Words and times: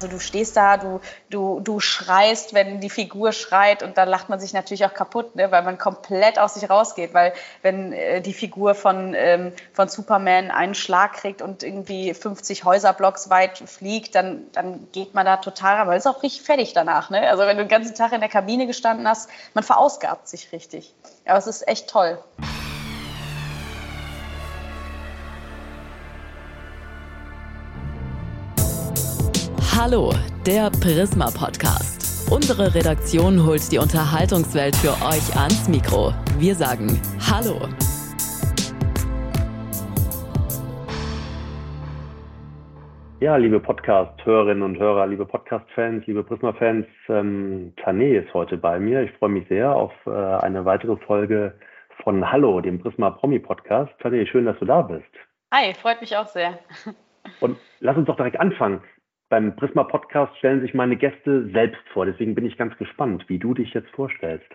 Also 0.00 0.06
du 0.06 0.20
stehst 0.20 0.56
da, 0.56 0.76
du, 0.76 1.00
du, 1.28 1.58
du 1.58 1.80
schreist, 1.80 2.54
wenn 2.54 2.80
die 2.80 2.88
Figur 2.88 3.32
schreit 3.32 3.82
und 3.82 3.98
dann 3.98 4.08
lacht 4.08 4.28
man 4.28 4.38
sich 4.38 4.52
natürlich 4.52 4.84
auch 4.84 4.94
kaputt, 4.94 5.34
ne, 5.34 5.50
weil 5.50 5.62
man 5.64 5.76
komplett 5.76 6.38
aus 6.38 6.54
sich 6.54 6.70
rausgeht, 6.70 7.14
weil 7.14 7.32
wenn 7.62 7.92
äh, 7.92 8.20
die 8.20 8.32
Figur 8.32 8.76
von, 8.76 9.14
ähm, 9.16 9.52
von 9.72 9.88
Superman 9.88 10.52
einen 10.52 10.76
Schlag 10.76 11.14
kriegt 11.14 11.42
und 11.42 11.64
irgendwie 11.64 12.14
50 12.14 12.62
Häuserblocks 12.64 13.28
weit 13.28 13.58
fliegt, 13.58 14.14
dann, 14.14 14.46
dann 14.52 14.86
geht 14.92 15.14
man 15.14 15.26
da 15.26 15.38
total 15.38 15.68
weil 15.88 15.98
es 15.98 16.06
ist 16.06 16.10
auch 16.10 16.22
richtig 16.22 16.42
fertig 16.42 16.72
danach. 16.72 17.10
Ne? 17.10 17.28
Also 17.28 17.42
wenn 17.42 17.56
du 17.56 17.64
den 17.64 17.68
ganzen 17.68 17.94
Tag 17.94 18.12
in 18.12 18.20
der 18.20 18.28
Kabine 18.28 18.66
gestanden 18.68 19.08
hast, 19.08 19.28
man 19.54 19.64
verausgabt 19.64 20.28
sich 20.28 20.52
richtig. 20.52 20.94
Aber 21.26 21.38
es 21.38 21.46
ist 21.48 21.66
echt 21.66 21.90
toll. 21.90 22.18
Hallo, 29.80 30.12
der 30.44 30.70
Prisma 30.70 31.26
Podcast. 31.26 32.28
Unsere 32.32 32.74
Redaktion 32.74 33.46
holt 33.46 33.70
die 33.70 33.78
Unterhaltungswelt 33.78 34.74
für 34.74 34.90
euch 35.06 35.36
ans 35.36 35.68
Mikro. 35.68 36.12
Wir 36.36 36.56
sagen 36.56 37.00
Hallo. 37.30 37.60
Ja, 43.20 43.36
liebe 43.36 43.60
Podcast-Hörerinnen 43.60 44.64
und 44.64 44.80
Hörer, 44.80 45.06
liebe 45.06 45.24
Podcast-Fans, 45.24 46.04
liebe 46.08 46.24
Prisma-Fans, 46.24 46.86
ähm, 47.08 47.72
Tané 47.76 48.24
ist 48.24 48.34
heute 48.34 48.56
bei 48.56 48.80
mir. 48.80 49.02
Ich 49.02 49.12
freue 49.12 49.30
mich 49.30 49.46
sehr 49.46 49.72
auf 49.72 49.92
äh, 50.06 50.10
eine 50.10 50.64
weitere 50.64 50.96
Folge 50.96 51.54
von 52.02 52.28
Hallo, 52.32 52.60
dem 52.60 52.80
Prisma 52.80 53.10
Promi 53.10 53.38
Podcast. 53.38 53.92
Tané, 54.02 54.26
schön, 54.26 54.44
dass 54.44 54.58
du 54.58 54.64
da 54.64 54.82
bist. 54.82 55.04
Hi, 55.54 55.72
freut 55.72 56.00
mich 56.00 56.16
auch 56.16 56.26
sehr. 56.26 56.58
Und 57.40 57.56
lass 57.78 57.96
uns 57.96 58.06
doch 58.06 58.16
direkt 58.16 58.40
anfangen 58.40 58.80
beim 59.28 59.56
Prisma 59.56 59.84
Podcast 59.84 60.36
stellen 60.38 60.60
sich 60.60 60.74
meine 60.74 60.96
Gäste 60.96 61.48
selbst 61.52 61.82
vor. 61.92 62.06
Deswegen 62.06 62.34
bin 62.34 62.46
ich 62.46 62.56
ganz 62.56 62.76
gespannt, 62.78 63.24
wie 63.28 63.38
du 63.38 63.54
dich 63.54 63.74
jetzt 63.74 63.90
vorstellst. 63.90 64.48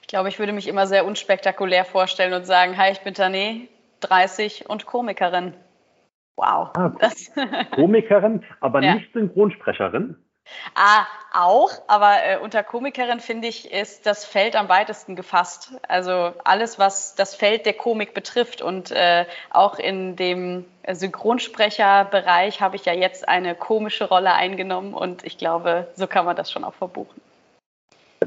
Ich 0.00 0.08
glaube, 0.08 0.28
ich 0.28 0.38
würde 0.38 0.52
mich 0.52 0.68
immer 0.68 0.86
sehr 0.86 1.04
unspektakulär 1.04 1.84
vorstellen 1.84 2.32
und 2.32 2.46
sagen, 2.46 2.78
hi, 2.78 2.92
ich 2.92 3.00
bin 3.00 3.14
Tané, 3.14 3.68
30 4.00 4.68
und 4.68 4.86
Komikerin. 4.86 5.54
Wow. 6.36 6.70
Ah, 6.76 6.92
Komikerin, 7.74 8.44
aber 8.60 8.82
ja. 8.82 8.94
nicht 8.94 9.12
Synchronsprecherin? 9.12 10.16
Ah, 10.74 11.06
auch, 11.32 11.70
aber 11.86 12.24
äh, 12.24 12.38
unter 12.38 12.62
Komikerin 12.62 13.20
finde 13.20 13.48
ich, 13.48 13.70
ist 13.70 14.06
das 14.06 14.24
Feld 14.24 14.56
am 14.56 14.68
weitesten 14.68 15.16
gefasst. 15.16 15.72
Also 15.86 16.32
alles, 16.44 16.78
was 16.78 17.14
das 17.14 17.34
Feld 17.34 17.66
der 17.66 17.74
Komik 17.74 18.14
betrifft. 18.14 18.62
Und 18.62 18.90
äh, 18.90 19.26
auch 19.50 19.78
in 19.78 20.16
dem 20.16 20.64
Synchronsprecherbereich 20.90 22.60
habe 22.60 22.76
ich 22.76 22.84
ja 22.84 22.92
jetzt 22.92 23.28
eine 23.28 23.54
komische 23.54 24.08
Rolle 24.08 24.32
eingenommen 24.32 24.94
und 24.94 25.24
ich 25.24 25.38
glaube, 25.38 25.88
so 25.94 26.06
kann 26.06 26.24
man 26.24 26.36
das 26.36 26.50
schon 26.50 26.64
auch 26.64 26.74
verbuchen. 26.74 27.20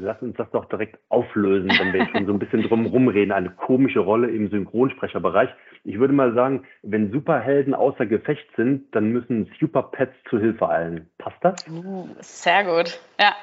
Lass 0.00 0.20
uns 0.22 0.36
das 0.36 0.50
doch 0.50 0.64
direkt 0.66 0.98
auflösen, 1.10 1.70
wenn 1.78 1.92
wir 1.92 2.06
schon 2.08 2.26
so 2.26 2.32
ein 2.32 2.38
bisschen 2.38 2.62
drum 2.62 2.86
rumreden. 2.86 3.32
Eine 3.32 3.50
komische 3.50 4.00
Rolle 4.00 4.30
im 4.30 4.48
Synchronsprecherbereich. 4.48 5.50
Ich 5.84 5.98
würde 5.98 6.14
mal 6.14 6.32
sagen, 6.34 6.64
wenn 6.82 7.12
Superhelden 7.12 7.74
außer 7.74 8.06
Gefecht 8.06 8.46
sind, 8.56 8.94
dann 8.94 9.10
müssen 9.10 9.50
Superpets 9.60 10.14
zu 10.30 10.38
Hilfe 10.38 10.68
eilen. 10.68 11.10
Passt 11.18 11.36
das? 11.42 11.68
Uh, 11.68 12.08
sehr 12.20 12.64
gut, 12.64 13.00
ja. 13.20 13.34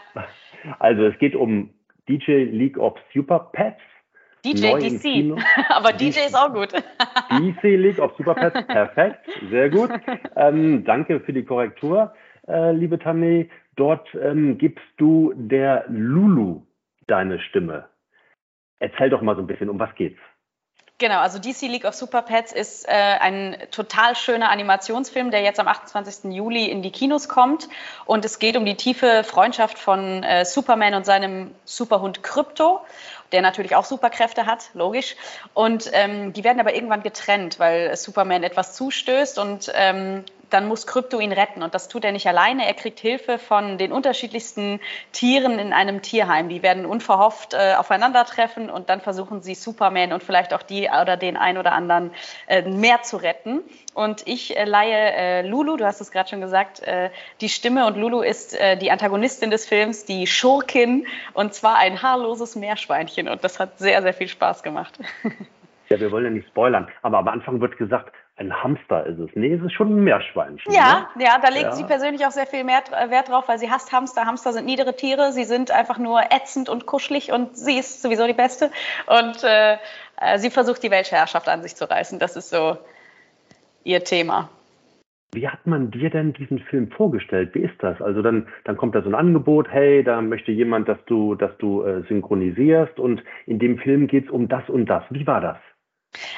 Also 0.80 1.06
es 1.06 1.18
geht 1.20 1.36
um 1.36 1.70
DJ 2.08 2.46
League 2.46 2.78
of 2.78 2.98
Superpets. 3.14 3.82
DJ 4.46 4.80
DC, 4.80 5.38
aber 5.70 5.92
DJ 5.92 6.20
ist 6.28 6.36
auch 6.36 6.54
gut. 6.54 6.72
DC 7.30 7.62
League 7.64 8.00
of 8.00 8.14
Superpets, 8.18 8.66
perfekt, 8.68 9.20
sehr 9.50 9.70
gut. 9.70 9.90
Ähm, 10.38 10.86
danke 10.86 11.20
für 11.20 11.34
die 11.34 11.44
Korrektur, 11.44 12.14
äh, 12.48 12.72
liebe 12.72 12.98
Tammy. 12.98 13.50
Dort 13.80 14.14
ähm, 14.14 14.58
gibst 14.58 14.84
du 14.98 15.32
der 15.38 15.86
Lulu 15.88 16.64
deine 17.08 17.40
Stimme. 17.40 17.86
Erzähl 18.80 19.10
doch 19.10 19.22
mal 19.22 19.38
so 19.38 19.42
ein 19.42 19.48
bisschen, 19.48 19.70
um 19.70 19.80
was 19.80 19.96
geht's? 19.96 20.20
Genau, 20.98 21.20
also 21.20 21.40
DC 21.40 21.62
League 21.62 21.86
of 21.86 21.94
Super 21.94 22.22
Pets 22.22 22.52
ist 22.52 22.86
äh, 22.86 22.92
ein 22.92 23.56
total 23.72 24.18
schöner 24.18 24.50
Animationsfilm, 24.50 25.32
der 25.32 25.44
jetzt 25.44 25.62
am 25.62 25.70
28. 25.70 26.34
Juli 26.34 26.66
in 26.66 26.82
die 26.82 26.92
Kinos 26.92 27.30
kommt. 27.30 27.70
Und 28.06 28.26
es 28.26 28.38
geht 28.38 28.58
um 28.58 28.66
die 28.66 28.76
tiefe 28.76 29.24
Freundschaft 29.24 29.80
von 29.80 30.24
äh, 30.24 30.44
Superman 30.44 30.96
und 30.96 31.06
seinem 31.06 31.56
Superhund 31.64 32.22
Krypto, 32.22 32.82
der 33.32 33.42
natürlich 33.42 33.78
auch 33.78 33.86
Superkräfte 33.86 34.46
hat, 34.46 34.72
logisch. 34.74 35.16
Und 35.54 35.90
ähm, 35.94 36.34
die 36.34 36.44
werden 36.44 36.60
aber 36.60 36.76
irgendwann 36.76 37.02
getrennt, 37.02 37.60
weil 37.60 37.96
Superman 37.96 38.44
etwas 38.44 38.74
zustößt 38.74 39.40
und 39.40 39.72
ähm, 39.74 40.26
dann 40.50 40.68
muss 40.68 40.88
Krypto 40.88 41.20
ihn 41.20 41.32
retten. 41.32 41.64
Und 41.64 41.74
das 41.74 41.88
tut 41.88 42.04
er 42.06 42.12
nicht 42.12 42.28
alleine. 42.28 42.66
Er 42.66 42.74
kriegt 42.74 43.00
Hilfe 43.00 43.40
von 43.40 43.78
den 43.78 43.92
unterschiedlichsten 43.92 44.80
Tieren 45.12 45.60
in 45.60 45.74
einem 45.74 46.02
Tierheim. 46.02 46.50
Die 46.50 46.64
werden 46.64 46.86
unverhofft 46.86 47.54
äh, 47.54 47.76
aufeinandertreffen 47.76 48.70
und 48.70 48.90
dann 48.90 49.02
versuchen 49.02 49.42
sie 49.42 49.56
Superman 49.56 50.14
und 50.14 50.24
vielleicht 50.24 50.54
auch 50.54 50.64
die 50.64 50.90
oder 50.90 51.18
den 51.18 51.38
ein 51.38 51.58
oder 51.58 51.74
anderen 51.74 52.12
äh, 52.48 52.62
mehr 52.64 53.02
zu 53.02 53.18
retten. 53.18 53.62
Und 53.94 54.28
ich 54.28 54.58
äh, 54.58 54.66
leihe 54.66 54.96
äh, 54.96 55.48
Lulu, 55.48 55.78
du 55.78 55.86
hast 55.86 56.02
es 56.02 56.12
gerade 56.12 56.30
schon 56.30 56.42
gesagt, 56.42 56.82
äh, 56.82 57.10
die 57.42 57.50
Stimme. 57.50 57.86
Und 57.86 57.98
Lulu 57.98 58.22
ist 58.22 58.60
äh, 58.60 58.78
die 58.78 58.92
Antagonistin 58.92 59.52
des 59.52 59.66
Films, 59.66 60.06
die 60.06 60.28
Schurkin. 60.28 61.08
Und 61.34 61.54
zwar 61.54 61.78
ein 61.78 62.02
haarloses 62.02 62.56
Meerschweinchen. 62.56 63.28
Und 63.28 63.44
das 63.44 63.60
hat 63.60 63.80
sehr, 63.80 64.02
sehr 64.02 64.14
viel 64.14 64.28
Spaß 64.28 64.64
gemacht. 64.64 65.00
Ja, 65.90 66.00
wir 66.00 66.12
wollen 66.12 66.26
ja 66.26 66.30
nicht 66.30 66.48
spoilern, 66.48 66.88
aber 67.02 67.18
am 67.18 67.28
Anfang 67.28 67.62
wird 67.62 67.78
gesagt, 67.78 68.14
ein 68.40 68.64
Hamster 68.64 69.06
ist 69.06 69.20
es. 69.20 69.30
Nee, 69.36 69.54
es 69.54 69.62
ist 69.62 69.74
schon 69.74 69.90
ein 69.90 70.04
Meerschweinchen. 70.04 70.72
Ja, 70.72 71.10
ne? 71.16 71.26
ja, 71.26 71.40
da 71.42 71.50
legt 71.50 71.66
ja. 71.66 71.72
sie 71.74 71.84
persönlich 71.84 72.26
auch 72.26 72.32
sehr 72.32 72.48
viel 72.48 72.64
mehr 72.64 72.82
Wert 73.10 73.30
drauf, 73.30 73.48
weil 73.48 73.60
sie 73.60 73.70
hasst 73.70 73.92
Hamster. 73.92 74.26
Hamster 74.26 74.54
sind 74.54 74.66
niedere 74.66 74.96
Tiere, 74.96 75.34
sie 75.34 75.44
sind 75.44 75.72
einfach 75.72 75.98
nur 75.98 76.22
ätzend 76.32 76.70
und 76.70 76.86
kuschelig 76.86 77.32
und 77.34 77.58
sie 77.58 77.78
ist 77.78 78.02
sowieso 78.02 78.26
die 78.28 78.34
Beste. 78.34 78.72
Und 79.08 79.44
äh, 79.44 79.74
äh, 80.22 80.38
sie 80.38 80.50
versucht 80.50 80.82
die 80.84 80.90
Weltherrschaft 80.90 81.50
an 81.50 81.62
sich 81.62 81.76
zu 81.76 81.90
reißen. 81.90 82.18
Das 82.18 82.38
ist 82.38 82.50
so 82.50 82.78
ihr 83.84 84.04
Thema. 84.06 84.50
Wie 85.34 85.48
hat 85.48 85.68
man 85.68 85.92
dir 85.92 86.10
denn 86.10 86.34
diesen 86.34 86.60
Film 86.60 86.90
vorgestellt? 86.90 87.54
Wie 87.54 87.60
ist 87.60 87.76
das? 87.80 88.02
Also 88.02 88.22
dann, 88.22 88.48
dann 88.64 88.78
kommt 88.78 88.96
da 88.96 89.02
so 89.02 89.10
ein 89.10 89.16
Angebot, 89.16 89.68
hey, 89.70 90.04
da 90.04 90.22
möchte 90.22 90.52
jemand, 90.52 90.88
dass 90.88 90.98
du, 91.06 91.36
dass 91.36 91.56
du 91.58 91.84
äh, 91.84 92.04
synchronisierst 92.08 93.00
und 93.00 93.22
in 93.46 93.60
dem 93.60 93.78
Film 93.78 94.08
geht 94.08 94.26
es 94.26 94.32
um 94.32 94.48
das 94.48 94.68
und 94.70 94.88
das. 94.88 95.04
Wie 95.10 95.28
war 95.28 95.42
das? 95.42 95.58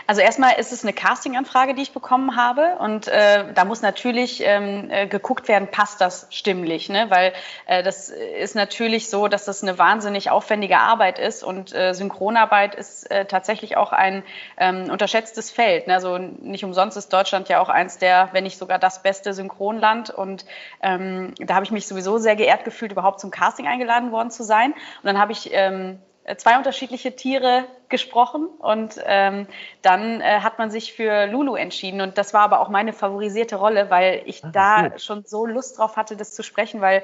Also 0.06 0.20
erstmal 0.22 0.60
ist 0.60 0.74
es 0.74 0.84
eine 0.84 0.92
Casting-Anfrage, 0.92 1.74
die 1.74 1.82
ich 1.82 1.94
bekommen 1.94 2.36
habe 2.36 2.76
und 2.80 3.08
äh, 3.08 3.54
da 3.54 3.64
muss 3.64 3.82
natürlich 3.82 4.44
ähm, 4.44 4.90
äh, 4.92 5.08
geguckt 5.08 5.48
werden, 5.48 5.70
passt 5.72 6.02
das 6.02 6.28
stimmlich, 6.30 6.90
ne? 6.90 7.06
weil 7.10 7.32
äh, 7.68 7.82
das 7.82 8.10
ist 8.10 8.54
natürlich 8.54 9.10
so, 9.10 9.30
dass 9.30 9.46
das 9.46 9.64
eine 9.64 9.80
wahnsinnig 9.80 10.30
aufwendige 10.30 10.78
Arbeit 10.78 11.20
ist 11.20 11.44
und 11.44 11.74
äh, 11.74 11.94
Synchronarbeit 11.94 12.76
ist 12.76 13.10
äh, 13.10 13.26
tatsächlich 13.26 13.78
auch 13.78 13.94
ein 13.94 14.24
ähm, 14.58 14.90
unterschätztes 14.92 15.52
Feld. 15.52 15.88
Ne? 15.88 15.94
Also 15.94 16.18
nicht 16.18 16.66
umsonst 16.66 16.98
ist 16.98 17.14
Deutschland 17.14 17.48
ja 17.48 17.62
auch 17.62 17.70
eins 17.70 17.98
der, 17.98 18.30
wenn 18.34 18.44
nicht 18.44 18.58
sogar 18.58 18.78
das 18.78 19.02
beste 19.02 19.34
Synchronland 19.34 20.10
und 20.10 20.46
ähm, 20.82 21.34
da 21.40 21.56
habe 21.56 21.64
ich 21.64 21.72
mich 21.72 21.88
sowieso 21.88 22.18
sehr 22.18 22.36
geehrt 22.36 22.66
gefühlt, 22.66 22.92
überhaupt 22.92 23.22
zum 23.22 23.32
Casting 23.32 23.68
eingeladen 23.68 24.12
worden 24.12 24.32
zu 24.32 24.44
sein 24.44 24.74
und 24.74 25.06
dann 25.06 25.18
habe 25.18 25.32
ich 25.32 25.50
ähm, 25.54 25.92
äh, 25.92 26.11
zwei 26.38 26.58
unterschiedliche 26.58 27.16
Tiere 27.16 27.66
gesprochen 27.90 28.48
und 28.60 28.96
ähm, 29.06 29.48
dann 29.82 30.22
äh, 30.22 30.40
hat 30.40 30.60
man 30.60 30.72
sich 30.72 30.94
für 30.94 31.26
Lulu 31.26 31.56
entschieden 31.56 32.02
und 32.02 32.18
das 32.18 32.34
war 32.34 32.42
aber 32.42 32.62
auch 32.62 32.70
meine 32.70 32.94
favorisierte 32.94 33.56
Rolle, 33.56 33.90
weil 33.90 34.22
ich 34.26 34.44
ah, 34.44 34.50
da 34.52 34.88
gut. 34.88 35.02
schon 35.02 35.26
so 35.26 35.46
Lust 35.46 35.78
drauf 35.78 35.98
hatte, 35.98 36.16
das 36.16 36.34
zu 36.34 36.44
sprechen, 36.44 36.80
weil 36.80 37.04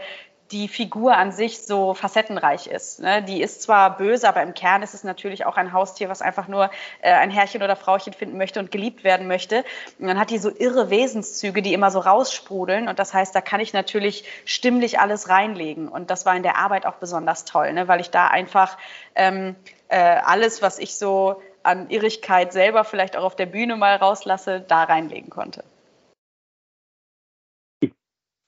die 0.51 0.67
Figur 0.67 1.17
an 1.17 1.31
sich 1.31 1.61
so 1.61 1.93
facettenreich 1.93 2.67
ist. 2.67 2.99
Ne? 2.99 3.21
Die 3.23 3.41
ist 3.41 3.61
zwar 3.61 3.97
böse, 3.97 4.27
aber 4.27 4.41
im 4.43 4.53
Kern 4.53 4.81
ist 4.81 4.93
es 4.93 5.03
natürlich 5.03 5.45
auch 5.45 5.57
ein 5.57 5.73
Haustier, 5.73 6.09
was 6.09 6.21
einfach 6.21 6.47
nur 6.47 6.69
äh, 7.01 7.11
ein 7.11 7.31
Herrchen 7.31 7.63
oder 7.63 7.75
Frauchen 7.75 8.13
finden 8.13 8.37
möchte 8.37 8.59
und 8.59 8.71
geliebt 8.71 9.03
werden 9.03 9.27
möchte. 9.27 9.65
Und 9.99 10.07
dann 10.07 10.19
hat 10.19 10.29
die 10.29 10.37
so 10.37 10.49
irre 10.49 10.89
Wesenszüge, 10.89 11.61
die 11.61 11.73
immer 11.73 11.91
so 11.91 11.99
raussprudeln. 11.99 12.87
Und 12.87 12.99
das 12.99 13.13
heißt, 13.13 13.35
da 13.35 13.41
kann 13.41 13.59
ich 13.59 13.73
natürlich 13.73 14.23
stimmlich 14.45 14.99
alles 14.99 15.29
reinlegen. 15.29 15.89
Und 15.89 16.09
das 16.09 16.25
war 16.25 16.35
in 16.35 16.43
der 16.43 16.57
Arbeit 16.57 16.85
auch 16.85 16.95
besonders 16.95 17.45
toll, 17.45 17.73
ne? 17.73 17.87
weil 17.87 17.99
ich 17.99 18.09
da 18.09 18.27
einfach 18.27 18.77
ähm, 19.15 19.55
äh, 19.89 19.97
alles, 19.97 20.61
was 20.61 20.79
ich 20.79 20.95
so 20.95 21.41
an 21.63 21.89
Irrigkeit 21.89 22.53
selber 22.53 22.85
vielleicht 22.85 23.17
auch 23.17 23.23
auf 23.23 23.35
der 23.35 23.45
Bühne 23.45 23.75
mal 23.75 23.95
rauslasse, 23.95 24.61
da 24.61 24.83
reinlegen 24.83 25.29
konnte 25.29 25.63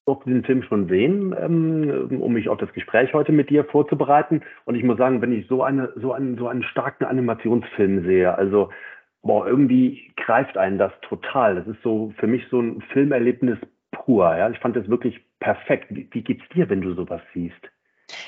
durfte 0.09 0.29
den 0.31 0.43
Film 0.43 0.63
schon 0.63 0.87
sehen, 0.87 1.35
ähm, 1.39 2.19
um 2.19 2.33
mich 2.33 2.49
auf 2.49 2.57
das 2.57 2.73
Gespräch 2.73 3.13
heute 3.13 3.31
mit 3.31 3.51
dir 3.51 3.63
vorzubereiten. 3.63 4.41
Und 4.65 4.73
ich 4.73 4.83
muss 4.83 4.97
sagen, 4.97 5.21
wenn 5.21 5.31
ich 5.31 5.45
so 5.47 5.61
eine, 5.61 5.93
so 5.95 6.13
einen, 6.13 6.35
so 6.37 6.47
einen 6.47 6.63
starken 6.63 7.05
Animationsfilm 7.05 8.03
sehe, 8.05 8.35
also 8.35 8.69
boah, 9.21 9.45
irgendwie 9.45 10.11
greift 10.15 10.57
einen 10.57 10.79
das 10.79 10.91
total. 11.01 11.55
Das 11.55 11.67
ist 11.67 11.81
so 11.83 12.11
für 12.17 12.25
mich 12.25 12.43
so 12.49 12.59
ein 12.59 12.81
Filmerlebnis 12.91 13.59
pur. 13.91 14.35
Ja, 14.35 14.49
ich 14.49 14.57
fand 14.57 14.75
das 14.75 14.89
wirklich 14.89 15.23
perfekt. 15.39 15.87
Wie, 15.91 16.07
wie 16.11 16.23
geht's 16.23 16.47
dir, 16.55 16.67
wenn 16.69 16.81
du 16.81 16.93
sowas 16.95 17.21
siehst? 17.35 17.69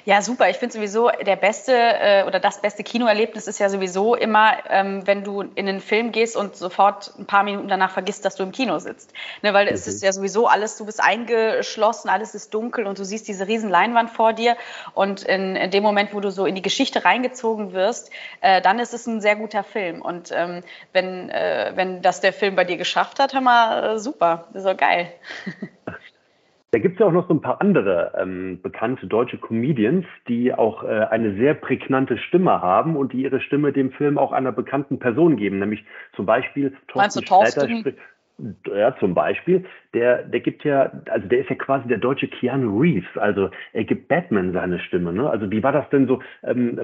Ja, 0.06 0.22
super. 0.22 0.50
Ich 0.50 0.58
finde 0.58 0.74
sowieso, 0.74 1.10
der 1.10 1.36
beste 1.36 1.74
äh, 1.74 2.24
oder 2.26 2.40
das 2.40 2.62
beste 2.62 2.84
Kinoerlebnis 2.84 3.48
ist 3.48 3.60
ja 3.60 3.70
sowieso 3.70 4.16
immer, 4.16 4.54
ähm, 4.70 5.06
wenn 5.06 5.24
du 5.24 5.42
in 5.42 5.68
einen 5.68 5.82
Film 5.82 6.12
gehst 6.12 6.36
und 6.36 6.56
sofort 6.56 7.14
ein 7.18 7.26
paar 7.26 7.44
Minuten 7.44 7.68
danach 7.68 7.92
vergisst, 7.92 8.26
dass 8.26 8.36
du 8.36 8.44
im 8.44 8.52
Kino 8.52 8.80
sitzt. 8.80 9.14
Ne, 9.42 9.54
weil 9.54 9.68
mhm. 9.68 9.74
es 9.74 9.88
ist 9.88 10.04
ja 10.04 10.12
sowieso 10.12 10.48
alles, 10.48 10.78
du 10.78 10.86
bist 10.86 11.02
eingeschlossen, 11.02 12.10
alles 12.10 12.36
ist 12.36 12.54
dunkel 12.54 12.86
und 12.86 13.00
du 13.00 13.06
siehst 13.06 13.28
diese 13.28 13.48
riesen 13.48 13.70
Leinwand 13.70 14.10
vor 14.10 14.34
dir. 14.34 14.56
Und 14.94 15.24
in, 15.24 15.56
in 15.56 15.72
dem 15.72 15.84
Moment, 15.84 16.14
wo 16.14 16.20
du 16.20 16.32
so 16.32 16.46
in 16.46 16.56
die 16.56 16.62
Geschichte 16.62 17.06
reingezogen 17.06 17.74
wirst, 17.74 18.12
äh, 18.42 18.62
dann 18.62 18.80
ist 18.80 18.94
es 18.94 19.08
ein 19.08 19.22
sehr 19.22 19.36
guter 19.36 19.64
Film. 19.64 20.02
Und 20.02 20.32
ähm, 20.32 20.62
wenn, 20.94 21.30
äh, 21.30 21.72
wenn 21.76 22.02
das 22.02 22.22
der 22.22 22.34
Film 22.34 22.56
bei 22.56 22.64
dir 22.64 22.78
geschafft 22.78 23.20
hat, 23.20 23.34
hör 23.34 23.42
mal, 23.42 23.96
äh, 23.96 24.00
super. 24.00 24.48
Das 24.54 24.64
ist 24.64 24.70
doch 24.70 24.78
geil. 24.78 25.12
Da 26.74 26.80
gibt 26.80 26.94
es 26.94 27.00
ja 27.00 27.08
auch 27.08 27.12
noch 27.12 27.28
so 27.28 27.34
ein 27.34 27.42
paar 27.42 27.60
andere 27.60 28.14
ähm, 28.18 28.62
bekannte 28.62 29.06
deutsche 29.06 29.38
Comedians, 29.38 30.06
die 30.30 30.54
auch 30.54 30.86
äh, 30.86 30.88
eine 30.88 31.36
sehr 31.36 31.54
prägnante 31.54 32.18
Stimme 32.18 32.62
haben 32.62 32.96
und 32.96 33.12
die 33.12 33.24
ihre 33.24 33.42
Stimme 33.42 33.74
dem 33.74 33.92
Film 33.92 34.18
auch 34.18 34.32
einer 34.32 34.54
bekannten 34.54 34.98
Person 34.98 35.36
geben, 35.36 35.60
nämlich 35.60 35.84
zum 36.16 36.26
Beispiel 36.26 36.74
Thorsten, 36.88 37.26
Thorsten? 37.26 37.96
Ja, 38.74 38.96
zum 38.98 39.14
Beispiel, 39.14 39.66
der, 39.94 40.24
der 40.24 40.40
gibt 40.40 40.64
ja, 40.64 40.92
also 41.12 41.28
der 41.28 41.42
ist 41.42 41.50
ja 41.50 41.56
quasi 41.58 41.88
der 41.88 42.00
deutsche 42.00 42.28
Keanu 42.28 42.80
Reeves, 42.80 43.18
also 43.18 43.52
er 43.74 43.84
gibt 43.84 44.08
Batman 44.08 44.52
seine 44.54 44.80
Stimme, 44.80 45.14
ne? 45.14 45.30
Also 45.30 45.52
wie 45.52 45.62
war 45.62 45.74
das 45.74 45.88
denn 45.90 46.08
so, 46.08 46.22
ähm, 46.44 46.80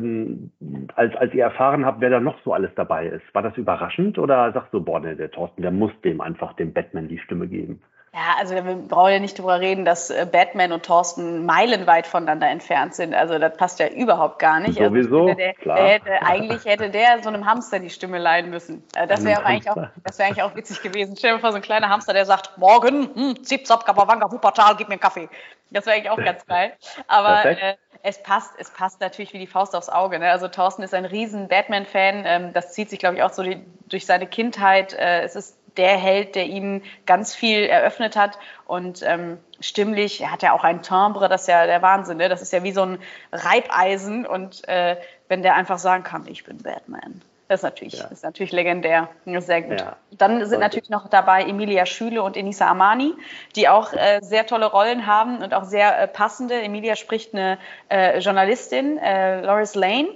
ähm, 0.61 0.89
als, 0.95 1.15
als 1.15 1.33
ihr 1.33 1.43
erfahren 1.43 1.83
habt, 1.83 2.01
wer 2.01 2.11
da 2.11 2.19
noch 2.19 2.39
so 2.43 2.53
alles 2.53 2.69
dabei 2.75 3.07
ist? 3.07 3.23
War 3.33 3.41
das 3.41 3.57
überraschend 3.57 4.19
oder 4.19 4.51
sagst 4.51 4.71
du, 4.71 4.83
boah, 4.83 4.99
ne, 4.99 5.15
der 5.15 5.31
Thorsten, 5.31 5.63
der 5.63 5.71
muss 5.71 5.93
dem 6.03 6.21
einfach 6.21 6.53
dem 6.53 6.73
Batman 6.73 7.07
die 7.07 7.19
Stimme 7.19 7.47
geben? 7.47 7.81
Ja, 8.17 8.35
also 8.39 8.55
wir 8.55 8.63
brauchen 8.63 9.11
ja 9.11 9.19
nicht 9.19 9.37
darüber 9.37 9.59
reden, 9.59 9.85
dass 9.85 10.09
äh, 10.09 10.25
Batman 10.25 10.71
und 10.71 10.83
Thorsten 10.83 11.45
meilenweit 11.45 12.07
voneinander 12.07 12.49
entfernt 12.49 12.95
sind. 12.95 13.13
Also 13.13 13.37
das 13.37 13.55
passt 13.57 13.79
ja 13.79 13.89
überhaupt 13.89 14.39
gar 14.39 14.59
nicht. 14.59 14.79
Also 14.79 14.89
Sowieso, 14.89 15.21
also 15.25 15.33
der, 15.35 15.53
klar. 15.53 15.77
Der 15.77 15.87
hätte, 15.87 16.21
eigentlich 16.23 16.65
hätte 16.65 16.89
der 16.89 17.21
so 17.21 17.29
einem 17.29 17.45
Hamster 17.45 17.77
die 17.77 17.91
Stimme 17.91 18.17
leihen 18.17 18.49
müssen. 18.49 18.83
Äh, 18.95 19.05
das 19.05 19.23
wäre 19.23 19.45
eigentlich, 19.45 19.69
auch, 19.69 19.75
wär 19.75 20.25
eigentlich 20.25 20.41
auch 20.41 20.55
witzig 20.55 20.81
gewesen. 20.81 21.15
Stell 21.15 21.29
dir 21.29 21.35
mal 21.35 21.41
vor, 21.41 21.51
so 21.51 21.57
ein 21.57 21.61
kleiner 21.61 21.89
Hamster, 21.89 22.13
der 22.13 22.25
sagt, 22.25 22.57
morgen, 22.57 23.07
hm, 23.13 23.43
zip, 23.43 23.67
zap, 23.67 23.85
kapawanga, 23.85 24.31
Wuppertal, 24.31 24.75
gib 24.77 24.87
mir 24.87 24.93
einen 24.93 24.99
Kaffee. 24.99 25.29
Das 25.69 25.85
wäre 25.85 25.97
eigentlich 25.97 26.09
auch 26.09 26.17
ganz 26.17 26.43
geil. 26.47 26.73
Aber 27.07 27.45
äh, 27.45 27.75
es 28.01 28.23
passt, 28.23 28.51
es 28.57 28.71
passt 28.71 28.99
natürlich 28.99 29.33
wie 29.33 29.39
die 29.39 29.45
Faust 29.45 29.75
aufs 29.75 29.89
Auge. 29.89 30.17
Ne? 30.17 30.31
Also 30.31 30.47
Thorsten 30.47 30.81
ist 30.81 30.95
ein 30.95 31.05
riesen 31.05 31.49
Batman-Fan. 31.49 32.23
Ähm, 32.25 32.53
das 32.53 32.73
zieht 32.73 32.89
sich, 32.89 32.97
glaube 32.97 33.17
ich, 33.17 33.21
auch 33.21 33.31
so 33.31 33.43
die, 33.43 33.63
durch 33.89 34.07
seine 34.07 34.25
Kindheit. 34.25 34.93
Äh, 34.93 35.21
es 35.21 35.35
ist 35.35 35.55
der 35.77 35.97
Held, 35.97 36.35
der 36.35 36.45
ihm 36.45 36.81
ganz 37.06 37.35
viel 37.35 37.63
eröffnet 37.65 38.15
hat. 38.15 38.38
Und 38.65 39.03
ähm, 39.03 39.38
stimmlich 39.59 40.21
er 40.21 40.31
hat 40.31 40.44
ja 40.44 40.53
auch 40.53 40.63
ein 40.63 40.81
Timbre, 40.81 41.29
das 41.29 41.41
ist 41.41 41.47
ja 41.47 41.65
der 41.65 41.81
Wahnsinn. 41.81 42.18
Ne? 42.18 42.29
Das 42.29 42.41
ist 42.41 42.53
ja 42.53 42.63
wie 42.63 42.71
so 42.71 42.83
ein 42.83 43.00
Reibeisen. 43.31 44.25
Und 44.25 44.68
äh, 44.68 44.97
wenn 45.27 45.44
der 45.44 45.56
einfach 45.56 45.77
sagen 45.77 46.03
kann, 46.03 46.27
ich 46.27 46.44
bin 46.44 46.57
Batman. 46.57 47.21
Das 47.47 47.62
ist 47.62 47.63
natürlich, 47.63 47.94
ja. 47.94 48.06
ist 48.07 48.24
natürlich 48.24 48.51
legendär. 48.51 49.07
Sehr 49.25 49.62
gut. 49.62 49.79
Ja. 49.79 49.95
Dann 50.12 50.45
sind 50.45 50.59
natürlich 50.59 50.89
noch 50.89 51.07
dabei 51.07 51.44
Emilia 51.44 51.85
Schüle 51.85 52.21
und 52.21 52.35
Enisa 52.35 52.68
Amani, 52.68 53.13
die 53.56 53.69
auch 53.69 53.94
äh, 53.94 54.19
sehr 54.21 54.45
tolle 54.45 54.65
Rollen 54.65 55.07
haben 55.07 55.41
und 55.41 55.53
auch 55.53 55.63
sehr 55.63 55.97
äh, 55.97 56.07
passende. 56.07 56.62
Emilia 56.62 56.97
spricht 56.97 57.33
eine 57.33 57.57
äh, 57.89 58.19
Journalistin, 58.19 58.97
äh, 58.97 59.41
Loris 59.41 59.75
Lane, 59.75 60.09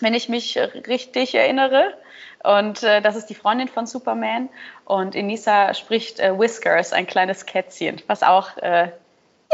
wenn 0.00 0.14
ich 0.14 0.30
mich 0.30 0.58
richtig 0.58 1.34
erinnere. 1.34 1.92
Und 2.44 2.82
äh, 2.82 3.00
das 3.00 3.16
ist 3.16 3.26
die 3.26 3.34
Freundin 3.34 3.68
von 3.68 3.86
Superman. 3.86 4.48
Und 4.84 5.16
Enisa 5.16 5.74
spricht 5.74 6.20
äh, 6.20 6.38
Whiskers, 6.38 6.92
ein 6.92 7.06
kleines 7.06 7.46
Kätzchen, 7.46 8.02
was 8.06 8.22
auch 8.22 8.56
äh, 8.58 8.90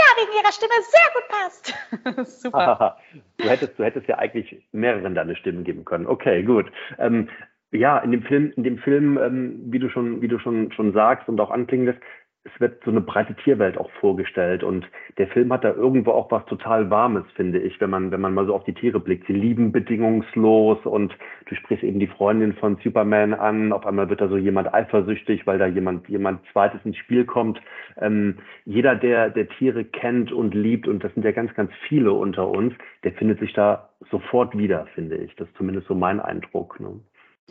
ja, 0.00 0.04
wegen 0.16 0.32
ihrer 0.32 0.52
Stimme 0.52 0.72
sehr 0.82 1.10
gut 1.14 2.24
passt. 2.24 2.40
Super. 2.42 2.96
du, 3.36 3.48
hättest, 3.48 3.78
du 3.78 3.84
hättest 3.84 4.08
ja 4.08 4.18
eigentlich 4.18 4.62
mehreren 4.72 5.14
deine 5.14 5.36
Stimmen 5.36 5.64
geben 5.64 5.84
können. 5.84 6.06
Okay, 6.06 6.42
gut. 6.42 6.66
Ähm, 6.98 7.28
ja, 7.72 7.98
in 7.98 8.10
dem 8.10 8.22
Film, 8.22 8.52
in 8.56 8.64
dem 8.64 8.78
Film, 8.78 9.18
ähm, 9.18 9.60
wie 9.66 9.78
du 9.78 9.88
schon, 9.88 10.20
wie 10.22 10.28
du 10.28 10.38
schon, 10.38 10.72
schon 10.72 10.92
sagst 10.92 11.28
und 11.28 11.40
auch 11.40 11.50
anklingen 11.50 11.86
lässt, 11.86 12.00
es 12.44 12.60
wird 12.60 12.82
so 12.84 12.90
eine 12.90 13.02
breite 13.02 13.34
Tierwelt 13.34 13.76
auch 13.76 13.90
vorgestellt 14.00 14.64
und 14.64 14.88
der 15.18 15.28
Film 15.28 15.52
hat 15.52 15.62
da 15.62 15.74
irgendwo 15.74 16.12
auch 16.12 16.30
was 16.30 16.44
total 16.46 16.88
Warmes, 16.88 17.24
finde 17.34 17.58
ich, 17.58 17.78
wenn 17.82 17.90
man, 17.90 18.10
wenn 18.10 18.20
man 18.20 18.32
mal 18.32 18.46
so 18.46 18.54
auf 18.54 18.64
die 18.64 18.72
Tiere 18.72 18.98
blickt. 18.98 19.26
Sie 19.26 19.34
lieben 19.34 19.72
bedingungslos 19.72 20.78
und 20.86 21.14
du 21.46 21.54
sprichst 21.54 21.84
eben 21.84 22.00
die 22.00 22.06
Freundin 22.06 22.54
von 22.54 22.78
Superman 22.82 23.34
an. 23.34 23.72
Auf 23.74 23.84
einmal 23.84 24.08
wird 24.08 24.22
da 24.22 24.28
so 24.28 24.38
jemand 24.38 24.72
eifersüchtig, 24.72 25.46
weil 25.46 25.58
da 25.58 25.66
jemand, 25.66 26.08
jemand 26.08 26.40
zweites 26.50 26.80
ins 26.84 26.96
Spiel 26.96 27.26
kommt. 27.26 27.60
Ähm, 28.00 28.38
jeder, 28.64 28.96
der, 28.96 29.28
der 29.28 29.48
Tiere 29.48 29.84
kennt 29.84 30.32
und 30.32 30.54
liebt, 30.54 30.88
und 30.88 31.04
das 31.04 31.12
sind 31.12 31.24
ja 31.24 31.32
ganz, 31.32 31.52
ganz 31.54 31.70
viele 31.88 32.12
unter 32.12 32.48
uns, 32.48 32.72
der 33.04 33.12
findet 33.12 33.40
sich 33.40 33.52
da 33.52 33.90
sofort 34.10 34.56
wieder, 34.56 34.86
finde 34.94 35.16
ich. 35.16 35.36
Das 35.36 35.46
ist 35.46 35.56
zumindest 35.58 35.88
so 35.88 35.94
mein 35.94 36.20
Eindruck. 36.20 36.80
Ne? 36.80 37.00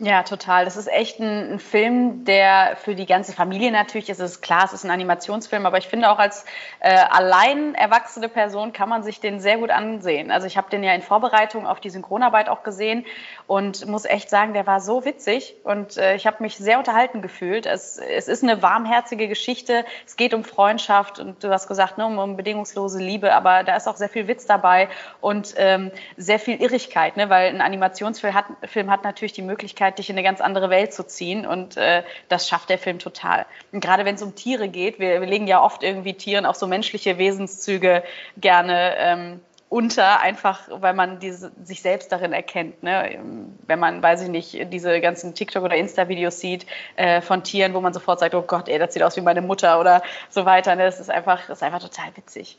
Ja, 0.02 0.22
total. 0.22 0.64
Das 0.64 0.78
ist 0.78 0.90
echt 0.90 1.20
ein, 1.20 1.52
ein, 1.52 1.58
Film, 1.58 2.24
der 2.24 2.76
für 2.76 2.94
die 2.94 3.04
ganze 3.04 3.34
Familie 3.34 3.70
natürlich 3.70 4.08
ist. 4.08 4.18
Es 4.18 4.30
ist 4.32 4.40
klar, 4.40 4.64
es 4.64 4.72
ist 4.72 4.84
ein 4.84 4.90
Animationsfilm, 4.90 5.66
aber 5.66 5.76
ich 5.76 5.88
finde 5.88 6.10
auch 6.10 6.18
als 6.18 6.46
äh, 6.78 6.96
allein 7.10 7.74
erwachsene 7.74 8.30
Person 8.30 8.72
kann 8.72 8.88
man 8.88 9.02
sich 9.02 9.20
den 9.20 9.40
sehr 9.40 9.58
gut 9.58 9.68
ansehen. 9.68 10.30
Also 10.30 10.46
ich 10.46 10.56
habe 10.56 10.70
den 10.70 10.82
ja 10.82 10.94
in 10.94 11.02
Vorbereitung 11.02 11.66
auf 11.66 11.80
die 11.80 11.90
Synchronarbeit 11.90 12.48
auch 12.48 12.62
gesehen 12.62 13.04
und 13.46 13.86
muss 13.88 14.06
echt 14.06 14.30
sagen, 14.30 14.54
der 14.54 14.66
war 14.66 14.80
so 14.80 15.04
witzig 15.04 15.56
und 15.64 15.98
äh, 15.98 16.14
ich 16.14 16.26
habe 16.26 16.42
mich 16.42 16.56
sehr 16.56 16.78
unterhalten 16.78 17.20
gefühlt. 17.20 17.66
Es, 17.66 17.98
es 17.98 18.26
ist 18.26 18.42
eine 18.42 18.62
warmherzige 18.62 19.28
Geschichte. 19.28 19.84
Es 20.06 20.16
geht 20.16 20.32
um 20.32 20.44
Freundschaft 20.44 21.18
und 21.18 21.44
du 21.44 21.50
hast 21.50 21.68
gesagt, 21.68 21.98
ne, 21.98 22.06
um, 22.06 22.16
um 22.16 22.38
bedingungslose 22.38 23.00
Liebe, 23.00 23.34
aber 23.34 23.64
da 23.64 23.76
ist 23.76 23.86
auch 23.86 23.96
sehr 23.96 24.08
viel 24.08 24.28
Witz 24.28 24.46
dabei 24.46 24.88
und 25.20 25.52
ähm, 25.58 25.90
sehr 26.16 26.38
viel 26.38 26.58
Irrigkeit, 26.62 27.18
ne, 27.18 27.28
weil 27.28 27.50
ein 27.50 27.60
Animationsfilm 27.60 28.32
hat, 28.32 28.46
Film 28.64 28.90
hat 28.90 29.04
natürlich 29.04 29.34
die 29.34 29.42
Möglichkeit 29.42 29.89
Möglichkeit, 29.90 29.98
dich 29.98 30.10
in 30.10 30.16
eine 30.16 30.22
ganz 30.22 30.40
andere 30.40 30.70
Welt 30.70 30.92
zu 30.92 31.06
ziehen. 31.06 31.46
Und 31.46 31.76
äh, 31.76 32.02
das 32.28 32.48
schafft 32.48 32.70
der 32.70 32.78
Film 32.78 32.98
total. 32.98 33.46
Und 33.72 33.80
gerade 33.80 34.04
wenn 34.04 34.14
es 34.14 34.22
um 34.22 34.34
Tiere 34.34 34.68
geht, 34.68 34.98
wir, 34.98 35.20
wir, 35.20 35.28
legen 35.28 35.46
ja 35.46 35.62
oft 35.62 35.82
irgendwie 35.82 36.14
Tieren 36.14 36.46
auch 36.46 36.54
so 36.54 36.66
menschliche 36.66 37.18
Wesenszüge 37.18 38.02
gerne 38.36 38.94
ähm, 38.98 39.40
unter, 39.68 40.20
einfach 40.20 40.68
weil 40.68 40.94
man 40.94 41.20
diese, 41.20 41.52
sich 41.62 41.80
selbst 41.80 42.10
darin 42.10 42.32
erkennt. 42.32 42.82
Ne? 42.82 43.20
Wenn 43.66 43.78
man, 43.78 44.02
weiß 44.02 44.22
ich 44.22 44.28
nicht, 44.28 44.72
diese 44.72 45.00
ganzen 45.00 45.34
TikTok- 45.34 45.62
oder 45.62 45.76
Insta-Videos 45.76 46.40
sieht 46.40 46.66
äh, 46.96 47.20
von 47.20 47.44
Tieren, 47.44 47.72
wo 47.74 47.80
man 47.80 47.92
sofort 47.92 48.18
sagt, 48.18 48.34
oh 48.34 48.42
Gott, 48.42 48.68
ey, 48.68 48.78
das 48.78 48.94
sieht 48.94 49.02
aus 49.02 49.16
wie 49.16 49.20
meine 49.20 49.42
Mutter 49.42 49.78
oder 49.78 50.02
so 50.28 50.44
weiter. 50.44 50.74
Ne? 50.74 50.84
Das 50.84 50.98
ist 50.98 51.10
einfach, 51.10 51.46
das 51.46 51.58
ist 51.58 51.62
einfach 51.62 51.80
total 51.80 52.16
witzig. 52.16 52.58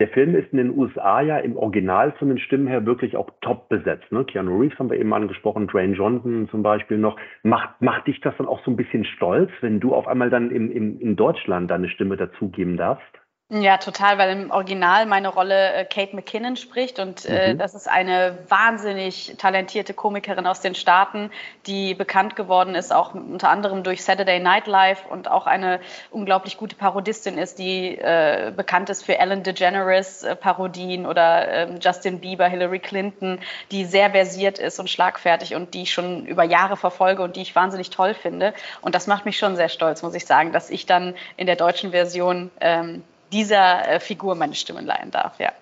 Der 0.00 0.08
Film 0.08 0.34
ist 0.34 0.50
in 0.52 0.58
den 0.58 0.76
USA 0.76 1.20
ja 1.20 1.38
im 1.38 1.56
Original 1.56 2.12
von 2.18 2.28
den 2.28 2.38
Stimmen 2.38 2.66
her 2.66 2.84
wirklich 2.84 3.16
auch 3.16 3.30
top 3.40 3.68
besetzt. 3.68 4.10
Ne? 4.10 4.24
Keanu 4.24 4.58
Reeves 4.58 4.76
haben 4.78 4.90
wir 4.90 4.98
eben 4.98 5.14
angesprochen, 5.14 5.68
Dwayne 5.68 5.94
Johnson 5.94 6.48
zum 6.50 6.64
Beispiel 6.64 6.98
noch. 6.98 7.16
Macht, 7.44 7.80
macht 7.80 8.08
dich 8.08 8.20
das 8.20 8.36
dann 8.36 8.48
auch 8.48 8.64
so 8.64 8.72
ein 8.72 8.76
bisschen 8.76 9.04
stolz, 9.04 9.50
wenn 9.60 9.78
du 9.78 9.94
auf 9.94 10.08
einmal 10.08 10.30
dann 10.30 10.50
im, 10.50 10.72
im, 10.72 11.00
in 11.00 11.14
Deutschland 11.14 11.70
deine 11.70 11.88
Stimme 11.88 12.16
dazugeben 12.16 12.76
darfst? 12.76 13.23
Ja, 13.50 13.76
total, 13.76 14.16
weil 14.16 14.30
im 14.30 14.50
Original 14.50 15.04
meine 15.04 15.28
Rolle 15.28 15.74
äh, 15.74 15.84
Kate 15.84 16.16
McKinnon 16.16 16.56
spricht 16.56 16.98
und 16.98 17.26
äh, 17.26 17.52
mhm. 17.52 17.58
das 17.58 17.74
ist 17.74 17.86
eine 17.86 18.38
wahnsinnig 18.48 19.34
talentierte 19.36 19.92
Komikerin 19.92 20.46
aus 20.46 20.62
den 20.62 20.74
Staaten, 20.74 21.30
die 21.66 21.92
bekannt 21.92 22.36
geworden 22.36 22.74
ist, 22.74 22.90
auch 22.90 23.12
unter 23.12 23.50
anderem 23.50 23.82
durch 23.82 24.02
Saturday 24.02 24.40
Night 24.40 24.66
Live 24.66 25.04
und 25.10 25.30
auch 25.30 25.46
eine 25.46 25.80
unglaublich 26.10 26.56
gute 26.56 26.74
Parodistin 26.74 27.36
ist, 27.36 27.58
die 27.58 27.98
äh, 27.98 28.50
bekannt 28.56 28.88
ist 28.88 29.04
für 29.04 29.18
Ellen 29.18 29.42
DeGeneres 29.42 30.22
äh, 30.22 30.36
Parodien 30.36 31.04
oder 31.04 31.46
ähm, 31.46 31.80
Justin 31.82 32.20
Bieber, 32.20 32.48
Hillary 32.48 32.78
Clinton, 32.78 33.40
die 33.70 33.84
sehr 33.84 34.10
versiert 34.10 34.58
ist 34.58 34.80
und 34.80 34.88
schlagfertig 34.88 35.54
und 35.54 35.74
die 35.74 35.82
ich 35.82 35.92
schon 35.92 36.24
über 36.24 36.44
Jahre 36.44 36.78
verfolge 36.78 37.22
und 37.22 37.36
die 37.36 37.42
ich 37.42 37.54
wahnsinnig 37.54 37.90
toll 37.90 38.14
finde. 38.14 38.54
Und 38.80 38.94
das 38.94 39.06
macht 39.06 39.26
mich 39.26 39.36
schon 39.36 39.54
sehr 39.54 39.68
stolz, 39.68 40.02
muss 40.02 40.14
ich 40.14 40.24
sagen, 40.24 40.50
dass 40.52 40.70
ich 40.70 40.86
dann 40.86 41.14
in 41.36 41.46
der 41.46 41.56
deutschen 41.56 41.90
Version 41.90 42.50
ähm, 42.62 43.04
dieser 43.34 43.88
äh, 43.88 44.00
Figur 44.00 44.36
meine 44.36 44.54
Stimme 44.54 44.80
leihen 44.80 45.10
darf, 45.10 45.38
ja. 45.40 45.52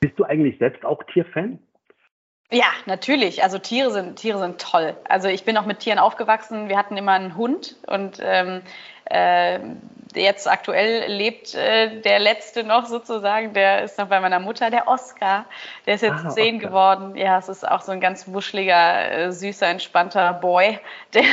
Bist 0.00 0.18
du 0.18 0.24
eigentlich 0.24 0.58
selbst 0.58 0.84
auch 0.84 1.02
Tierfan? 1.04 1.58
Ja, 2.52 2.66
natürlich. 2.84 3.42
Also 3.42 3.58
Tiere 3.58 3.90
sind, 3.90 4.16
Tiere 4.16 4.38
sind 4.38 4.60
toll. 4.60 4.94
Also 5.08 5.28
ich 5.28 5.44
bin 5.44 5.56
auch 5.56 5.64
mit 5.64 5.78
Tieren 5.78 5.98
aufgewachsen. 5.98 6.68
Wir 6.68 6.76
hatten 6.76 6.96
immer 6.96 7.12
einen 7.12 7.36
Hund 7.36 7.76
und 7.86 8.20
ähm, 8.22 8.60
äh, 9.06 9.58
jetzt 10.14 10.48
aktuell 10.48 11.10
lebt 11.10 11.54
äh, 11.54 12.00
der 12.00 12.18
letzte 12.18 12.64
noch 12.64 12.86
sozusagen, 12.86 13.52
der 13.52 13.82
ist 13.84 13.98
noch 13.98 14.08
bei 14.08 14.20
meiner 14.20 14.40
Mutter, 14.40 14.70
der 14.70 14.88
Oscar. 14.88 15.44
Der 15.86 15.94
ist 15.94 16.02
jetzt 16.02 16.24
ah, 16.24 16.28
zehn 16.30 16.56
Oscar. 16.56 16.68
geworden. 16.68 17.16
Ja, 17.16 17.38
es 17.38 17.48
ist 17.48 17.66
auch 17.68 17.80
so 17.80 17.92
ein 17.92 18.00
ganz 18.00 18.28
wuscheliger, 18.28 19.10
äh, 19.10 19.32
süßer, 19.32 19.66
entspannter 19.66 20.32
Boy, 20.34 20.78
der, 21.14 21.24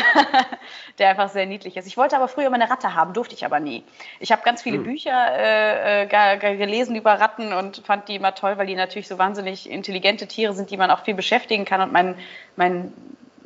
der 0.98 1.10
einfach 1.10 1.30
sehr 1.30 1.46
niedlich 1.46 1.78
ist. 1.78 1.88
Ich 1.88 1.98
wollte 1.98 2.16
aber 2.16 2.28
früher 2.28 2.50
meine 2.50 2.70
Ratte 2.70 2.96
haben, 2.96 3.14
durfte 3.14 3.36
ich 3.36 3.46
aber 3.46 3.60
nie. 3.60 3.84
Ich 4.20 4.32
habe 4.32 4.42
ganz 4.44 4.62
viele 4.62 4.78
hm. 4.78 4.84
Bücher 4.84 5.28
äh, 5.38 6.04
äh 6.04 6.58
gelesen 6.58 6.96
über 6.96 7.14
Ratten 7.14 7.54
und 7.54 7.84
fand 7.86 8.08
die 8.08 8.16
immer 8.16 8.36
toll, 8.36 8.58
weil 8.58 8.68
die 8.68 8.76
natürlich 8.76 9.08
so 9.08 9.18
wahnsinnig 9.18 9.70
intelligente 9.70 10.28
Tiere 10.28 10.54
sind, 10.54 10.72
die 10.72 10.78
man 10.78 10.92
auch 10.92 11.04
viel 11.04 11.16
beschäftigen 11.16 11.66
kann. 11.66 11.82
Und 11.82 11.92
mein, 11.92 12.16
mein 12.56 12.94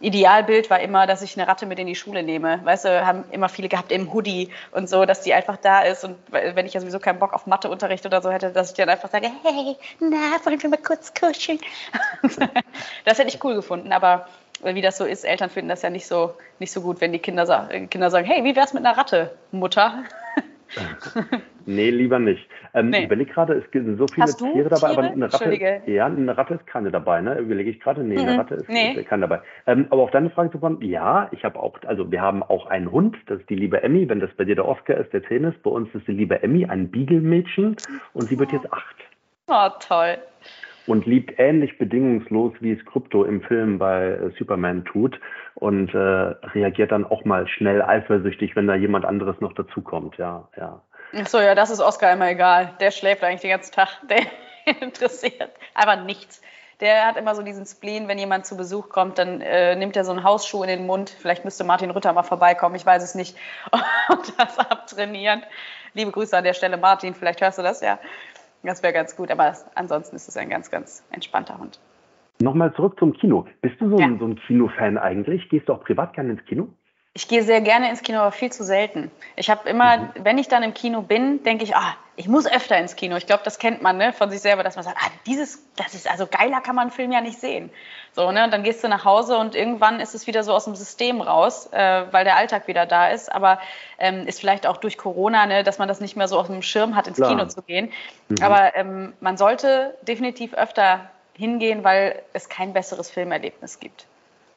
Idealbild 0.05 0.69
war 0.69 0.79
immer, 0.79 1.07
dass 1.07 1.21
ich 1.21 1.35
eine 1.35 1.47
Ratte 1.47 1.65
mit 1.65 1.79
in 1.79 1.87
die 1.87 1.95
Schule 1.95 2.21
nehme. 2.21 2.61
Weißt 2.63 2.85
du, 2.85 3.05
haben 3.05 3.23
immer 3.31 3.49
viele 3.49 3.69
gehabt 3.69 3.91
im 3.91 4.13
Hoodie 4.13 4.51
und 4.71 4.87
so, 4.87 5.05
dass 5.05 5.21
die 5.21 5.33
einfach 5.33 5.57
da 5.57 5.81
ist. 5.81 6.03
Und 6.03 6.17
wenn 6.29 6.65
ich 6.65 6.73
ja 6.73 6.79
sowieso 6.79 6.99
keinen 6.99 7.17
Bock 7.17 7.33
auf 7.33 7.47
Matheunterricht 7.47 8.05
oder 8.05 8.21
so 8.21 8.29
hätte, 8.31 8.51
dass 8.51 8.69
ich 8.69 8.77
dann 8.77 8.89
einfach 8.89 9.09
sage, 9.09 9.31
hey, 9.43 9.75
na, 9.99 10.17
wollen 10.43 10.61
wir 10.61 10.69
mal 10.69 10.77
kurz 10.77 11.13
kuscheln? 11.13 11.59
das 13.05 13.17
hätte 13.17 13.29
ich 13.29 13.43
cool 13.43 13.55
gefunden, 13.55 13.91
aber 13.91 14.27
wie 14.63 14.81
das 14.81 14.97
so 14.97 15.05
ist, 15.05 15.25
Eltern 15.25 15.49
finden 15.49 15.69
das 15.69 15.81
ja 15.81 15.89
nicht 15.89 16.07
so, 16.07 16.35
nicht 16.59 16.71
so 16.71 16.81
gut, 16.81 17.01
wenn 17.01 17.11
die 17.11 17.19
Kinder, 17.19 17.67
Kinder 17.89 18.09
sagen, 18.09 18.27
hey, 18.27 18.43
wie 18.43 18.55
wär's 18.55 18.73
mit 18.73 18.85
einer 18.85 18.97
Ratte, 18.97 19.35
Mutter? 19.51 20.03
nee, 21.65 21.89
lieber 21.89 22.19
nicht. 22.19 22.47
Ähm, 22.73 22.89
nee. 22.89 22.99
Ich 22.99 23.05
überlege 23.05 23.31
gerade, 23.31 23.53
es 23.53 23.63
sind 23.71 23.97
so 23.97 24.05
viele 24.07 24.27
Tiere 24.27 24.69
dabei, 24.69 24.89
aber 24.89 25.03
eine 25.03 25.31
Ratte, 25.31 25.81
ja, 25.85 26.05
eine 26.05 26.37
Ratte 26.37 26.55
ist 26.55 26.67
keine 26.67 26.91
dabei, 26.91 27.21
ne? 27.21 27.37
Überlege 27.39 27.69
ich 27.69 27.79
gerade, 27.79 28.03
nee, 28.03 28.15
mhm. 28.15 28.21
eine 28.21 28.37
Ratte 28.39 28.55
ist, 28.55 28.69
nee. 28.69 29.03
keine 29.03 29.21
dabei. 29.21 29.41
Ähm, 29.67 29.87
aber 29.89 30.03
auf 30.03 30.11
deine 30.11 30.29
Frage 30.29 30.51
zu 30.51 30.59
kommen, 30.59 30.81
ja, 30.81 31.29
ich 31.31 31.43
habe 31.43 31.59
auch, 31.59 31.77
also 31.85 32.11
wir 32.11 32.21
haben 32.21 32.43
auch 32.43 32.67
einen 32.67 32.91
Hund, 32.91 33.17
das 33.27 33.39
ist 33.39 33.49
die 33.49 33.55
liebe 33.55 33.81
Emmy, 33.83 34.07
wenn 34.09 34.19
das 34.19 34.31
bei 34.37 34.45
dir 34.45 34.55
der 34.55 34.67
Oscar 34.67 34.97
ist, 34.97 35.13
der 35.13 35.23
zehn 35.23 35.43
ist, 35.43 35.61
bei 35.63 35.71
uns 35.71 35.93
ist 35.93 36.07
die 36.07 36.13
liebe 36.13 36.41
Emmy 36.41 36.65
ein 36.65 36.89
Beagle-Mädchen 36.89 37.75
und 38.13 38.23
sie 38.23 38.39
wird 38.39 38.51
jetzt 38.51 38.71
acht. 38.71 38.95
Oh, 39.47 39.69
toll 39.79 40.17
und 40.87 41.05
liebt 41.05 41.39
ähnlich 41.39 41.77
bedingungslos, 41.77 42.53
wie 42.59 42.71
es 42.71 42.85
Krypto 42.85 43.23
im 43.23 43.41
Film 43.41 43.79
bei 43.79 44.07
äh, 44.07 44.31
Superman 44.37 44.85
tut 44.85 45.19
und 45.55 45.93
äh, 45.93 45.97
reagiert 45.97 46.91
dann 46.91 47.05
auch 47.05 47.25
mal 47.25 47.47
schnell 47.47 47.81
eifersüchtig, 47.81 48.55
wenn 48.55 48.67
da 48.67 48.75
jemand 48.75 49.05
anderes 49.05 49.39
noch 49.41 49.53
dazukommt. 49.53 50.17
Ja, 50.17 50.47
ja. 50.57 50.81
Ach 51.17 51.27
so, 51.27 51.39
ja, 51.39 51.55
das 51.55 51.69
ist 51.69 51.79
Oscar 51.79 52.13
immer 52.13 52.29
egal. 52.29 52.73
Der 52.79 52.91
schläft 52.91 53.23
eigentlich 53.23 53.41
den 53.41 53.51
ganzen 53.51 53.73
Tag. 53.73 53.89
Der 54.09 54.81
interessiert 54.81 55.51
einfach 55.73 56.03
nichts. 56.03 56.41
Der 56.81 57.05
hat 57.05 57.15
immer 57.15 57.35
so 57.35 57.41
diesen 57.41 57.65
Spleen, 57.65 58.07
wenn 58.09 58.17
jemand 58.17 58.45
zu 58.45 58.57
Besuch 58.57 58.89
kommt, 58.89 59.17
dann 59.17 59.39
äh, 59.39 59.75
nimmt 59.77 59.95
er 59.95 60.03
so 60.03 60.11
einen 60.11 60.25
Hausschuh 60.25 60.63
in 60.63 60.67
den 60.67 60.85
Mund. 60.85 61.09
Vielleicht 61.09 61.45
müsste 61.45 61.63
Martin 61.63 61.89
Rütter 61.91 62.11
mal 62.11 62.23
vorbeikommen, 62.23 62.75
ich 62.75 62.85
weiß 62.85 63.01
es 63.01 63.15
nicht. 63.15 63.37
Und 64.09 64.33
das 64.37 64.59
abtrainieren. 64.59 65.43
Liebe 65.93 66.11
Grüße 66.11 66.35
an 66.35 66.43
der 66.43 66.53
Stelle, 66.53 66.75
Martin, 66.75 67.13
vielleicht 67.15 67.39
hörst 67.39 67.57
du 67.57 67.63
das 67.63 67.79
ja. 67.79 67.97
Das 68.65 68.81
wäre 68.81 68.93
ganz 68.93 69.15
gut, 69.15 69.31
aber 69.31 69.53
ansonsten 69.75 70.15
ist 70.15 70.27
es 70.27 70.35
ein 70.37 70.49
ganz, 70.49 70.71
ganz 70.71 71.03
entspannter 71.11 71.59
Hund. 71.59 71.79
Nochmal 72.41 72.73
zurück 72.73 72.97
zum 72.99 73.13
Kino. 73.13 73.45
Bist 73.61 73.79
du 73.79 73.89
so, 73.89 73.97
ja. 73.97 74.07
ein, 74.07 74.19
so 74.19 74.25
ein 74.25 74.35
Kinofan 74.35 74.97
eigentlich? 74.97 75.47
Gehst 75.49 75.69
du 75.69 75.73
auch 75.73 75.83
privat 75.83 76.13
gerne 76.13 76.31
ins 76.31 76.45
Kino? 76.45 76.67
Ich 77.17 77.29
gehe 77.29 77.43
sehr 77.43 77.61
gerne 77.61 77.89
ins 77.89 78.01
Kino, 78.01 78.19
aber 78.19 78.33
viel 78.33 78.51
zu 78.51 78.65
selten. 78.65 79.09
Ich 79.37 79.49
habe 79.49 79.69
immer, 79.69 79.97
mhm. 79.97 80.09
wenn 80.19 80.37
ich 80.37 80.49
dann 80.49 80.63
im 80.63 80.73
Kino 80.73 81.01
bin, 81.01 81.43
denke 81.43 81.63
ich, 81.63 81.73
ah, 81.73 81.95
ich 82.17 82.27
muss 82.27 82.45
öfter 82.45 82.77
ins 82.77 82.97
Kino. 82.97 83.15
Ich 83.15 83.25
glaube, 83.25 83.41
das 83.45 83.57
kennt 83.57 83.81
man 83.81 83.97
ne, 83.97 84.11
von 84.11 84.29
sich 84.29 84.41
selber, 84.41 84.63
dass 84.63 84.75
man 84.75 84.83
sagt, 84.83 84.97
ah, 84.99 85.09
dieses, 85.25 85.63
das 85.77 85.93
ist 85.93 86.11
also 86.11 86.27
geiler 86.27 86.59
kann 86.59 86.75
man 86.75 86.83
einen 86.83 86.91
Film 86.91 87.13
ja 87.13 87.21
nicht 87.21 87.39
sehen. 87.39 87.69
So, 88.11 88.33
ne, 88.33 88.43
und 88.43 88.51
dann 88.51 88.63
gehst 88.63 88.83
du 88.83 88.89
nach 88.89 89.05
Hause 89.05 89.37
und 89.37 89.55
irgendwann 89.55 90.01
ist 90.01 90.13
es 90.13 90.27
wieder 90.27 90.43
so 90.43 90.53
aus 90.53 90.65
dem 90.65 90.75
System 90.75 91.21
raus, 91.21 91.69
äh, 91.71 92.03
weil 92.11 92.25
der 92.25 92.35
Alltag 92.35 92.67
wieder 92.67 92.85
da 92.85 93.07
ist. 93.07 93.31
Aber 93.31 93.59
ähm, 93.97 94.27
ist 94.27 94.41
vielleicht 94.41 94.67
auch 94.67 94.75
durch 94.75 94.97
Corona, 94.97 95.45
ne, 95.45 95.63
dass 95.63 95.77
man 95.77 95.87
das 95.87 96.01
nicht 96.01 96.17
mehr 96.17 96.27
so 96.27 96.37
auf 96.37 96.47
dem 96.47 96.61
Schirm 96.61 96.97
hat, 96.97 97.07
ins 97.07 97.15
Klar. 97.15 97.29
Kino 97.29 97.45
zu 97.45 97.61
gehen. 97.61 97.93
Mhm. 98.27 98.43
Aber 98.43 98.75
ähm, 98.75 99.13
man 99.21 99.37
sollte 99.37 99.95
definitiv 100.01 100.53
öfter 100.53 101.09
hingehen, 101.33 101.85
weil 101.85 102.21
es 102.33 102.49
kein 102.49 102.73
besseres 102.73 103.09
Filmerlebnis 103.09 103.79
gibt. 103.79 104.05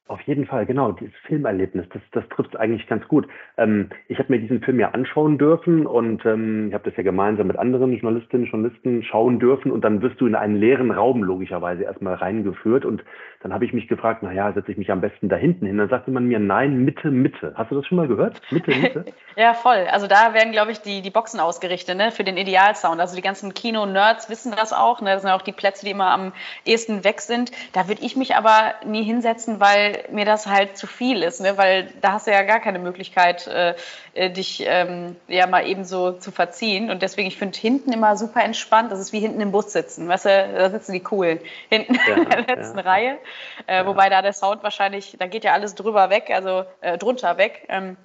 Auf 0.09 0.23
jeden 0.23 0.47
Fall, 0.47 0.65
genau, 0.65 0.93
dieses 0.93 1.15
Filmerlebnis, 1.27 1.87
das, 1.93 2.01
das 2.13 2.27
trifft 2.31 2.57
eigentlich 2.57 2.87
ganz 2.87 3.07
gut. 3.09 3.29
Ähm, 3.59 3.91
ich 4.09 4.19
habe 4.19 4.33
mir 4.33 4.41
diesen 4.41 4.63
Film 4.63 4.81
ja 4.81 4.93
anschauen 4.93 5.37
dürfen 5.37 5.87
und 5.87 6.25
ähm, 6.25 6.69
ich 6.69 6.75
habe 6.75 6.85
das 6.89 6.97
ja 6.97 7.03
gemeinsam 7.03 7.47
mit 7.47 7.59
anderen 7.59 7.93
Journalistinnen 7.93 8.47
und 8.47 8.51
Journalisten 8.51 9.03
schauen 9.03 9.39
dürfen 9.39 9.71
und 9.71 9.83
dann 9.83 10.01
wirst 10.01 10.19
du 10.19 10.27
in 10.27 10.35
einen 10.35 10.57
leeren 10.57 10.91
Raum 10.91 11.23
logischerweise 11.23 11.83
erstmal 11.83 12.15
reingeführt 12.15 12.87
und 12.87 13.05
dann 13.41 13.53
habe 13.53 13.65
ich 13.65 13.73
mich 13.73 13.87
gefragt, 13.87 14.23
naja, 14.25 14.53
setze 14.53 14.73
ich 14.73 14.79
mich 14.79 14.91
am 14.91 15.01
besten 15.01 15.29
da 15.29 15.37
hinten 15.37 15.67
hin. 15.67 15.79
Dann 15.79 15.89
sagte 15.89 16.11
man 16.11 16.27
mir, 16.27 16.41
nein, 16.41 16.85
Mitte, 16.85 17.11
Mitte. 17.11 17.53
Hast 17.55 17.71
du 17.71 17.77
das 17.77 17.87
schon 17.87 17.97
mal 17.97 18.09
gehört? 18.09 18.41
Mitte, 18.51 18.75
Mitte? 18.75 19.05
ja, 19.37 19.55
voll. 19.55 19.87
Also 19.93 20.09
da 20.09 20.35
werden, 20.35 20.51
glaube 20.51 20.73
ich, 20.73 20.81
die, 20.81 21.03
die 21.03 21.11
Boxen 21.11 21.39
ausgerichtet 21.39 21.97
ne, 21.97 22.11
für 22.11 22.25
den 22.25 22.37
Idealsound. 22.37 23.01
Also 23.01 23.15
die 23.15 23.23
ganzen 23.23 23.55
Kino-Nerds 23.55 24.29
wissen 24.29 24.53
das 24.57 24.73
auch. 24.73 25.01
Ne? 25.03 25.13
Das 25.13 25.23
sind 25.23 25.31
auch 25.31 25.43
die 25.43 25.53
Plätze, 25.53 25.85
die 25.85 25.93
immer 25.93 26.11
am 26.11 26.33
ehesten 26.65 27.05
weg 27.05 27.21
sind. 27.21 27.53
Da 27.75 27.87
würde 27.87 28.03
ich 28.03 28.17
mich 28.17 28.35
aber 28.35 28.75
nie 28.85 29.05
hinsetzen, 29.05 29.61
weil 29.61 29.98
mir 30.11 30.25
das 30.25 30.47
halt 30.47 30.77
zu 30.77 30.87
viel 30.87 31.23
ist, 31.23 31.41
ne? 31.41 31.57
weil 31.57 31.93
da 32.01 32.13
hast 32.13 32.27
du 32.27 32.31
ja 32.31 32.43
gar 32.43 32.61
keine 32.61 32.79
Möglichkeit, 32.79 33.47
äh, 33.47 33.75
äh, 34.15 34.31
dich 34.31 34.65
ähm, 34.67 35.17
ja 35.29 35.47
mal 35.47 35.67
eben 35.67 35.85
so 35.85 36.13
zu 36.13 36.31
verziehen. 36.31 36.91
Und 36.91 37.03
deswegen, 37.03 37.29
ich 37.29 37.39
finde 37.39 37.59
hinten 37.59 37.93
immer 37.93 38.17
super 38.17 38.43
entspannt. 38.43 38.93
Das 38.93 39.01
ist 39.01 39.13
wie 39.13 39.21
hinten 39.21 39.41
im 39.41 39.53
Bus 39.53 39.73
sitzen. 39.73 40.09
Weißt 40.09 40.25
du, 40.25 40.29
da 40.29 40.71
sitzen 40.71 40.93
die 40.93 41.01
coolen. 41.01 41.41
Hinten 41.69 41.95
ja, 41.95 42.15
in 42.17 42.29
der 42.29 42.57
letzten 42.57 42.79
ja. 42.79 42.85
Reihe. 42.85 43.19
Äh, 43.67 43.77
ja. 43.77 43.87
Wobei 43.87 44.09
da 44.09 44.23
der 44.23 44.33
Sound 44.33 44.63
wahrscheinlich, 44.63 45.17
da 45.19 45.27
geht 45.27 45.45
ja 45.45 45.53
alles 45.53 45.75
drüber 45.75 46.11
weg, 46.11 46.31
also 46.33 46.65
äh, 46.81 46.99
drunter 46.99 47.37
weg. 47.39 47.67
Ähm, 47.69 47.97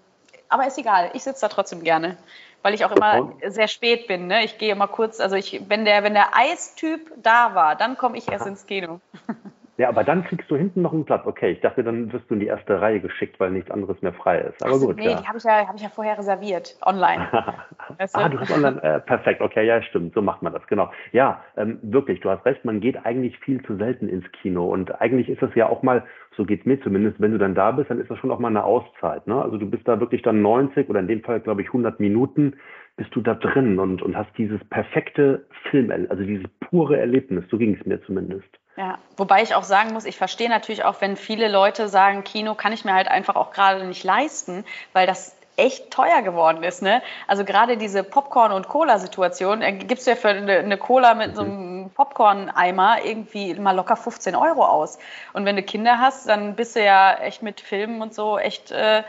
aber 0.49 0.67
ist 0.67 0.77
egal, 0.77 1.09
ich 1.13 1.23
sitze 1.23 1.41
da 1.41 1.47
trotzdem 1.47 1.83
gerne 1.83 2.17
weil 2.63 2.73
ich 2.73 2.85
auch 2.85 2.91
immer 2.91 3.33
sehr 3.45 3.67
spät 3.67 4.07
bin. 4.07 4.27
Ne? 4.27 4.43
Ich 4.45 4.57
gehe 4.57 4.71
immer 4.71 4.87
kurz, 4.87 5.19
also 5.19 5.35
ich, 5.35 5.61
wenn 5.67 5.85
der, 5.85 6.03
wenn 6.03 6.13
der 6.13 6.35
Eistyp 6.35 7.11
da 7.17 7.53
war, 7.53 7.75
dann 7.75 7.97
komme 7.97 8.17
ich 8.17 8.29
erst 8.29 8.43
Aha. 8.43 8.49
ins 8.49 8.65
Kino. 8.65 9.01
Ja, 9.77 9.89
aber 9.89 10.03
dann 10.03 10.23
kriegst 10.23 10.51
du 10.51 10.55
hinten 10.55 10.83
noch 10.83 10.93
einen 10.93 11.05
Platz. 11.05 11.25
Okay, 11.25 11.51
ich 11.51 11.61
dachte, 11.61 11.83
dann 11.83 12.13
wirst 12.13 12.29
du 12.29 12.35
in 12.35 12.39
die 12.39 12.45
erste 12.45 12.79
Reihe 12.79 12.99
geschickt, 12.99 13.39
weil 13.39 13.49
nichts 13.49 13.71
anderes 13.71 13.99
mehr 14.03 14.13
frei 14.13 14.39
ist. 14.39 14.63
Aber 14.63 14.75
so, 14.75 14.87
gut. 14.87 14.97
Nee, 14.97 15.09
ja. 15.09 15.21
die 15.21 15.27
habe 15.27 15.37
ich, 15.39 15.43
ja, 15.43 15.67
hab 15.67 15.75
ich 15.75 15.81
ja 15.81 15.89
vorher 15.89 16.17
reserviert, 16.17 16.77
online. 16.85 17.27
weißt 17.97 18.15
du? 18.15 18.19
Ah, 18.19 18.29
du 18.29 18.39
hast 18.39 18.51
online, 18.51 18.83
äh, 18.83 18.99
perfekt, 18.99 19.41
okay, 19.41 19.65
ja, 19.65 19.81
stimmt, 19.81 20.13
so 20.13 20.21
macht 20.21 20.43
man 20.43 20.53
das, 20.53 20.65
genau. 20.67 20.91
Ja, 21.11 21.41
ähm, 21.57 21.79
wirklich, 21.81 22.19
du 22.19 22.29
hast 22.29 22.45
recht, 22.45 22.63
man 22.65 22.81
geht 22.81 23.03
eigentlich 23.03 23.39
viel 23.39 23.63
zu 23.63 23.75
selten 23.77 24.07
ins 24.09 24.31
Kino. 24.33 24.71
Und 24.71 25.01
eigentlich 25.01 25.27
ist 25.27 25.41
es 25.41 25.55
ja 25.55 25.67
auch 25.67 25.81
mal, 25.81 26.03
so 26.37 26.45
geht's 26.45 26.65
mir 26.65 26.79
zumindest, 26.81 27.19
wenn 27.19 27.31
du 27.31 27.39
dann 27.39 27.55
da 27.55 27.71
bist, 27.71 27.89
dann 27.89 27.99
ist 27.99 28.11
das 28.11 28.19
schon 28.19 28.31
auch 28.31 28.39
mal 28.39 28.49
eine 28.49 28.63
Auszeit. 28.63 29.25
Ne? 29.25 29.41
Also 29.41 29.57
du 29.57 29.67
bist 29.67 29.87
da 29.87 29.99
wirklich 29.99 30.21
dann 30.21 30.43
90 30.43 30.87
oder 30.87 30.99
in 30.99 31.07
dem 31.07 31.23
Fall, 31.23 31.39
glaube 31.39 31.61
ich, 31.61 31.67
100 31.67 31.99
Minuten 31.99 32.53
bist 32.95 33.15
du 33.15 33.21
da 33.21 33.33
drin 33.33 33.79
und, 33.79 34.03
und 34.03 34.15
hast 34.15 34.29
dieses 34.37 34.63
perfekte 34.65 35.47
Film, 35.71 35.91
also 36.09 36.23
dieses 36.23 36.45
pure 36.69 36.99
Erlebnis, 36.99 37.43
so 37.49 37.57
ging 37.57 37.75
es 37.79 37.85
mir 37.87 37.99
zumindest. 38.03 38.47
Ja, 38.75 38.97
wobei 39.17 39.43
ich 39.43 39.53
auch 39.53 39.63
sagen 39.63 39.93
muss, 39.93 40.05
ich 40.05 40.17
verstehe 40.17 40.49
natürlich 40.49 40.83
auch, 40.83 40.99
wenn 40.99 41.15
viele 41.15 41.47
Leute 41.47 41.87
sagen, 41.87 42.23
Kino 42.23 42.55
kann 42.55 42.73
ich 42.73 42.85
mir 42.85 42.93
halt 42.93 43.07
einfach 43.07 43.35
auch 43.35 43.51
gerade 43.51 43.85
nicht 43.85 44.03
leisten, 44.03 44.65
weil 44.93 45.05
das 45.05 45.35
echt 45.55 45.91
teuer 45.91 46.21
geworden 46.23 46.63
ist. 46.63 46.81
Ne? 46.81 47.01
Also 47.27 47.45
gerade 47.45 47.77
diese 47.77 48.03
Popcorn- 48.03 48.51
und 48.51 48.67
Cola-Situation, 48.67 49.61
äh, 49.61 49.73
gibst 49.73 50.07
du 50.07 50.11
ja 50.11 50.15
für 50.15 50.29
eine, 50.29 50.57
eine 50.57 50.77
Cola 50.77 51.13
mit 51.13 51.35
so 51.35 51.43
einem 51.43 51.91
Popcorn-Eimer 51.91 53.03
irgendwie 53.03 53.53
mal 53.55 53.75
locker 53.75 53.95
15 53.95 54.35
Euro 54.35 54.65
aus. 54.65 54.97
Und 55.33 55.45
wenn 55.45 55.55
du 55.55 55.61
Kinder 55.61 55.99
hast, 55.99 56.27
dann 56.27 56.55
bist 56.55 56.75
du 56.75 56.83
ja 56.83 57.13
echt 57.15 57.43
mit 57.43 57.61
Filmen 57.61 58.01
und 58.01 58.15
so 58.15 58.39
echt 58.39 58.71
äh, 58.71 59.03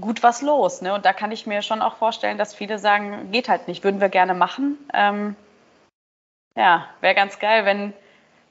gut 0.00 0.24
was 0.24 0.42
los. 0.42 0.82
Ne? 0.82 0.92
Und 0.92 1.04
da 1.04 1.12
kann 1.12 1.30
ich 1.30 1.46
mir 1.46 1.62
schon 1.62 1.82
auch 1.82 1.96
vorstellen, 1.96 2.38
dass 2.38 2.54
viele 2.54 2.80
sagen, 2.80 3.30
geht 3.30 3.48
halt 3.48 3.68
nicht, 3.68 3.84
würden 3.84 4.00
wir 4.00 4.08
gerne 4.08 4.34
machen. 4.34 4.78
Ähm, 4.92 5.36
ja, 6.56 6.88
wäre 7.00 7.14
ganz 7.14 7.38
geil, 7.38 7.64
wenn 7.64 7.92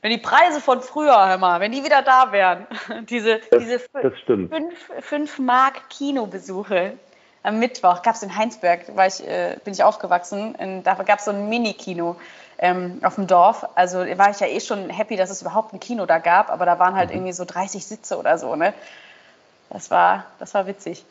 wenn 0.07 0.13
die 0.13 0.23
Preise 0.23 0.61
von 0.61 0.79
früher, 0.79 1.27
hör 1.27 1.37
mal, 1.37 1.59
wenn 1.59 1.73
die 1.73 1.83
wieder 1.83 2.01
da 2.01 2.31
wären. 2.31 2.65
diese 3.09 3.41
das, 3.51 3.59
diese 3.59 3.81
das 3.91 4.13
fünf, 4.25 4.91
fünf 5.01 5.37
Mark 5.37 5.89
Kinobesuche. 5.89 6.93
Am 7.43 7.59
Mittwoch 7.59 8.01
gab 8.03 8.15
es 8.15 8.23
in 8.23 8.33
Heinsberg, 8.33 8.95
war 8.95 9.07
ich, 9.07 9.25
äh, 9.27 9.57
bin 9.65 9.73
ich 9.73 9.83
aufgewachsen, 9.83 10.55
in, 10.55 10.83
da 10.83 10.93
gab 10.93 11.19
es 11.19 11.25
so 11.25 11.31
ein 11.31 11.49
Mini-Kino 11.49 12.15
ähm, 12.57 12.99
auf 13.03 13.15
dem 13.15 13.27
Dorf. 13.27 13.67
Also 13.75 13.99
war 13.99 14.29
ich 14.29 14.39
ja 14.39 14.47
eh 14.47 14.61
schon 14.61 14.89
happy, 14.89 15.17
dass 15.17 15.29
es 15.29 15.41
überhaupt 15.41 15.73
ein 15.73 15.81
Kino 15.81 16.05
da 16.05 16.19
gab, 16.19 16.51
aber 16.51 16.65
da 16.65 16.79
waren 16.79 16.95
halt 16.95 17.09
mhm. 17.09 17.17
irgendwie 17.17 17.33
so 17.33 17.43
30 17.43 17.85
Sitze 17.85 18.17
oder 18.17 18.37
so. 18.37 18.55
Ne? 18.55 18.73
Das, 19.69 19.91
war, 19.91 20.25
das 20.39 20.53
war 20.53 20.67
witzig. 20.67 21.05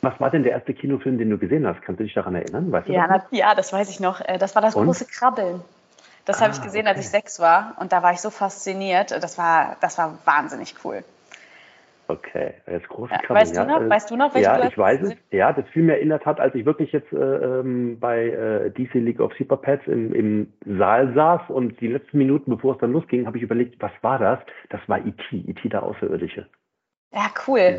Was 0.00 0.18
war 0.18 0.30
denn 0.30 0.42
der 0.42 0.50
erste 0.50 0.74
Kinofilm, 0.74 1.16
den 1.16 1.30
du 1.30 1.38
gesehen 1.38 1.64
hast? 1.64 1.80
Kannst 1.82 2.00
du 2.00 2.04
dich 2.04 2.14
daran 2.14 2.34
erinnern? 2.34 2.72
Weißt 2.72 2.88
ja, 2.88 3.06
das, 3.06 3.22
ja, 3.30 3.54
das 3.54 3.72
weiß 3.72 3.88
ich 3.88 4.00
noch. 4.00 4.20
Äh, 4.20 4.38
das 4.38 4.56
war 4.56 4.62
das 4.62 4.74
Und? 4.74 4.86
große 4.86 5.06
Krabbeln. 5.06 5.62
Das 6.24 6.38
ah, 6.38 6.42
habe 6.42 6.54
ich 6.54 6.62
gesehen, 6.62 6.82
okay. 6.82 6.90
als 6.90 7.00
ich 7.00 7.08
sechs 7.08 7.40
war 7.40 7.74
und 7.80 7.92
da 7.92 8.02
war 8.02 8.12
ich 8.12 8.20
so 8.20 8.30
fasziniert. 8.30 9.10
Das 9.10 9.38
war, 9.38 9.76
das 9.80 9.98
war 9.98 10.18
wahnsinnig 10.24 10.74
cool. 10.84 11.02
Okay, 12.08 12.54
jetzt 12.66 12.88
große 12.88 13.12
ja, 13.12 13.20
weißt, 13.28 13.56
du 13.56 13.64
noch, 13.64 13.88
weißt 13.88 14.10
du 14.10 14.16
noch, 14.16 14.34
welche 14.34 14.48
Ja, 14.48 14.60
du 14.60 14.68
ich 14.68 14.76
weiß 14.76 15.02
es. 15.02 15.16
Ja, 15.30 15.52
das 15.52 15.66
fiel 15.68 15.82
mir 15.82 15.96
in 15.96 16.10
der 16.10 16.20
Tat, 16.20 16.40
als 16.40 16.54
ich 16.54 16.66
wirklich 16.66 16.92
jetzt 16.92 17.10
äh, 17.12 17.16
ähm, 17.16 17.98
bei 18.00 18.26
äh, 18.26 18.70
DC 18.70 18.94
League 18.94 19.20
of 19.20 19.32
Super 19.38 19.56
Pets 19.56 19.86
im, 19.86 20.12
im 20.12 20.52
Saal 20.66 21.14
saß 21.14 21.42
und 21.48 21.80
die 21.80 21.88
letzten 21.88 22.18
Minuten, 22.18 22.50
bevor 22.50 22.74
es 22.74 22.80
dann 22.80 22.92
losging, 22.92 23.26
habe 23.26 23.38
ich 23.38 23.42
überlegt, 23.42 23.80
was 23.80 23.92
war 24.02 24.18
das? 24.18 24.40
Das 24.68 24.80
war 24.88 24.98
E.T., 24.98 25.36
E.T. 25.36 25.68
der 25.68 25.82
Außerirdische. 25.84 26.46
Ja, 27.12 27.30
cool. 27.46 27.78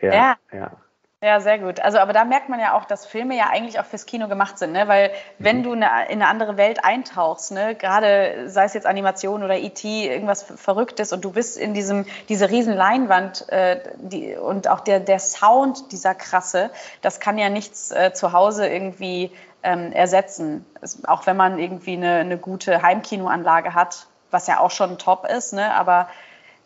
Ja, 0.00 0.12
ja. 0.12 0.36
ja. 0.52 0.72
Ja, 1.22 1.38
sehr 1.38 1.58
gut. 1.58 1.80
Also, 1.80 1.98
aber 1.98 2.14
da 2.14 2.24
merkt 2.24 2.48
man 2.48 2.60
ja 2.60 2.74
auch, 2.74 2.86
dass 2.86 3.04
Filme 3.04 3.36
ja 3.36 3.50
eigentlich 3.50 3.78
auch 3.78 3.84
fürs 3.84 4.06
Kino 4.06 4.26
gemacht 4.26 4.58
sind, 4.58 4.72
ne? 4.72 4.88
Weil 4.88 5.10
wenn 5.38 5.58
mhm. 5.58 5.62
du 5.64 5.72
in 5.74 5.82
eine 5.82 6.26
andere 6.26 6.56
Welt 6.56 6.82
eintauchst, 6.82 7.52
ne, 7.52 7.74
gerade 7.74 8.48
sei 8.48 8.64
es 8.64 8.72
jetzt 8.72 8.86
Animation 8.86 9.42
oder 9.42 9.58
IT, 9.58 9.84
e 9.84 10.06
irgendwas 10.06 10.42
Verrücktes 10.42 11.12
und 11.12 11.22
du 11.22 11.32
bist 11.32 11.58
in 11.58 11.74
diesem 11.74 12.06
diese 12.30 12.48
riesen 12.48 12.74
Leinwand 12.74 13.46
äh, 13.50 13.80
die, 13.98 14.34
und 14.34 14.68
auch 14.68 14.80
der 14.80 14.98
der 14.98 15.18
Sound 15.18 15.92
dieser 15.92 16.14
krasse, 16.14 16.70
das 17.02 17.20
kann 17.20 17.36
ja 17.36 17.50
nichts 17.50 17.90
äh, 17.90 18.14
zu 18.14 18.32
Hause 18.32 18.66
irgendwie 18.66 19.30
ähm, 19.62 19.92
ersetzen. 19.92 20.64
Es, 20.80 21.04
auch 21.04 21.26
wenn 21.26 21.36
man 21.36 21.58
irgendwie 21.58 21.98
eine, 21.98 22.20
eine 22.20 22.38
gute 22.38 22.80
Heimkinoanlage 22.80 23.74
hat, 23.74 24.06
was 24.30 24.46
ja 24.46 24.58
auch 24.58 24.70
schon 24.70 24.96
top 24.96 25.26
ist, 25.26 25.52
ne? 25.52 25.74
Aber 25.74 26.08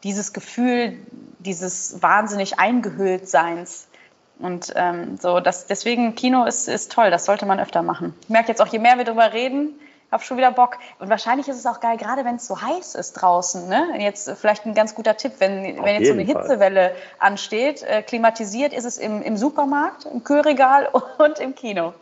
dieses 0.04 0.32
Gefühl, 0.32 0.96
dieses 1.40 2.00
wahnsinnig 2.02 2.60
eingehüllt 2.60 3.28
Seins 3.28 3.88
und 4.38 4.72
ähm, 4.76 5.16
so, 5.16 5.40
das, 5.40 5.66
deswegen 5.66 6.14
Kino 6.14 6.44
ist, 6.44 6.68
ist 6.68 6.92
toll, 6.92 7.10
das 7.10 7.24
sollte 7.24 7.46
man 7.46 7.60
öfter 7.60 7.82
machen. 7.82 8.14
Ich 8.22 8.30
merke 8.30 8.48
jetzt 8.48 8.60
auch, 8.60 8.66
je 8.66 8.78
mehr 8.78 8.98
wir 8.98 9.04
darüber 9.04 9.32
reden, 9.32 9.74
habe 10.10 10.22
schon 10.22 10.36
wieder 10.36 10.52
Bock. 10.52 10.78
Und 10.98 11.10
wahrscheinlich 11.10 11.48
ist 11.48 11.56
es 11.56 11.66
auch 11.66 11.80
geil, 11.80 11.96
gerade 11.96 12.24
wenn 12.24 12.36
es 12.36 12.46
so 12.46 12.60
heiß 12.60 12.94
ist 12.94 13.14
draußen. 13.14 13.68
Ne? 13.68 13.94
Jetzt 13.98 14.30
vielleicht 14.38 14.64
ein 14.64 14.74
ganz 14.74 14.94
guter 14.94 15.16
Tipp, 15.16 15.32
wenn, 15.38 15.62
wenn 15.82 15.96
jetzt 15.96 16.06
so 16.06 16.12
eine 16.12 16.24
Fall. 16.24 16.42
Hitzewelle 16.42 16.92
ansteht, 17.18 17.82
äh, 17.82 18.02
klimatisiert 18.02 18.72
ist 18.72 18.84
es 18.84 18.96
im, 18.96 19.22
im 19.22 19.36
Supermarkt, 19.36 20.06
im 20.06 20.24
Kühlregal 20.24 20.88
und 21.18 21.38
im 21.40 21.54
Kino. 21.54 21.92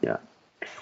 ja. 0.00 0.18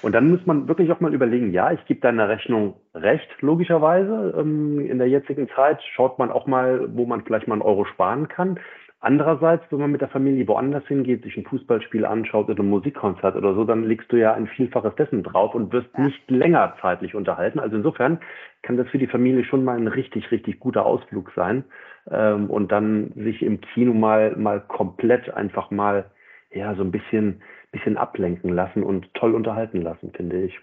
Und 0.01 0.13
dann 0.13 0.31
muss 0.31 0.47
man 0.47 0.69
wirklich 0.69 0.91
auch 0.93 1.01
mal 1.01 1.13
überlegen, 1.13 1.53
ja, 1.53 1.73
ich 1.73 1.85
gebe 1.87 2.01
deiner 2.01 2.29
Rechnung 2.29 2.75
recht, 2.95 3.29
logischerweise. 3.41 4.35
Ähm, 4.39 4.81
in 4.81 4.99
der 4.99 5.09
jetzigen 5.09 5.49
Zeit 5.55 5.83
schaut 5.95 6.19
man 6.19 6.31
auch 6.31 6.47
mal, 6.47 6.89
wo 6.95 7.05
man 7.05 7.23
vielleicht 7.23 7.49
mal 7.49 7.55
einen 7.55 7.63
Euro 7.63 7.85
sparen 7.85 8.29
kann. 8.29 8.59
Andererseits, 9.05 9.63
wenn 9.69 9.81
man 9.81 9.91
mit 9.91 10.01
der 10.01 10.09
Familie 10.09 10.49
woanders 10.49 10.87
hingeht, 10.87 11.25
sich 11.25 11.37
ein 11.37 11.45
Fußballspiel 11.45 12.07
anschaut 12.07 12.49
oder 12.49 12.63
ein 12.63 12.71
Musikkonzert 12.71 13.37
oder 13.37 13.55
so, 13.55 13.65
dann 13.65 13.85
legst 13.85 14.11
du 14.11 14.17
ja 14.17 14.33
ein 14.33 14.47
Vielfaches 14.47 14.95
dessen 14.97 15.23
drauf 15.23 15.55
und 15.55 15.75
wirst 15.75 15.91
ja. 15.99 16.05
nicht 16.05 16.31
länger 16.31 16.75
zeitlich 16.81 17.15
unterhalten. 17.15 17.61
Also 17.61 17.77
insofern 17.77 18.19
kann 18.63 18.79
das 18.79 18.89
für 18.89 18.97
die 18.97 19.07
Familie 19.07 19.45
schon 19.45 19.63
mal 19.63 19.77
ein 19.77 19.89
richtig, 19.89 20.31
richtig 20.31 20.59
guter 20.59 20.87
Ausflug 20.87 21.33
sein 21.37 21.65
ähm, 22.11 22.49
und 22.49 22.73
dann 22.73 23.13
sich 23.15 23.43
im 23.43 23.61
Kino 23.61 23.93
mal, 23.93 24.37
mal 24.37 24.63
komplett 24.63 25.29
einfach 25.35 25.71
mal 25.71 26.07
ja 26.51 26.75
so 26.75 26.83
ein 26.83 26.91
bisschen, 26.91 27.43
bisschen 27.73 27.99
ablenken 27.99 28.49
lassen 28.55 28.83
und 28.83 29.13
toll 29.13 29.35
unterhalten 29.35 29.83
lassen, 29.83 30.13
finde 30.17 30.45
ich. 30.45 30.59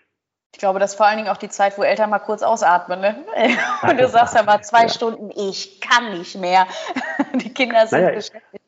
Ich 0.54 0.60
glaube, 0.60 0.80
das 0.80 0.92
ist 0.92 0.98
vor 0.98 1.08
allen 1.08 1.18
Dingen 1.18 1.30
auch 1.30 1.38
die 1.38 1.50
Zeit, 1.50 1.78
wo 1.78 1.84
Eltern 1.84 2.10
mal 2.10 2.20
kurz 2.20 2.44
ausatmen. 2.44 3.00
Ne? 3.00 3.16
Und 3.90 4.00
du 4.00 4.08
sagst 4.08 4.36
ja 4.36 4.44
mal 4.44 4.62
zwei 4.62 4.84
ja. 4.84 4.90
Stunden, 4.90 5.32
ich 5.32 5.80
kann 5.80 6.18
nicht 6.18 6.38
mehr. 6.38 6.68
Die 7.34 7.54
Kinder 7.54 7.88
sind 7.88 8.02
naja, 8.02 8.16
beschäftigt. 8.16 8.62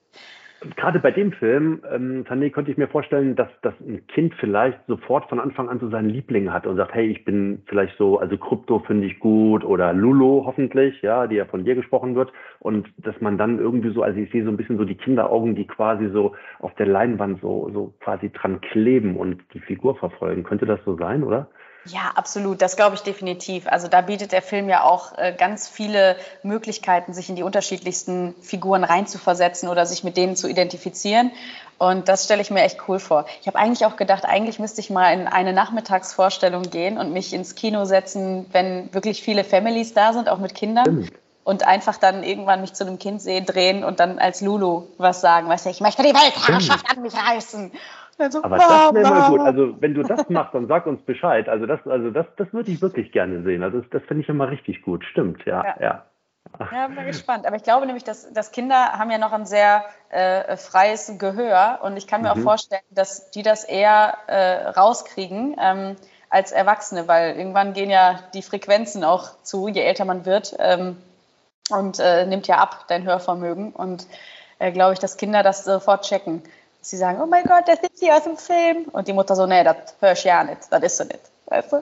Gerade 0.77 0.99
bei 0.99 1.11
dem 1.11 1.33
Film, 1.33 1.83
ähm, 1.91 2.23
Tané, 2.25 2.49
konnte 2.49 2.71
ich 2.71 2.77
mir 2.77 2.87
vorstellen, 2.87 3.35
dass, 3.35 3.49
dass 3.61 3.73
ein 3.81 4.07
Kind 4.07 4.33
vielleicht 4.39 4.79
sofort 4.87 5.27
von 5.27 5.41
Anfang 5.41 5.67
an 5.67 5.79
so 5.79 5.89
seinen 5.89 6.09
Liebling 6.09 6.53
hat 6.53 6.65
und 6.65 6.77
sagt, 6.77 6.93
hey, 6.93 7.07
ich 7.07 7.25
bin 7.25 7.63
vielleicht 7.65 7.97
so, 7.97 8.17
also 8.17 8.37
Krypto 8.37 8.79
finde 8.79 9.07
ich 9.07 9.19
gut 9.19 9.65
oder 9.65 9.91
Lulu 9.91 10.45
hoffentlich, 10.45 11.01
ja, 11.01 11.27
die 11.27 11.35
ja 11.35 11.45
von 11.45 11.65
dir 11.65 11.75
gesprochen 11.75 12.15
wird. 12.15 12.31
Und 12.59 12.87
dass 12.97 13.19
man 13.19 13.37
dann 13.37 13.59
irgendwie 13.59 13.93
so, 13.93 14.03
also 14.03 14.17
ich 14.17 14.31
sehe 14.31 14.45
so 14.45 14.49
ein 14.49 14.57
bisschen 14.57 14.77
so 14.77 14.85
die 14.85 14.95
Kinderaugen, 14.95 15.55
die 15.55 15.67
quasi 15.67 16.09
so 16.09 16.33
auf 16.59 16.73
der 16.75 16.87
Leinwand 16.87 17.41
so, 17.41 17.69
so 17.73 17.93
quasi 17.99 18.31
dran 18.31 18.61
kleben 18.61 19.17
und 19.17 19.41
die 19.53 19.59
Figur 19.59 19.97
verfolgen. 19.97 20.43
Könnte 20.43 20.65
das 20.65 20.79
so 20.85 20.95
sein, 20.95 21.23
oder? 21.23 21.49
Ja, 21.85 22.11
absolut. 22.15 22.61
Das 22.61 22.75
glaube 22.77 22.95
ich 22.95 23.01
definitiv. 23.01 23.67
Also 23.67 23.87
da 23.87 24.01
bietet 24.01 24.31
der 24.31 24.41
Film 24.41 24.69
ja 24.69 24.83
auch 24.83 25.17
äh, 25.17 25.33
ganz 25.37 25.67
viele 25.67 26.15
Möglichkeiten, 26.41 27.13
sich 27.13 27.29
in 27.29 27.35
die 27.35 27.43
unterschiedlichsten 27.43 28.35
Figuren 28.41 28.83
reinzuversetzen 28.83 29.67
oder 29.67 29.85
sich 29.85 30.03
mit 30.03 30.15
denen 30.15 30.35
zu 30.35 30.47
identifizieren. 30.47 31.31
Und 31.77 32.07
das 32.07 32.23
stelle 32.23 32.41
ich 32.41 32.51
mir 32.51 32.61
echt 32.61 32.87
cool 32.87 32.99
vor. 32.99 33.25
Ich 33.41 33.47
habe 33.47 33.59
eigentlich 33.59 33.85
auch 33.85 33.97
gedacht, 33.97 34.23
eigentlich 34.23 34.59
müsste 34.59 34.79
ich 34.79 34.89
mal 34.89 35.11
in 35.11 35.27
eine 35.27 35.51
Nachmittagsvorstellung 35.51 36.63
gehen 36.63 36.97
und 36.97 37.11
mich 37.11 37.33
ins 37.33 37.55
Kino 37.55 37.83
setzen, 37.83 38.45
wenn 38.53 38.93
wirklich 38.93 39.21
viele 39.21 39.43
Families 39.43 39.93
da 39.93 40.13
sind, 40.13 40.29
auch 40.29 40.39
mit 40.39 40.55
Kindern. 40.55 40.85
Stimmt. 40.85 41.11
Und 41.45 41.67
einfach 41.67 41.97
dann 41.97 42.23
irgendwann 42.23 42.61
mich 42.61 42.71
zu 42.71 42.85
einem 42.85 42.99
Kind 42.99 43.21
sehen, 43.21 43.45
drehen 43.45 43.83
und 43.83 43.99
dann 43.99 44.17
als 44.17 44.39
Lulu 44.39 44.83
was 44.97 45.19
sagen. 45.19 45.49
Weißt 45.49 45.65
du, 45.65 45.71
ich 45.71 45.81
möchte 45.81 46.01
die 46.01 46.13
Weltherrschaft 46.13 46.89
an 46.89 47.01
mich 47.01 47.13
reißen. 47.13 47.73
Also, 48.17 48.43
aber 48.43 48.57
das 48.57 48.93
wäre 48.93 49.09
mal 49.09 49.29
gut. 49.29 49.39
Also 49.41 49.81
wenn 49.81 49.93
du 49.93 50.03
das 50.03 50.29
machst, 50.29 50.53
dann 50.53 50.67
sag 50.67 50.85
uns 50.85 51.01
Bescheid. 51.01 51.49
Also 51.49 51.65
das, 51.65 51.85
also 51.85 52.11
das, 52.11 52.25
das 52.37 52.53
würde 52.53 52.71
ich 52.71 52.81
wirklich 52.81 53.11
gerne 53.11 53.43
sehen. 53.43 53.63
Also 53.63 53.79
das, 53.79 53.89
das 53.89 54.03
finde 54.03 54.23
ich 54.23 54.29
immer 54.29 54.49
richtig 54.49 54.81
gut. 54.83 55.03
Stimmt, 55.05 55.45
ja, 55.45 55.63
ja. 55.63 55.75
ja. 55.79 56.05
Ja, 56.71 56.87
bin 56.87 57.05
gespannt. 57.05 57.47
Aber 57.47 57.55
ich 57.55 57.63
glaube 57.63 57.85
nämlich, 57.85 58.03
dass, 58.03 58.31
dass 58.31 58.51
Kinder 58.51 58.93
haben 58.93 59.09
ja 59.09 59.17
noch 59.17 59.31
ein 59.31 59.45
sehr 59.45 59.85
äh, 60.09 60.55
freies 60.55 61.17
Gehör 61.17 61.79
und 61.81 61.97
ich 61.97 62.05
kann 62.05 62.21
mir 62.21 62.33
mhm. 62.33 62.41
auch 62.41 62.43
vorstellen, 62.43 62.83
dass 62.91 63.31
die 63.31 63.41
das 63.41 63.63
eher 63.63 64.17
äh, 64.27 64.67
rauskriegen 64.67 65.55
ähm, 65.59 65.95
als 66.29 66.51
Erwachsene, 66.51 67.07
weil 67.07 67.35
irgendwann 67.37 67.73
gehen 67.73 67.89
ja 67.89 68.19
die 68.33 68.43
Frequenzen 68.43 69.03
auch 69.03 69.41
zu, 69.41 69.67
je 69.67 69.81
älter 69.81 70.05
man 70.05 70.25
wird 70.25 70.55
ähm, 70.59 70.97
und 71.69 71.99
äh, 71.99 72.25
nimmt 72.25 72.47
ja 72.47 72.57
ab 72.57 72.85
dein 72.87 73.03
Hörvermögen 73.03 73.71
und 73.71 74.05
äh, 74.59 74.71
glaube 74.71 74.93
ich, 74.93 74.99
dass 74.99 75.17
Kinder 75.17 75.41
das 75.41 75.63
sofort 75.63 76.05
checken 76.05 76.43
sie 76.83 76.97
sagen, 76.97 77.19
oh 77.21 77.25
mein 77.25 77.43
Gott, 77.43 77.63
das 77.67 77.79
ist 77.79 77.97
sie 77.97 78.11
aus 78.11 78.23
dem 78.23 78.37
Film. 78.37 78.85
Und 78.91 79.07
die 79.07 79.13
Mutter 79.13 79.35
so, 79.35 79.45
nee, 79.45 79.63
das 79.63 79.95
hörst 79.99 80.25
du 80.25 80.29
ja 80.29 80.43
nicht, 80.43 80.61
das 80.69 80.83
ist 80.83 80.97
so 80.97 81.03
nicht. 81.03 81.21
Weißt 81.47 81.73
du? 81.73 81.81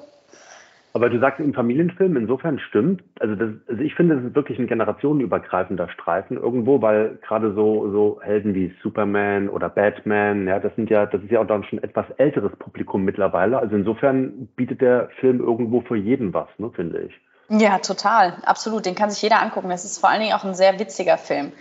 Aber 0.94 1.10
du 1.10 1.20
sagst 1.20 1.40
im 1.40 1.54
Familienfilm, 1.54 2.18
insofern 2.18 2.60
stimmt. 2.60 3.02
Also, 3.22 3.36
das, 3.36 3.50
also 3.68 3.82
ich 3.82 3.96
finde, 3.96 4.16
das 4.16 4.26
ist 4.26 4.36
wirklich 4.36 4.60
ein 4.60 4.68
generationenübergreifender 4.68 5.88
Streifen 5.90 6.36
irgendwo, 6.36 6.82
weil 6.82 7.18
gerade 7.22 7.54
so, 7.54 7.90
so 7.92 8.20
Helden 8.22 8.54
wie 8.54 8.76
Superman 8.84 9.48
oder 9.48 9.70
Batman, 9.70 10.48
ja, 10.48 10.60
das 10.60 10.76
sind 10.76 10.90
ja, 10.90 11.06
das 11.06 11.24
ist 11.24 11.32
ja 11.32 11.40
auch 11.40 11.48
dann 11.48 11.64
schon 11.64 11.82
etwas 11.82 12.06
älteres 12.18 12.52
Publikum 12.58 13.04
mittlerweile. 13.04 13.58
Also 13.58 13.76
insofern 13.76 14.50
bietet 14.58 14.82
der 14.82 15.10
Film 15.22 15.40
irgendwo 15.40 15.80
für 15.80 15.96
jeden 15.96 16.34
was, 16.34 16.50
ne, 16.58 16.72
finde 16.76 17.04
ich. 17.04 17.14
Ja, 17.48 17.80
total, 17.80 18.38
absolut. 18.46 18.86
Den 18.86 18.96
kann 18.96 19.10
sich 19.10 19.22
jeder 19.22 19.42
angucken. 19.42 19.70
Das 19.70 19.84
ist 19.86 19.98
vor 19.98 20.10
allen 20.10 20.22
Dingen 20.22 20.34
auch 20.34 20.46
ein 20.46 20.54
sehr 20.54 20.80
witziger 20.80 21.18
Film. 21.18 21.52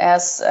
Er 0.00 0.16
ist, 0.16 0.40
äh, 0.40 0.46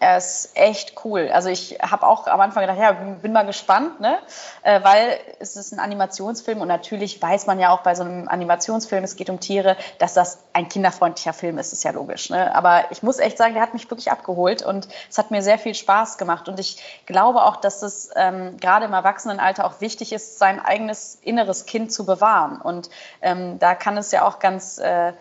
er 0.00 0.16
ist 0.16 0.50
echt 0.54 1.04
cool. 1.04 1.30
Also 1.32 1.48
ich 1.50 1.78
habe 1.80 2.04
auch 2.04 2.26
am 2.26 2.40
Anfang 2.40 2.62
gedacht, 2.62 2.80
ja, 2.80 2.90
bin 2.90 3.32
mal 3.32 3.46
gespannt, 3.46 4.00
ne? 4.00 4.18
Äh, 4.64 4.82
weil 4.82 5.20
es 5.38 5.54
ist 5.54 5.70
ein 5.70 5.78
Animationsfilm 5.78 6.60
und 6.60 6.66
natürlich 6.66 7.22
weiß 7.22 7.46
man 7.46 7.60
ja 7.60 7.70
auch 7.70 7.82
bei 7.82 7.94
so 7.94 8.02
einem 8.02 8.26
Animationsfilm, 8.26 9.04
es 9.04 9.14
geht 9.14 9.30
um 9.30 9.38
Tiere, 9.38 9.76
dass 9.98 10.14
das 10.14 10.38
ein 10.52 10.68
kinderfreundlicher 10.68 11.32
Film 11.32 11.58
ist, 11.58 11.72
ist 11.72 11.84
ja 11.84 11.92
logisch. 11.92 12.28
Ne? 12.30 12.52
Aber 12.56 12.90
ich 12.90 13.04
muss 13.04 13.20
echt 13.20 13.38
sagen, 13.38 13.54
der 13.54 13.62
hat 13.62 13.72
mich 13.72 13.88
wirklich 13.88 14.10
abgeholt 14.10 14.64
und 14.64 14.88
es 15.08 15.16
hat 15.16 15.30
mir 15.30 15.42
sehr 15.42 15.60
viel 15.60 15.76
Spaß 15.76 16.18
gemacht. 16.18 16.48
Und 16.48 16.58
ich 16.58 16.82
glaube 17.06 17.44
auch, 17.44 17.58
dass 17.58 17.82
es 17.82 18.10
ähm, 18.16 18.56
gerade 18.56 18.86
im 18.86 18.94
Erwachsenenalter 18.94 19.64
auch 19.64 19.80
wichtig 19.80 20.12
ist, 20.12 20.40
sein 20.40 20.58
eigenes 20.58 21.20
inneres 21.22 21.66
Kind 21.66 21.92
zu 21.92 22.04
bewahren. 22.04 22.60
Und 22.60 22.90
ähm, 23.20 23.60
da 23.60 23.76
kann 23.76 23.96
es 23.96 24.10
ja 24.10 24.26
auch 24.26 24.40
ganz 24.40 24.78
äh, 24.78 25.12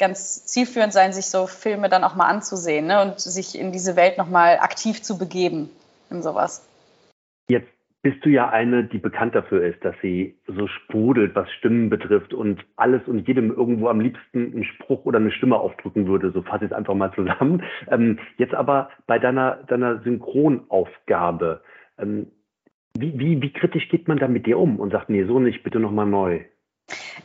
ganz 0.00 0.46
zielführend 0.46 0.92
sein, 0.92 1.12
sich 1.12 1.26
so 1.26 1.46
Filme 1.46 1.88
dann 1.88 2.02
auch 2.02 2.16
mal 2.16 2.26
anzusehen 2.26 2.88
ne? 2.88 3.02
und 3.02 3.20
sich 3.20 3.56
in 3.56 3.70
diese 3.70 3.94
Welt 3.94 4.18
nochmal 4.18 4.58
aktiv 4.58 5.02
zu 5.02 5.16
begeben 5.16 5.70
in 6.10 6.22
sowas. 6.22 6.66
Jetzt 7.48 7.68
bist 8.02 8.24
du 8.24 8.30
ja 8.30 8.48
eine, 8.48 8.84
die 8.84 8.98
bekannt 8.98 9.34
dafür 9.34 9.62
ist, 9.62 9.84
dass 9.84 9.94
sie 10.00 10.38
so 10.46 10.66
sprudelt, 10.66 11.34
was 11.34 11.50
Stimmen 11.52 11.90
betrifft 11.90 12.32
und 12.32 12.64
alles 12.76 13.02
und 13.06 13.28
jedem 13.28 13.50
irgendwo 13.50 13.88
am 13.88 14.00
liebsten 14.00 14.52
einen 14.52 14.64
Spruch 14.64 15.04
oder 15.04 15.18
eine 15.18 15.30
Stimme 15.30 15.56
aufdrücken 15.56 16.06
würde. 16.06 16.32
So 16.32 16.40
fasse 16.42 16.64
ich 16.64 16.70
es 16.70 16.76
einfach 16.76 16.94
mal 16.94 17.12
zusammen. 17.14 17.62
Ähm, 17.90 18.18
jetzt 18.36 18.54
aber 18.54 18.90
bei 19.06 19.18
deiner, 19.18 19.56
deiner 19.66 20.00
Synchronaufgabe, 20.02 21.62
ähm, 21.98 22.30
wie, 22.96 23.18
wie, 23.18 23.42
wie 23.42 23.52
kritisch 23.52 23.88
geht 23.88 24.06
man 24.06 24.18
da 24.18 24.28
mit 24.28 24.46
dir 24.46 24.58
um 24.58 24.78
und 24.78 24.90
sagt, 24.92 25.10
nee, 25.10 25.24
so 25.24 25.40
nicht, 25.40 25.62
bitte 25.62 25.80
nochmal 25.80 26.06
neu? 26.06 26.40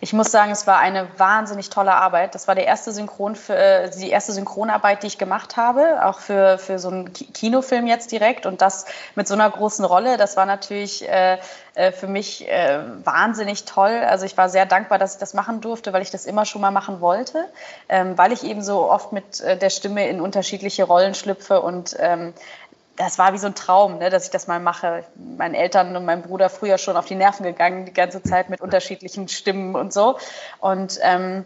Ich 0.02 0.14
muss 0.14 0.32
sagen, 0.32 0.52
es 0.52 0.68
war 0.68 0.80
eine 0.80 1.08
wahnsinnig 1.18 1.70
tolle 1.70 1.94
Arbeit. 1.94 2.36
Das 2.36 2.48
war 2.48 2.56
der 2.56 2.66
erste 2.66 2.92
Synchron 2.92 3.36
für, 3.36 3.56
äh, 3.56 3.90
die 3.90 4.10
erste 4.10 4.34
Synchronarbeit, 4.34 5.04
die 5.04 5.08
ich 5.08 5.18
gemacht 5.18 5.58
habe, 5.58 6.06
auch 6.06 6.20
für, 6.20 6.58
für 6.58 6.80
so 6.80 6.90
einen 6.90 7.14
Kinofilm 7.14 7.88
jetzt 7.88 8.12
direkt 8.12 8.46
und 8.46 8.62
das 8.62 8.86
mit 9.16 9.28
so 9.28 9.34
einer 9.34 9.50
großen 9.50 9.86
Rolle. 9.86 10.18
Das 10.18 10.38
war 10.38 10.46
natürlich 10.46 11.08
äh, 11.08 11.38
äh, 11.76 11.92
für 11.92 12.08
mich 12.08 12.48
äh, 12.48 12.80
wahnsinnig 13.04 13.66
toll. 13.66 14.02
Also 14.08 14.26
ich 14.26 14.38
war 14.38 14.48
sehr 14.48 14.66
dankbar, 14.66 14.98
dass 14.98 15.16
ich 15.16 15.20
das 15.20 15.34
machen 15.34 15.60
durfte, 15.60 15.92
weil 15.92 16.02
ich 16.02 16.10
das 16.10 16.26
immer 16.26 16.46
schon 16.46 16.62
mal 16.62 16.72
machen 16.72 17.02
wollte, 17.02 17.50
ähm, 17.90 18.18
weil 18.18 18.32
ich 18.32 18.44
eben 18.44 18.64
so 18.64 18.90
oft 18.90 19.12
mit 19.12 19.42
äh, 19.42 19.58
der 19.58 19.70
Stimme 19.70 20.08
in 20.08 20.22
unterschiedliche 20.22 20.86
Rollen 20.86 21.14
schlüpfe 21.14 21.62
und 21.62 21.96
ähm, 22.00 22.34
das 22.96 23.18
war 23.18 23.34
wie 23.34 23.38
so 23.38 23.48
ein 23.48 23.56
Traum, 23.56 23.98
ne, 23.98 24.10
dass 24.10 24.26
ich 24.26 24.32
das 24.32 24.48
mal 24.48 24.60
mache. 24.60 25.04
Meinen 25.16 25.54
Eltern 25.54 25.96
und 25.96 26.06
meinem 26.06 26.22
Bruder 26.22 26.50
früher 26.50 26.78
schon 26.78 26.96
auf 26.96 27.06
die 27.06 27.16
Nerven 27.16 27.44
gegangen, 27.44 27.86
die 27.86 27.94
ganze 27.94 28.24
Zeit 28.24 28.50
mit 28.50 28.62
unterschiedlichen 28.62 29.28
Stimmen 29.28 29.76
und 29.76 29.92
so. 29.92 30.18
Und 30.60 31.00
ähm, 31.02 31.46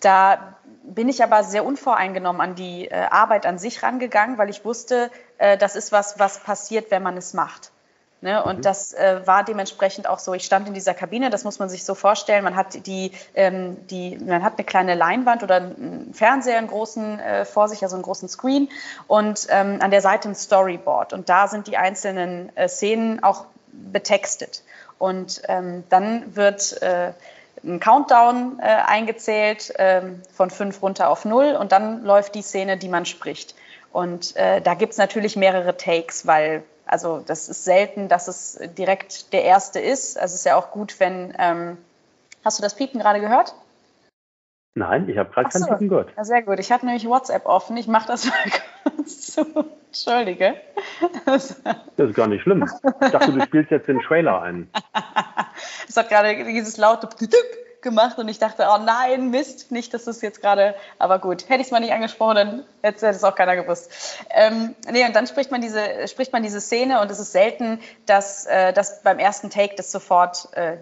da 0.00 0.56
bin 0.82 1.08
ich 1.08 1.22
aber 1.22 1.44
sehr 1.44 1.64
unvoreingenommen 1.64 2.42
an 2.42 2.54
die 2.54 2.88
äh, 2.88 2.94
Arbeit 2.94 3.46
an 3.46 3.58
sich 3.58 3.82
rangegangen, 3.82 4.36
weil 4.36 4.50
ich 4.50 4.64
wusste, 4.64 5.10
äh, 5.38 5.56
das 5.56 5.76
ist 5.76 5.92
was, 5.92 6.18
was 6.18 6.40
passiert, 6.40 6.90
wenn 6.90 7.02
man 7.02 7.16
es 7.16 7.34
macht. 7.34 7.70
Ne? 8.22 8.42
Und 8.42 8.58
mhm. 8.58 8.62
das 8.62 8.92
äh, 8.92 9.20
war 9.26 9.44
dementsprechend 9.44 10.08
auch 10.08 10.20
so. 10.20 10.32
Ich 10.32 10.44
stand 10.44 10.68
in 10.68 10.74
dieser 10.74 10.94
Kabine, 10.94 11.28
das 11.28 11.42
muss 11.42 11.58
man 11.58 11.68
sich 11.68 11.84
so 11.84 11.96
vorstellen. 11.96 12.44
Man 12.44 12.54
hat 12.54 12.86
die, 12.86 13.10
ähm, 13.34 13.76
die, 13.88 14.16
man 14.16 14.44
hat 14.44 14.54
eine 14.58 14.64
kleine 14.64 14.94
Leinwand 14.94 15.42
oder 15.42 15.56
einen 15.56 16.14
Fernseher, 16.14 16.58
einen 16.58 16.68
großen 16.68 17.18
äh, 17.18 17.44
vor 17.44 17.68
sich, 17.68 17.82
also 17.82 17.96
einen 17.96 18.04
großen 18.04 18.28
Screen 18.28 18.68
und 19.08 19.48
ähm, 19.50 19.78
an 19.80 19.90
der 19.90 20.02
Seite 20.02 20.28
ein 20.28 20.36
Storyboard. 20.36 21.12
Und 21.12 21.28
da 21.28 21.48
sind 21.48 21.66
die 21.66 21.76
einzelnen 21.76 22.56
äh, 22.56 22.68
Szenen 22.68 23.24
auch 23.24 23.46
betextet. 23.72 24.62
Und 24.98 25.42
ähm, 25.48 25.82
dann 25.88 26.36
wird 26.36 26.80
äh, 26.80 27.12
ein 27.64 27.80
Countdown 27.80 28.60
äh, 28.60 28.62
eingezählt 28.62 29.72
ähm, 29.78 30.22
von 30.32 30.50
fünf 30.50 30.80
runter 30.80 31.08
auf 31.08 31.24
null 31.24 31.56
und 31.58 31.72
dann 31.72 32.04
läuft 32.04 32.36
die 32.36 32.42
Szene, 32.42 32.76
die 32.76 32.88
man 32.88 33.04
spricht. 33.04 33.56
Und 33.92 34.36
äh, 34.36 34.60
da 34.60 34.74
gibt 34.74 34.92
es 34.92 34.98
natürlich 34.98 35.36
mehrere 35.36 35.76
Takes, 35.76 36.24
weil 36.26 36.62
also 36.92 37.22
das 37.26 37.48
ist 37.48 37.64
selten, 37.64 38.08
dass 38.08 38.28
es 38.28 38.60
direkt 38.76 39.32
der 39.32 39.44
erste 39.44 39.80
ist. 39.80 40.18
Also 40.18 40.34
es 40.34 40.40
ist 40.40 40.44
ja 40.44 40.56
auch 40.56 40.70
gut, 40.70 41.00
wenn. 41.00 41.34
Ähm, 41.38 41.78
hast 42.44 42.58
du 42.58 42.62
das 42.62 42.76
Piepen 42.76 43.00
gerade 43.00 43.18
gehört? 43.18 43.54
Nein, 44.74 45.08
ich 45.08 45.16
habe 45.16 45.30
gerade 45.30 45.48
kein 45.48 45.62
Piepen 45.62 45.88
gehört. 45.88 46.12
Ja, 46.16 46.24
sehr 46.24 46.42
gut. 46.42 46.58
Ich 46.58 46.70
hatte 46.70 46.84
nämlich 46.84 47.08
WhatsApp 47.08 47.46
offen. 47.46 47.78
Ich 47.78 47.88
mache 47.88 48.08
das 48.08 48.26
mal 48.84 48.94
kurz 48.96 49.32
zu. 49.32 49.64
Entschuldige. 49.86 50.54
Das 51.24 51.50
ist 51.96 52.14
gar 52.14 52.26
nicht 52.26 52.42
schlimm. 52.42 52.68
Ich 53.02 53.10
dachte, 53.10 53.32
du 53.32 53.40
spielst 53.42 53.70
jetzt 53.70 53.88
den 53.88 54.00
Trailer 54.00 54.42
ein. 54.42 54.68
Es 55.86 55.96
hat 55.96 56.08
gerade 56.08 56.44
dieses 56.44 56.78
laute 56.78 57.06
gemacht 57.82 58.18
und 58.18 58.28
ich 58.28 58.38
dachte, 58.38 58.66
oh 58.72 58.78
nein, 58.78 59.30
Mist, 59.30 59.70
nicht, 59.70 59.92
dass 59.94 60.04
das 60.04 60.22
jetzt 60.22 60.40
gerade, 60.40 60.74
aber 60.98 61.18
gut, 61.18 61.48
hätte 61.48 61.60
ich 61.60 61.66
es 61.66 61.70
mal 61.70 61.80
nicht 61.80 61.92
angesprochen, 61.92 62.36
dann 62.36 62.64
hätte 62.82 63.06
es 63.06 63.24
auch 63.24 63.34
keiner 63.34 63.56
gewusst. 63.56 63.90
Ähm, 64.30 64.74
nee, 64.90 65.04
und 65.04 65.14
dann 65.14 65.26
spricht 65.26 65.50
man 65.50 65.60
diese, 65.60 66.08
spricht 66.08 66.32
man 66.32 66.42
diese 66.42 66.60
Szene 66.60 67.00
und 67.00 67.10
es 67.10 67.18
ist 67.18 67.32
selten, 67.32 67.80
dass, 68.06 68.46
äh, 68.46 68.72
dass 68.72 69.02
beim 69.02 69.18
ersten 69.18 69.50
Take 69.50 69.74
das 69.76 69.92
sofort 69.92 70.48
äh, 70.52 70.78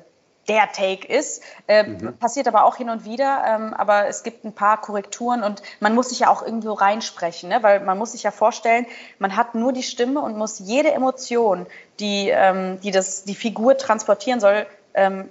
der 0.48 0.72
Take 0.72 1.06
ist. 1.06 1.42
Äh, 1.68 1.84
mhm. 1.84 2.18
Passiert 2.18 2.48
aber 2.48 2.64
auch 2.64 2.76
hin 2.76 2.90
und 2.90 3.04
wieder, 3.04 3.44
ähm, 3.46 3.72
aber 3.72 4.08
es 4.08 4.24
gibt 4.24 4.44
ein 4.44 4.52
paar 4.52 4.80
Korrekturen 4.80 5.42
und 5.44 5.62
man 5.78 5.94
muss 5.94 6.08
sich 6.08 6.20
ja 6.20 6.28
auch 6.28 6.42
irgendwo 6.42 6.72
reinsprechen, 6.72 7.48
ne? 7.48 7.62
weil 7.62 7.80
man 7.80 7.96
muss 7.96 8.12
sich 8.12 8.24
ja 8.24 8.32
vorstellen, 8.32 8.86
man 9.18 9.36
hat 9.36 9.54
nur 9.54 9.72
die 9.72 9.84
Stimme 9.84 10.20
und 10.20 10.36
muss 10.36 10.58
jede 10.58 10.92
Emotion, 10.92 11.66
die, 12.00 12.30
ähm, 12.30 12.80
die 12.80 12.90
das, 12.90 13.24
die 13.24 13.36
Figur 13.36 13.76
transportieren 13.76 14.40
soll, 14.40 14.66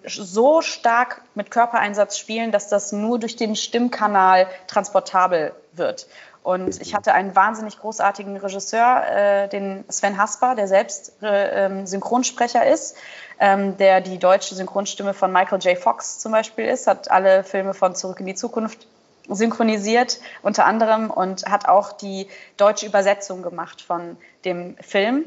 so 0.05 0.61
stark 0.61 1.21
mit 1.35 1.51
Körpereinsatz 1.51 2.17
spielen, 2.17 2.51
dass 2.51 2.69
das 2.69 2.91
nur 2.91 3.19
durch 3.19 3.35
den 3.35 3.55
Stimmkanal 3.55 4.47
transportabel 4.67 5.53
wird. 5.73 6.07
Und 6.41 6.81
ich 6.81 6.95
hatte 6.95 7.13
einen 7.13 7.35
wahnsinnig 7.35 7.79
großartigen 7.79 8.37
Regisseur, 8.37 9.03
äh, 9.07 9.49
den 9.49 9.83
Sven 9.89 10.17
Hasper, 10.17 10.55
der 10.55 10.67
selbst 10.67 11.21
äh, 11.21 11.65
ähm, 11.65 11.85
Synchronsprecher 11.85 12.65
ist, 12.65 12.95
ähm, 13.39 13.77
der 13.77 14.01
die 14.01 14.17
deutsche 14.17 14.55
Synchronstimme 14.55 15.13
von 15.13 15.31
Michael 15.31 15.59
J. 15.59 15.77
Fox 15.77 16.19
zum 16.19 16.31
Beispiel 16.31 16.65
ist, 16.65 16.87
hat 16.87 17.11
alle 17.11 17.43
Filme 17.43 17.73
von 17.73 17.95
Zurück 17.95 18.19
in 18.21 18.25
die 18.25 18.35
Zukunft 18.35 18.87
synchronisiert 19.27 20.19
unter 20.41 20.65
anderem 20.65 21.11
und 21.11 21.45
hat 21.45 21.67
auch 21.67 21.91
die 21.91 22.27
deutsche 22.57 22.85
Übersetzung 22.85 23.43
gemacht 23.43 23.81
von 23.81 24.17
dem 24.43 24.75
Film 24.77 25.25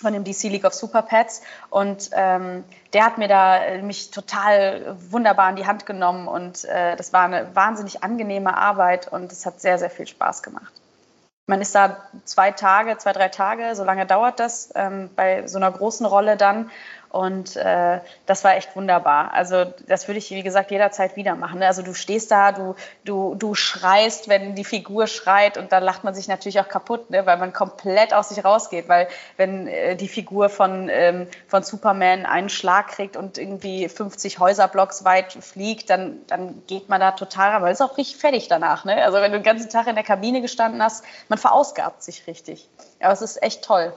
von 0.00 0.12
dem 0.12 0.24
DC 0.24 0.44
League 0.44 0.64
of 0.64 0.74
Super 0.74 1.02
Pets 1.02 1.42
und 1.70 2.10
ähm, 2.12 2.64
der 2.92 3.04
hat 3.04 3.18
mir 3.18 3.28
da 3.28 3.64
äh, 3.64 3.82
mich 3.82 4.10
total 4.10 4.96
wunderbar 5.10 5.50
in 5.50 5.56
die 5.56 5.66
Hand 5.66 5.86
genommen. 5.86 6.28
Und 6.28 6.64
äh, 6.64 6.96
das 6.96 7.12
war 7.12 7.24
eine 7.24 7.54
wahnsinnig 7.54 8.02
angenehme 8.02 8.56
Arbeit 8.56 9.10
und 9.10 9.32
es 9.32 9.46
hat 9.46 9.60
sehr, 9.60 9.78
sehr 9.78 9.90
viel 9.90 10.06
Spaß 10.06 10.42
gemacht. 10.42 10.72
Man 11.46 11.60
ist 11.60 11.74
da 11.74 11.98
zwei 12.24 12.52
Tage, 12.52 12.96
zwei, 12.96 13.12
drei 13.12 13.28
Tage, 13.28 13.74
so 13.76 13.84
lange 13.84 14.06
dauert 14.06 14.40
das 14.40 14.70
ähm, 14.74 15.10
bei 15.14 15.46
so 15.46 15.58
einer 15.58 15.70
großen 15.70 16.06
Rolle 16.06 16.36
dann 16.36 16.70
und 17.14 17.54
äh, 17.54 18.00
das 18.26 18.42
war 18.42 18.56
echt 18.56 18.74
wunderbar. 18.74 19.32
Also 19.34 19.66
das 19.86 20.08
würde 20.08 20.18
ich, 20.18 20.32
wie 20.32 20.42
gesagt, 20.42 20.72
jederzeit 20.72 21.14
wieder 21.14 21.36
machen. 21.36 21.60
Ne? 21.60 21.66
Also 21.68 21.82
du 21.82 21.94
stehst 21.94 22.32
da, 22.32 22.50
du, 22.50 22.74
du, 23.04 23.36
du 23.36 23.54
schreist, 23.54 24.28
wenn 24.28 24.56
die 24.56 24.64
Figur 24.64 25.06
schreit 25.06 25.56
und 25.56 25.70
dann 25.70 25.84
lacht 25.84 26.02
man 26.02 26.12
sich 26.12 26.26
natürlich 26.26 26.58
auch 26.58 26.66
kaputt, 26.66 27.10
ne? 27.10 27.24
weil 27.24 27.36
man 27.36 27.52
komplett 27.52 28.12
aus 28.12 28.30
sich 28.30 28.44
rausgeht. 28.44 28.88
Weil 28.88 29.06
wenn 29.36 29.68
äh, 29.68 29.94
die 29.94 30.08
Figur 30.08 30.48
von, 30.48 30.88
ähm, 30.90 31.28
von 31.46 31.62
Superman 31.62 32.26
einen 32.26 32.48
Schlag 32.48 32.88
kriegt 32.88 33.16
und 33.16 33.38
irgendwie 33.38 33.88
50 33.88 34.40
Häuserblocks 34.40 35.04
weit 35.04 35.34
fliegt, 35.34 35.90
dann, 35.90 36.18
dann 36.26 36.64
geht 36.66 36.88
man 36.88 37.00
da 37.00 37.12
total 37.12 37.50
rein. 37.50 37.62
Man 37.62 37.70
ist 37.70 37.80
auch 37.80 37.96
richtig 37.96 38.16
fertig 38.16 38.48
danach. 38.48 38.84
Ne? 38.84 39.04
Also 39.04 39.18
wenn 39.18 39.30
du 39.30 39.38
den 39.38 39.44
ganzen 39.44 39.70
Tag 39.70 39.86
in 39.86 39.94
der 39.94 40.02
Kabine 40.02 40.40
gestanden 40.40 40.82
hast, 40.82 41.04
man 41.28 41.38
verausgabt 41.38 42.02
sich 42.02 42.26
richtig. 42.26 42.68
Aber 42.98 43.12
es 43.12 43.22
ist 43.22 43.40
echt 43.40 43.62
toll. 43.62 43.96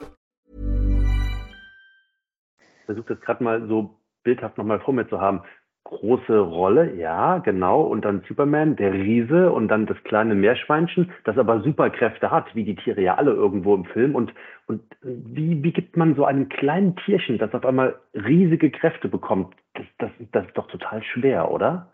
versuche 2.93 3.15
das 3.15 3.21
gerade 3.21 3.43
mal 3.43 3.67
so 3.67 3.97
bildhaft 4.23 4.57
nochmal 4.57 4.79
vor 4.79 4.93
mir 4.93 5.07
zu 5.07 5.19
haben. 5.19 5.41
Große 5.83 6.39
Rolle, 6.39 6.93
ja, 6.95 7.39
genau. 7.39 7.81
Und 7.81 8.05
dann 8.05 8.23
Superman, 8.27 8.75
der 8.75 8.93
Riese 8.93 9.51
und 9.51 9.67
dann 9.67 9.87
das 9.87 9.97
kleine 10.03 10.35
Meerschweinchen, 10.35 11.11
das 11.23 11.37
aber 11.37 11.61
Superkräfte 11.61 12.29
hat, 12.29 12.53
wie 12.55 12.63
die 12.63 12.75
Tiere 12.75 13.01
ja 13.01 13.15
alle 13.15 13.31
irgendwo 13.31 13.73
im 13.73 13.85
Film. 13.85 14.13
Und, 14.13 14.31
und 14.67 14.83
wie, 15.01 15.63
wie 15.63 15.73
gibt 15.73 15.97
man 15.97 16.15
so 16.15 16.23
einem 16.23 16.49
kleinen 16.49 16.95
Tierchen, 16.97 17.39
das 17.39 17.53
auf 17.53 17.65
einmal 17.65 17.99
riesige 18.13 18.69
Kräfte 18.69 19.09
bekommt? 19.09 19.55
Das, 19.73 19.85
das, 19.97 20.11
das 20.31 20.45
ist 20.45 20.57
doch 20.57 20.67
total 20.67 21.01
schwer, 21.01 21.49
oder? 21.49 21.91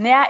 Naja, 0.00 0.28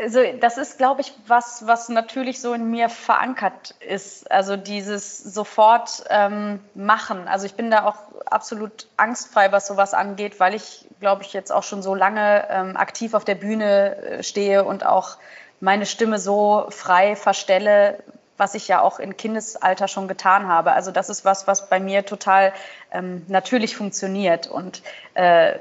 also 0.00 0.20
das 0.40 0.56
ist, 0.56 0.78
glaube 0.78 1.02
ich, 1.02 1.12
was, 1.26 1.66
was 1.66 1.90
natürlich 1.90 2.40
so 2.40 2.54
in 2.54 2.70
mir 2.70 2.88
verankert 2.88 3.74
ist. 3.80 4.30
Also 4.30 4.56
dieses 4.56 5.18
sofort 5.18 6.04
ähm, 6.08 6.58
machen. 6.74 7.28
Also 7.28 7.44
ich 7.44 7.54
bin 7.54 7.70
da 7.70 7.84
auch 7.84 7.96
absolut 8.24 8.88
angstfrei, 8.96 9.52
was 9.52 9.66
sowas 9.66 9.92
angeht, 9.92 10.40
weil 10.40 10.54
ich, 10.54 10.86
glaube 11.00 11.22
ich, 11.22 11.34
jetzt 11.34 11.52
auch 11.52 11.64
schon 11.64 11.82
so 11.82 11.94
lange 11.94 12.46
ähm, 12.48 12.78
aktiv 12.78 13.12
auf 13.12 13.26
der 13.26 13.34
Bühne 13.34 13.96
äh, 13.96 14.22
stehe 14.22 14.64
und 14.64 14.86
auch 14.86 15.18
meine 15.60 15.84
Stimme 15.84 16.18
so 16.18 16.68
frei 16.70 17.14
verstelle, 17.14 18.02
was 18.38 18.54
ich 18.54 18.68
ja 18.68 18.80
auch 18.80 18.98
in 18.98 19.18
Kindesalter 19.18 19.86
schon 19.86 20.08
getan 20.08 20.48
habe. 20.48 20.72
Also 20.72 20.92
das 20.92 21.10
ist 21.10 21.26
was, 21.26 21.46
was 21.46 21.68
bei 21.68 21.78
mir 21.78 22.06
total 22.06 22.54
ähm, 22.90 23.26
natürlich 23.28 23.76
funktioniert. 23.76 24.46
Und 24.46 24.80
äh, 25.12 25.58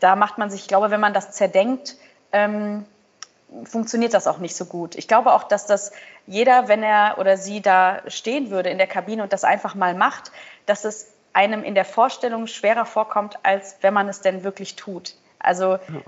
da 0.00 0.16
macht 0.16 0.36
man 0.36 0.50
sich, 0.50 0.60
ich 0.60 0.68
glaube, 0.68 0.90
wenn 0.90 1.00
man 1.00 1.14
das 1.14 1.32
zerdenkt, 1.32 1.96
ähm, 2.32 2.84
funktioniert 3.64 4.14
das 4.14 4.26
auch 4.26 4.38
nicht 4.38 4.56
so 4.56 4.64
gut. 4.64 4.94
Ich 4.94 5.08
glaube 5.08 5.32
auch, 5.32 5.44
dass 5.44 5.66
das 5.66 5.92
jeder, 6.26 6.68
wenn 6.68 6.82
er 6.82 7.16
oder 7.18 7.36
sie 7.36 7.60
da 7.60 8.02
stehen 8.06 8.50
würde 8.50 8.70
in 8.70 8.78
der 8.78 8.86
Kabine 8.86 9.22
und 9.22 9.32
das 9.32 9.44
einfach 9.44 9.74
mal 9.74 9.94
macht, 9.94 10.30
dass 10.66 10.84
es 10.84 11.12
einem 11.32 11.62
in 11.62 11.74
der 11.74 11.84
Vorstellung 11.84 12.46
schwerer 12.46 12.84
vorkommt, 12.84 13.38
als 13.42 13.76
wenn 13.80 13.94
man 13.94 14.08
es 14.08 14.20
denn 14.20 14.44
wirklich 14.44 14.76
tut. 14.76 15.14
Also 15.38 15.74
okay. 15.74 16.02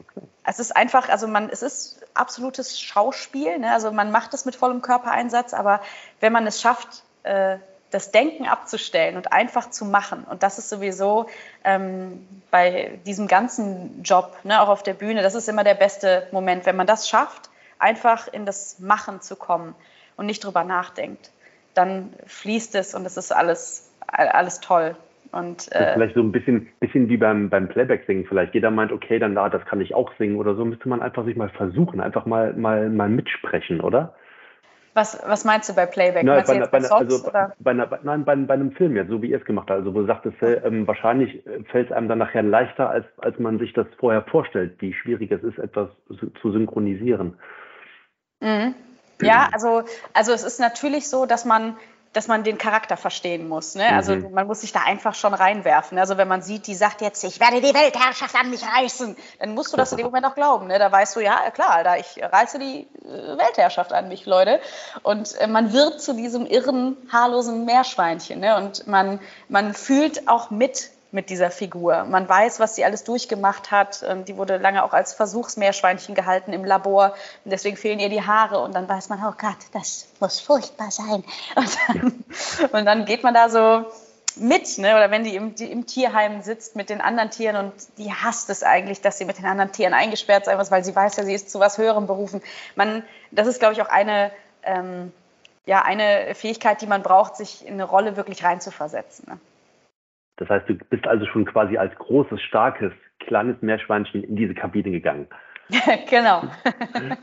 es 0.45 0.59
ist 0.59 0.77
einfach, 0.77 1.09
also 1.09 1.27
man, 1.27 1.49
es 1.49 1.63
ist 1.63 2.01
absolutes 2.15 2.81
Schauspiel, 2.81 3.59
ne? 3.59 3.73
also 3.73 3.91
man 3.91 4.11
macht 4.11 4.35
es 4.35 4.45
mit 4.45 4.55
vollem 4.55 4.83
Körpereinsatz, 4.83 5.55
aber 5.55 5.81
wenn 6.21 6.33
man 6.33 6.47
es 6.47 6.61
schafft, 6.61 7.05
äh, 7.23 7.57
das 7.93 8.11
Denken 8.11 8.47
abzustellen 8.47 9.17
und 9.17 9.33
einfach 9.33 9.71
zu 9.71 9.85
machen. 9.85 10.25
Und 10.25 10.43
das 10.43 10.59
ist 10.59 10.71
sowieso 10.71 11.27
ähm, 11.63 12.27
bei 12.51 12.99
diesem 13.07 13.29
ganzen 13.29 14.03
Job, 14.03 14.37
ne, 14.45 14.61
auch 14.61 14.69
auf 14.69 14.83
der 14.83 14.95
Bühne, 14.95 15.23
das 15.23 15.35
ist 15.35 15.49
immer 15.49 15.63
der 15.63 15.75
beste 15.75 16.27
Moment, 16.33 16.67
wenn 16.67 16.77
man 16.77 16.87
das 16.87 17.09
schafft, 17.09 17.51
einfach 17.79 18.29
in 18.33 18.47
das 18.47 18.79
Machen 18.81 19.21
zu 19.21 19.37
kommen 19.37 19.75
und 20.17 20.27
nicht 20.27 20.45
drüber 20.45 20.65
nachdenkt. 20.65 21.31
Dann 21.75 22.13
fließt 22.27 22.75
es 22.75 22.95
und 22.95 23.07
es 23.07 23.17
ist 23.17 23.33
alles, 23.33 23.91
alles 24.07 24.61
toll. 24.61 24.97
Und, 25.33 25.73
äh, 25.73 25.95
vielleicht 25.95 26.15
so 26.15 26.21
ein 26.21 26.31
bisschen, 26.31 26.69
bisschen 26.79 27.09
wie 27.09 27.17
beim, 27.17 27.49
beim 27.49 27.69
Playback-Singen 27.69 28.27
vielleicht. 28.27 28.55
Jeder 28.55 28.71
meint, 28.71 28.93
okay, 28.93 29.19
dann 29.19 29.35
da, 29.35 29.49
das 29.49 29.65
kann 29.65 29.81
ich 29.81 29.95
auch 29.95 30.13
singen 30.19 30.37
oder 30.37 30.55
so. 30.55 30.65
Müsste 30.65 30.89
man 30.89 31.01
einfach 31.01 31.25
sich 31.25 31.37
mal 31.37 31.49
versuchen, 31.49 32.01
einfach 32.01 32.27
mal, 32.27 32.53
mal, 32.53 32.91
mal 32.91 33.09
mitsprechen, 33.09 33.81
oder? 33.81 34.15
Was, 34.95 35.19
was 35.27 35.45
meinst 35.45 35.71
du 35.71 35.75
bei 35.75 35.87
Playback? 35.87 36.25
Nein, 36.25 36.45
bei, 36.47 36.59
bei, 36.67 36.91
also 36.91 37.23
bei, 37.61 37.71
einer, 37.71 37.89
nein, 38.03 38.25
bei, 38.25 38.37
bei 38.37 38.55
einem 38.55 38.73
Film 38.73 38.95
jetzt, 38.95 39.09
so 39.09 39.23
wie 39.23 39.31
ihr 39.31 39.39
es 39.39 39.45
gemacht 39.45 39.71
habt. 39.71 39.81
Also 39.81 39.95
wo 39.95 40.01
du 40.01 40.07
sagtest, 40.07 40.37
ähm, 40.43 40.87
wahrscheinlich 40.87 41.43
fällt 41.71 41.91
es 41.91 41.97
einem 41.97 42.09
dann 42.09 42.19
nachher 42.19 42.43
leichter, 42.43 42.91
als, 42.91 43.07
als 43.19 43.39
man 43.39 43.59
sich 43.59 43.73
das 43.73 43.87
vorher 43.99 44.23
vorstellt, 44.23 44.75
wie 44.81 44.93
schwierig 44.93 45.31
es 45.31 45.43
ist, 45.43 45.59
etwas 45.59 45.89
zu 46.41 46.53
synchronisieren. 46.53 47.39
Mhm. 48.41 48.75
Ja, 49.23 49.51
also, 49.53 49.85
also 50.15 50.33
es 50.33 50.43
ist 50.43 50.59
natürlich 50.59 51.09
so, 51.09 51.27
dass 51.27 51.45
man 51.45 51.77
dass 52.13 52.29
man 52.29 52.45
den 52.45 52.59
Charakter 52.59 52.97
verstehen 52.97 53.49
muss. 53.49 53.75
Ne? 53.75 53.89
Also 53.89 54.15
mhm. 54.15 54.33
man 54.33 54.47
muss 54.47 54.61
sich 54.61 54.73
da 54.73 54.81
einfach 54.85 55.15
schon 55.15 55.33
reinwerfen. 55.33 55.99
Also 55.99 56.19
wenn 56.19 56.29
man 56.29 56.43
sieht, 56.43 56.67
die 56.67 56.75
sagt 56.75 57.01
jetzt, 57.01 57.25
ich 57.25 57.41
werde 57.41 57.61
die 57.61 57.75
Weltherrschaft 57.75 58.35
an 58.35 58.51
mich 58.51 58.63
reißen, 58.63 59.17
dann 59.39 59.55
musst 59.55 59.73
du 59.73 59.77
das 59.77 59.93
in 59.93 59.99
dem 59.99 60.07
Moment 60.13 60.27
auch 60.27 60.35
glauben. 60.35 60.67
Ne? 60.67 60.79
Da 60.79 60.93
weißt 60.93 61.17
du, 61.17 61.21
ja, 61.21 61.51
klar, 61.51 61.71
Alter, 61.71 61.99
ich 61.99 62.23
reiße 62.23 62.59
die 62.59 62.87
äh, 63.05 63.39
Weltherrschaft 63.39 63.93
an 63.93 64.09
mich, 64.09 64.27
Leute. 64.27 64.61
Und 65.03 65.35
äh, 65.41 65.47
man 65.47 65.73
wird 65.73 66.01
zu 66.01 66.15
diesem 66.15 66.47
irren, 66.47 66.97
haarlosen 67.11 67.65
Meerschweinchen. 67.65 68.41
Ne? 68.41 68.57
Und 68.57 68.87
man, 68.87 69.19
man 69.49 69.73
fühlt 69.73 70.29
auch 70.29 70.51
mit 70.51 70.91
mit 71.13 71.29
dieser 71.29 71.51
Figur. 71.51 72.05
Man 72.05 72.29
weiß, 72.29 72.59
was 72.59 72.75
sie 72.75 72.85
alles 72.85 73.05
durchgemacht 73.05 73.71
hat. 73.71 74.03
Ähm, 74.09 74.25
die 74.25 74.37
wurde 74.37 74.57
lange 74.57 74.83
auch 74.83 74.95
als 74.95 75.13
Versuchsmeerschweinchen 75.13 76.15
gehalten 76.15 76.53
im 76.53 76.65
Labor. 76.65 77.15
Und 77.45 77.51
deswegen 77.51 77.77
fehlen 77.77 78.01
ihr 78.01 78.09
die 78.09 78.23
Haare. 78.23 78.61
Und 78.61 78.75
dann 78.75 78.89
weiß 78.89 79.11
man, 79.11 79.21
oh 79.21 79.35
Gott, 79.39 79.59
das 79.73 80.07
muss 80.21 80.41
furchtbar 80.41 80.91
sein. 80.91 81.23
Und 81.55 81.79
dann, 81.87 82.25
und 82.73 82.85
dann 82.87 83.05
geht 83.05 83.23
man 83.23 83.35
da 83.35 83.49
so 83.49 83.85
mit, 84.37 84.79
ne? 84.79 84.97
oder 84.97 85.11
wenn 85.11 85.25
die 85.25 85.37
im, 85.37 85.55
die 85.55 85.71
im, 85.71 85.87
Tierheim 85.87 86.41
sitzt 86.41 86.77
mit 86.77 86.89
den 86.89 87.03
anderen 87.03 87.31
Tieren 87.31 87.57
und 87.57 87.73
die 87.99 88.11
hasst 88.13 88.49
es 88.49 88.63
eigentlich, 88.63 89.03
dass 89.03 89.19
sie 89.19 89.27
mit 89.27 89.37
den 89.39 89.45
anderen 89.45 89.73
Tieren 89.73 89.93
eingesperrt 89.93 90.47
sein 90.47 90.57
muss, 90.57 90.71
weil 90.71 90.85
sie 90.85 90.97
weiß 90.97 91.17
ja, 91.17 91.25
sie 91.25 91.35
ist 91.35 91.51
zu 91.51 91.61
was 91.61 91.77
Höherem 91.77 92.07
berufen. 92.07 92.41
Man, 92.75 93.05
das 93.31 93.47
ist, 93.47 93.59
glaube 93.59 93.75
ich, 93.75 93.83
auch 93.83 93.89
eine, 93.89 94.33
ähm, 94.63 95.13
ja, 95.67 95.83
eine 95.83 96.35
Fähigkeit, 96.35 96.81
die 96.81 96.87
man 96.87 97.03
braucht, 97.03 97.37
sich 97.37 97.67
in 97.67 97.75
eine 97.75 97.85
Rolle 97.85 98.17
wirklich 98.17 98.43
reinzuversetzen. 98.43 99.27
Ne? 99.29 99.39
Das 100.43 100.51
heißt, 100.51 100.69
du 100.69 100.75
bist 100.75 101.07
also 101.07 101.25
schon 101.27 101.45
quasi 101.45 101.77
als 101.77 101.95
großes, 101.97 102.43
starkes, 102.43 102.93
kleines 103.21 103.63
Meerschweinchen 103.63 104.25
in 104.25 104.35
diese 104.35 104.55
Kabine 104.55 104.91
gegangen. 104.91 105.29
genau. 106.11 106.43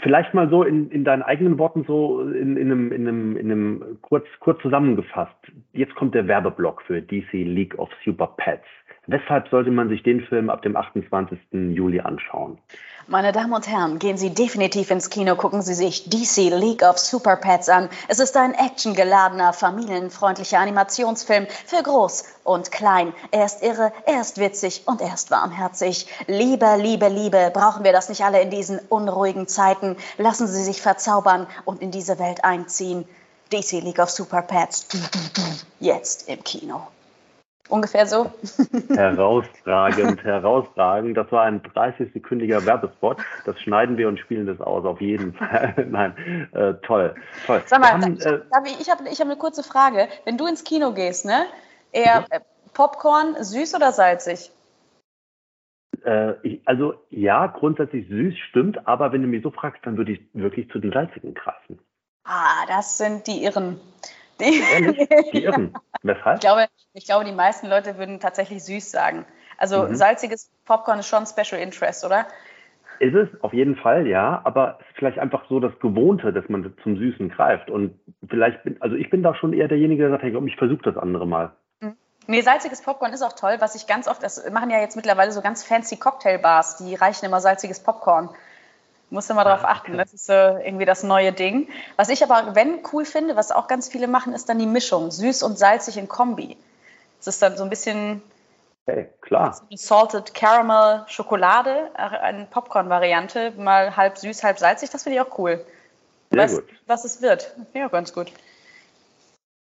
Vielleicht 0.00 0.34
mal 0.34 0.50
so 0.50 0.62
in, 0.62 0.90
in 0.90 1.04
deinen 1.04 1.22
eigenen 1.22 1.58
Worten 1.58 1.84
so 1.86 2.20
in, 2.20 2.58
in, 2.58 2.70
einem, 2.70 2.92
in, 2.92 3.08
einem, 3.08 3.36
in 3.38 3.50
einem 3.50 3.98
kurz, 4.02 4.26
kurz 4.40 4.60
zusammengefasst. 4.60 5.34
Jetzt 5.72 5.94
kommt 5.94 6.14
der 6.14 6.28
Werbeblock 6.28 6.82
für 6.82 7.00
DC 7.00 7.32
League 7.32 7.78
of 7.78 7.88
Super 8.04 8.34
Pets. 8.36 8.66
Weshalb 9.06 9.48
sollte 9.48 9.70
man 9.70 9.88
sich 9.88 10.02
den 10.02 10.20
Film 10.20 10.50
ab 10.50 10.62
dem 10.62 10.76
28. 10.76 11.38
Juli 11.52 12.00
anschauen? 12.00 12.58
Meine 13.08 13.30
Damen 13.30 13.52
und 13.52 13.68
Herren, 13.68 14.00
gehen 14.00 14.16
Sie 14.16 14.34
definitiv 14.34 14.90
ins 14.90 15.10
Kino, 15.10 15.36
gucken 15.36 15.62
Sie 15.62 15.74
sich 15.74 16.10
DC 16.10 16.50
League 16.50 16.82
of 16.82 16.98
Super 16.98 17.36
Pets 17.36 17.68
an. 17.68 17.88
Es 18.08 18.18
ist 18.18 18.36
ein 18.36 18.52
actiongeladener, 18.52 19.52
familienfreundlicher 19.52 20.58
Animationsfilm 20.58 21.46
für 21.66 21.84
groß 21.84 22.24
und 22.42 22.72
klein. 22.72 23.12
Er 23.30 23.44
ist 23.44 23.62
irre, 23.62 23.92
er 24.06 24.22
ist 24.22 24.38
witzig 24.38 24.82
und 24.86 25.00
er 25.00 25.14
ist 25.14 25.30
warmherzig. 25.30 26.08
Liebe, 26.26 26.66
Liebe, 26.80 27.06
Liebe, 27.06 27.52
brauchen 27.54 27.84
wir 27.84 27.92
das 27.92 28.08
nicht 28.08 28.24
alle 28.24 28.42
in 28.42 28.50
diesen 28.50 28.80
unruhigen 28.88 29.46
Zeiten? 29.46 29.94
Lassen 30.18 30.48
Sie 30.48 30.64
sich 30.64 30.82
verzaubern 30.82 31.46
und 31.64 31.82
in 31.82 31.92
diese 31.92 32.18
Welt 32.18 32.42
einziehen. 32.42 33.04
DC 33.52 33.84
League 33.84 34.00
of 34.00 34.10
Super 34.10 34.42
Pets, 34.42 34.88
jetzt 35.78 36.28
im 36.28 36.42
Kino. 36.42 36.88
Ungefähr 37.68 38.06
so. 38.06 38.30
Herausragend, 38.94 40.22
herausragend. 40.22 41.16
Das 41.16 41.30
war 41.32 41.42
ein 41.42 41.62
30-sekündiger 41.62 42.64
Werbespot. 42.64 43.18
Das 43.44 43.60
schneiden 43.60 43.96
wir 43.96 44.08
und 44.08 44.20
spielen 44.20 44.46
das 44.46 44.60
aus, 44.60 44.84
auf 44.84 45.00
jeden 45.00 45.34
Fall. 45.34 45.74
Nein, 45.90 46.48
äh, 46.52 46.74
toll, 46.86 47.14
toll. 47.46 47.62
Sag 47.66 47.80
mal, 47.80 47.92
haben, 47.92 48.18
äh, 48.20 48.40
ich 48.80 48.90
habe 48.90 49.08
ich 49.10 49.20
hab 49.20 49.26
eine 49.26 49.36
kurze 49.36 49.64
Frage. 49.64 50.08
Wenn 50.24 50.38
du 50.38 50.46
ins 50.46 50.64
Kino 50.64 50.92
gehst, 50.92 51.24
ne? 51.24 51.46
Eher 51.92 52.20
mhm. 52.20 52.42
Popcorn, 52.72 53.42
süß 53.42 53.74
oder 53.74 53.90
salzig? 53.92 54.52
Äh, 56.04 56.34
ich, 56.42 56.60
also 56.66 56.94
ja, 57.10 57.48
grundsätzlich 57.48 58.08
süß 58.08 58.34
stimmt, 58.50 58.86
aber 58.86 59.12
wenn 59.12 59.22
du 59.22 59.28
mich 59.28 59.42
so 59.42 59.50
fragst, 59.50 59.84
dann 59.84 59.96
würde 59.96 60.12
ich 60.12 60.20
wirklich 60.34 60.70
zu 60.70 60.78
den 60.78 60.92
salzigen 60.92 61.34
greifen. 61.34 61.80
Ah, 62.24 62.66
das 62.68 62.98
sind 62.98 63.26
die 63.26 63.44
Irren. 63.44 63.80
Die, 64.40 65.08
die 65.32 65.44
Irren. 65.44 65.74
Weshalb? 66.02 66.36
Ich 66.36 66.40
glaube, 66.40 66.66
ich 66.92 67.04
glaube, 67.06 67.24
die 67.24 67.32
meisten 67.32 67.68
Leute 67.68 67.98
würden 67.98 68.20
tatsächlich 68.20 68.62
süß 68.64 68.90
sagen. 68.90 69.24
Also 69.58 69.84
mhm. 69.84 69.94
salziges 69.94 70.50
Popcorn 70.64 70.98
ist 70.98 71.08
schon 71.08 71.26
Special 71.26 71.60
Interest, 71.60 72.04
oder? 72.04 72.26
Ist 72.98 73.14
es, 73.14 73.28
auf 73.42 73.52
jeden 73.52 73.76
Fall, 73.76 74.06
ja. 74.06 74.40
Aber 74.44 74.78
es 74.80 74.86
ist 74.86 74.96
vielleicht 74.96 75.18
einfach 75.18 75.44
so 75.48 75.60
das 75.60 75.78
Gewohnte, 75.80 76.32
dass 76.32 76.48
man 76.48 76.74
zum 76.82 76.96
Süßen 76.96 77.28
greift. 77.30 77.70
Und 77.70 77.98
vielleicht 78.28 78.62
bin, 78.64 78.80
also 78.80 78.96
ich 78.96 79.10
bin 79.10 79.22
da 79.22 79.34
schon 79.34 79.52
eher 79.52 79.68
derjenige, 79.68 80.02
der 80.02 80.10
sagt, 80.10 80.22
hey, 80.22 80.46
ich 80.46 80.56
versuche 80.56 80.82
das 80.82 80.96
andere 80.96 81.26
mal. 81.26 81.52
Mhm. 81.80 81.96
Nee, 82.26 82.40
salziges 82.40 82.82
Popcorn 82.82 83.12
ist 83.12 83.22
auch 83.22 83.34
toll. 83.34 83.56
Was 83.60 83.74
ich 83.74 83.86
ganz 83.86 84.08
oft, 84.08 84.22
das 84.22 84.50
machen 84.50 84.70
ja 84.70 84.80
jetzt 84.80 84.96
mittlerweile 84.96 85.32
so 85.32 85.42
ganz 85.42 85.64
fancy 85.64 85.96
Cocktailbars, 85.96 86.78
die 86.78 86.94
reichen 86.94 87.26
immer 87.26 87.40
salziges 87.40 87.82
Popcorn. 87.82 88.30
Musst 89.08 89.30
du 89.30 89.34
mal 89.34 89.44
drauf 89.44 89.64
achten. 89.64 89.96
Das 89.96 90.12
ist 90.12 90.28
äh, 90.28 90.66
irgendwie 90.66 90.84
das 90.84 91.04
neue 91.04 91.32
Ding. 91.32 91.68
Was 91.94 92.08
ich 92.08 92.24
aber, 92.24 92.56
wenn 92.56 92.80
cool 92.92 93.04
finde, 93.04 93.36
was 93.36 93.52
auch 93.52 93.68
ganz 93.68 93.88
viele 93.88 94.08
machen, 94.08 94.32
ist 94.32 94.48
dann 94.48 94.58
die 94.58 94.66
Mischung. 94.66 95.10
Süß 95.12 95.44
und 95.44 95.58
salzig 95.58 95.96
in 95.96 96.08
Kombi. 96.08 96.56
Das 97.18 97.28
ist 97.28 97.42
dann 97.42 97.56
so 97.56 97.62
ein 97.62 97.70
bisschen 97.70 98.20
hey, 98.86 99.08
klar. 99.20 99.52
So 99.52 99.64
Salted 99.76 100.34
Caramel 100.34 101.04
Schokolade, 101.06 101.90
äh, 101.96 102.00
eine 102.00 102.46
Popcorn-Variante, 102.46 103.52
mal 103.52 103.96
halb 103.96 104.18
süß, 104.18 104.42
halb 104.42 104.58
salzig. 104.58 104.90
Das 104.90 105.04
finde 105.04 105.18
ich 105.18 105.24
auch 105.24 105.38
cool. 105.38 105.64
Sehr 106.30 106.42
was, 106.42 106.54
gut. 106.54 106.64
was 106.86 107.04
es 107.04 107.22
wird. 107.22 107.54
Ja, 107.74 107.86
ganz 107.86 108.12
gut. 108.12 108.32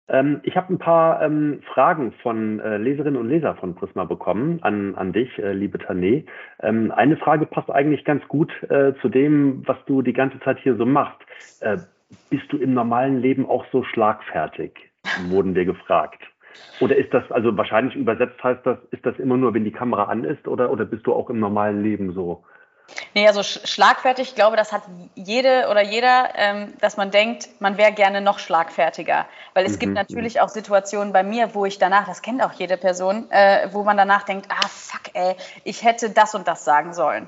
Ähm, 0.10 0.40
ich 0.44 0.56
habe 0.56 0.74
ein 0.74 0.80
paar 0.80 1.22
ähm, 1.22 1.62
Fragen 1.74 2.14
von 2.24 2.60
äh, 2.60 2.78
Leserinnen 2.78 3.20
und 3.20 3.28
Lesern 3.28 3.58
von 3.58 3.76
Prisma 3.76 4.06
bekommen 4.06 4.60
an, 4.62 4.96
an 4.96 5.12
dich, 5.12 5.38
äh, 5.40 5.54
liebe 5.54 5.78
Tané. 5.78 6.26
Ähm, 6.62 6.92
eine 6.92 7.18
Frage 7.18 7.46
passt 7.46 7.70
eigentlich 7.70 8.06
ganz 8.06 8.26
gut 8.28 8.52
äh, 8.70 8.94
zu 9.02 9.10
dem, 9.10 9.68
was 9.68 9.78
du 9.86 10.02
die 10.02 10.14
ganze 10.14 10.40
Zeit 10.40 10.60
hier 10.60 10.76
so 10.76 10.86
machst. 10.86 11.20
Äh, 11.60 11.78
bist 12.30 12.52
du 12.52 12.58
im 12.58 12.74
normalen 12.74 13.22
Leben 13.22 13.46
auch 13.46 13.66
so 13.72 13.84
schlagfertig? 13.84 14.74
Wurden 15.30 15.56
wir 15.56 15.66
gefragt. 15.66 16.22
Oder 16.80 16.96
ist 16.96 17.14
das, 17.14 17.30
also 17.32 17.56
wahrscheinlich 17.56 17.96
übersetzt 17.96 18.42
heißt 18.44 18.66
das, 18.66 18.78
ist 18.92 19.06
das 19.06 19.20
immer 19.20 19.38
nur, 19.38 19.54
wenn 19.54 19.64
die 19.64 19.72
Kamera 19.72 20.06
an 20.06 20.24
ist, 20.24 20.48
oder, 20.48 20.72
oder 20.72 20.86
bist 20.86 21.06
du 21.06 21.14
auch 21.14 21.30
im 21.30 21.40
normalen 21.40 21.84
Leben 21.84 22.14
so? 22.14 22.44
Nee, 23.14 23.28
also 23.28 23.44
schlagfertig, 23.44 24.30
ich 24.30 24.36
glaube, 24.36 24.56
das 24.56 24.72
hat 24.72 24.84
jede 25.16 25.68
oder 25.70 25.82
jeder, 25.82 26.30
ähm, 26.36 26.74
dass 26.80 26.98
man 26.98 27.12
denkt, 27.12 27.50
man 27.60 27.78
wäre 27.78 27.92
gerne 27.92 28.22
noch 28.22 28.40
schlagfertiger. 28.40 29.26
Weil 29.54 29.66
es 29.66 29.74
mhm. 29.74 29.80
gibt 29.80 29.94
natürlich 29.94 30.40
auch 30.40 30.50
Situationen 30.50 31.14
bei 31.14 31.24
mir, 31.24 31.54
wo 31.54 31.66
ich 31.66 31.80
danach, 31.80 32.08
das 32.08 32.22
kennt 32.22 32.42
auch 32.42 32.54
jede 32.54 32.78
Person, 32.78 33.30
äh, 33.32 33.70
wo 33.72 33.84
man 33.84 33.98
danach 33.98 34.24
denkt, 34.24 34.48
ah 34.50 34.68
fuck, 34.68 35.14
ey, 35.14 35.36
ich 35.64 35.84
hätte 35.84 36.10
das 36.10 36.36
und 36.36 36.48
das 36.48 36.64
sagen 36.64 36.94
sollen. 36.94 37.28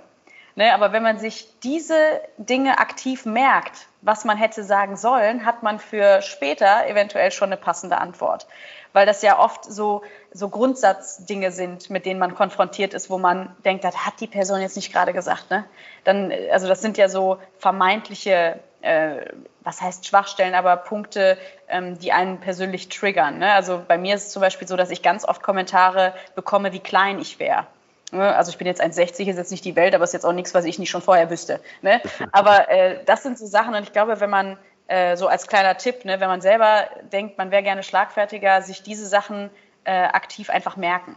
Ne, 0.56 0.74
aber 0.74 0.92
wenn 0.92 1.04
man 1.04 1.20
sich 1.20 1.48
diese 1.62 1.96
Dinge 2.38 2.80
aktiv 2.80 3.26
merkt, 3.26 3.88
was 4.02 4.26
man 4.26 4.36
hätte 4.36 4.64
sagen 4.64 4.98
sollen, 4.98 5.46
hat 5.46 5.64
man 5.64 5.80
für 5.80 6.22
später 6.22 6.88
eventuell 6.88 7.32
schon 7.32 7.50
eine 7.50 7.58
passende 7.58 7.98
Antwort 7.98 8.48
weil 8.94 9.06
das 9.06 9.22
ja 9.22 9.40
oft 9.40 9.66
so, 9.66 10.02
so 10.32 10.50
Grundsatzdinge 10.50 11.52
sind, 11.52 11.90
mit 11.90 12.06
denen 12.06 12.20
man 12.20 12.36
konfrontiert 12.36 12.94
ist, 12.94 13.10
wo 13.10 13.18
man 13.18 13.56
denkt, 13.66 13.84
das 13.84 14.06
hat 14.06 14.20
die 14.20 14.28
Person 14.28 14.62
jetzt 14.62 14.76
nicht 14.76 14.92
gerade 14.92 15.14
gesagt. 15.14 15.50
Ne? 15.52 15.66
Dann, 16.04 16.32
also 16.52 16.68
das 16.68 16.82
sind 16.82 16.98
ja 16.98 17.10
so 17.10 17.38
vermeintliche, 17.58 18.60
äh, 18.82 19.26
was 19.62 19.82
heißt 19.82 20.08
Schwachstellen, 20.08 20.56
aber 20.56 20.78
Punkte, 20.78 21.38
ähm, 21.68 22.00
die 22.00 22.12
einen 22.12 22.40
persönlich 22.40 22.90
triggern. 22.90 23.40
Ne? 23.40 23.52
Also 23.52 23.82
bei 23.88 23.98
mir 23.98 24.16
ist 24.16 24.28
es 24.28 24.32
zum 24.32 24.42
Beispiel 24.42 24.68
so, 24.68 24.76
dass 24.76 24.90
ich 24.90 25.02
ganz 25.02 25.26
oft 25.26 25.44
Kommentare 25.44 26.14
bekomme, 26.36 26.74
wie 26.74 26.80
klein 26.80 27.20
ich 27.20 27.40
wäre. 27.40 27.68
Ne? 28.12 28.36
Also 28.36 28.50
ich 28.50 28.58
bin 28.58 28.68
jetzt 28.68 28.82
1,60, 28.82 29.30
ist 29.30 29.38
jetzt 29.38 29.52
nicht 29.52 29.66
die 29.66 29.76
Welt, 29.76 29.94
aber 29.94 30.04
ist 30.04 30.14
jetzt 30.14 30.26
auch 30.26 30.34
nichts, 30.34 30.54
was 30.54 30.66
ich 30.66 30.80
nicht 30.80 30.90
schon 30.90 31.02
vorher 31.02 31.30
wüsste. 31.30 31.60
Ne? 31.82 32.02
Aber 32.32 32.70
äh, 32.70 33.04
das 33.06 33.24
sind 33.24 33.38
so 33.38 33.46
Sachen 33.46 33.76
und 33.76 33.84
ich 33.84 33.94
glaube, 33.94 34.20
wenn 34.20 34.30
man 34.30 34.58
äh, 34.90 35.16
so 35.16 35.28
als 35.28 35.48
kleiner 35.48 35.78
Tipp, 35.78 36.04
ne, 36.04 36.20
wenn 36.20 36.28
man 36.28 36.42
selber 36.42 36.90
denkt, 37.12 37.38
man 37.38 37.52
wäre 37.52 37.62
gerne 37.62 37.84
schlagfertiger, 37.84 38.62
sich 38.64 38.82
diese 38.82 39.06
Sachen 39.06 39.52
äh, 39.84 39.92
aktiv 39.92 40.50
einfach 40.50 40.78
merken. 40.78 41.16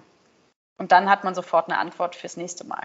Und 0.77 0.93
dann 0.93 1.09
hat 1.09 1.25
man 1.25 1.35
sofort 1.35 1.71
eine 1.71 1.79
Antwort 1.79 2.15
fürs 2.15 2.37
nächste 2.37 2.67
Mal. 2.67 2.83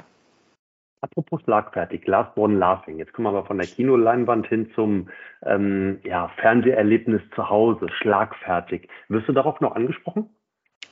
Apropos 1.02 1.42
schlagfertig, 1.44 2.08
Last 2.08 2.34
Born 2.36 2.58
Laughing. 2.58 2.98
Jetzt 2.98 3.14
kommen 3.14 3.26
wir 3.26 3.38
aber 3.38 3.46
von 3.46 3.58
der 3.58 3.68
Kinoleinwand 3.68 4.48
hin 4.48 4.72
zum 4.74 5.10
ähm, 5.46 6.00
ja, 6.04 6.30
Fernseherlebnis 6.40 7.22
zu 7.36 7.50
Hause, 7.50 7.88
schlagfertig. 8.02 8.90
Wirst 9.10 9.28
du 9.28 9.34
darauf 9.34 9.60
noch 9.60 9.76
angesprochen? 9.76 10.34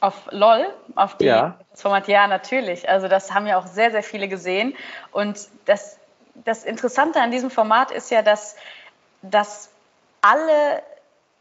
Auf 0.01 0.27
LOL, 0.31 0.65
auf 0.95 1.17
die 1.17 1.25
ja. 1.25 1.57
das 1.71 1.81
Format, 1.81 2.07
ja, 2.07 2.27
natürlich. 2.27 2.87
Also 2.87 3.07
das 3.07 3.33
haben 3.33 3.47
ja 3.47 3.57
auch 3.57 3.65
sehr, 3.65 3.91
sehr 3.91 4.03
viele 4.03 4.27
gesehen. 4.27 4.75
Und 5.11 5.47
das, 5.65 5.99
das 6.43 6.65
Interessante 6.65 7.21
an 7.21 7.31
diesem 7.31 7.49
Format 7.49 7.91
ist 7.91 8.11
ja, 8.11 8.21
dass, 8.21 8.57
dass 9.23 9.74
alle 10.25 10.81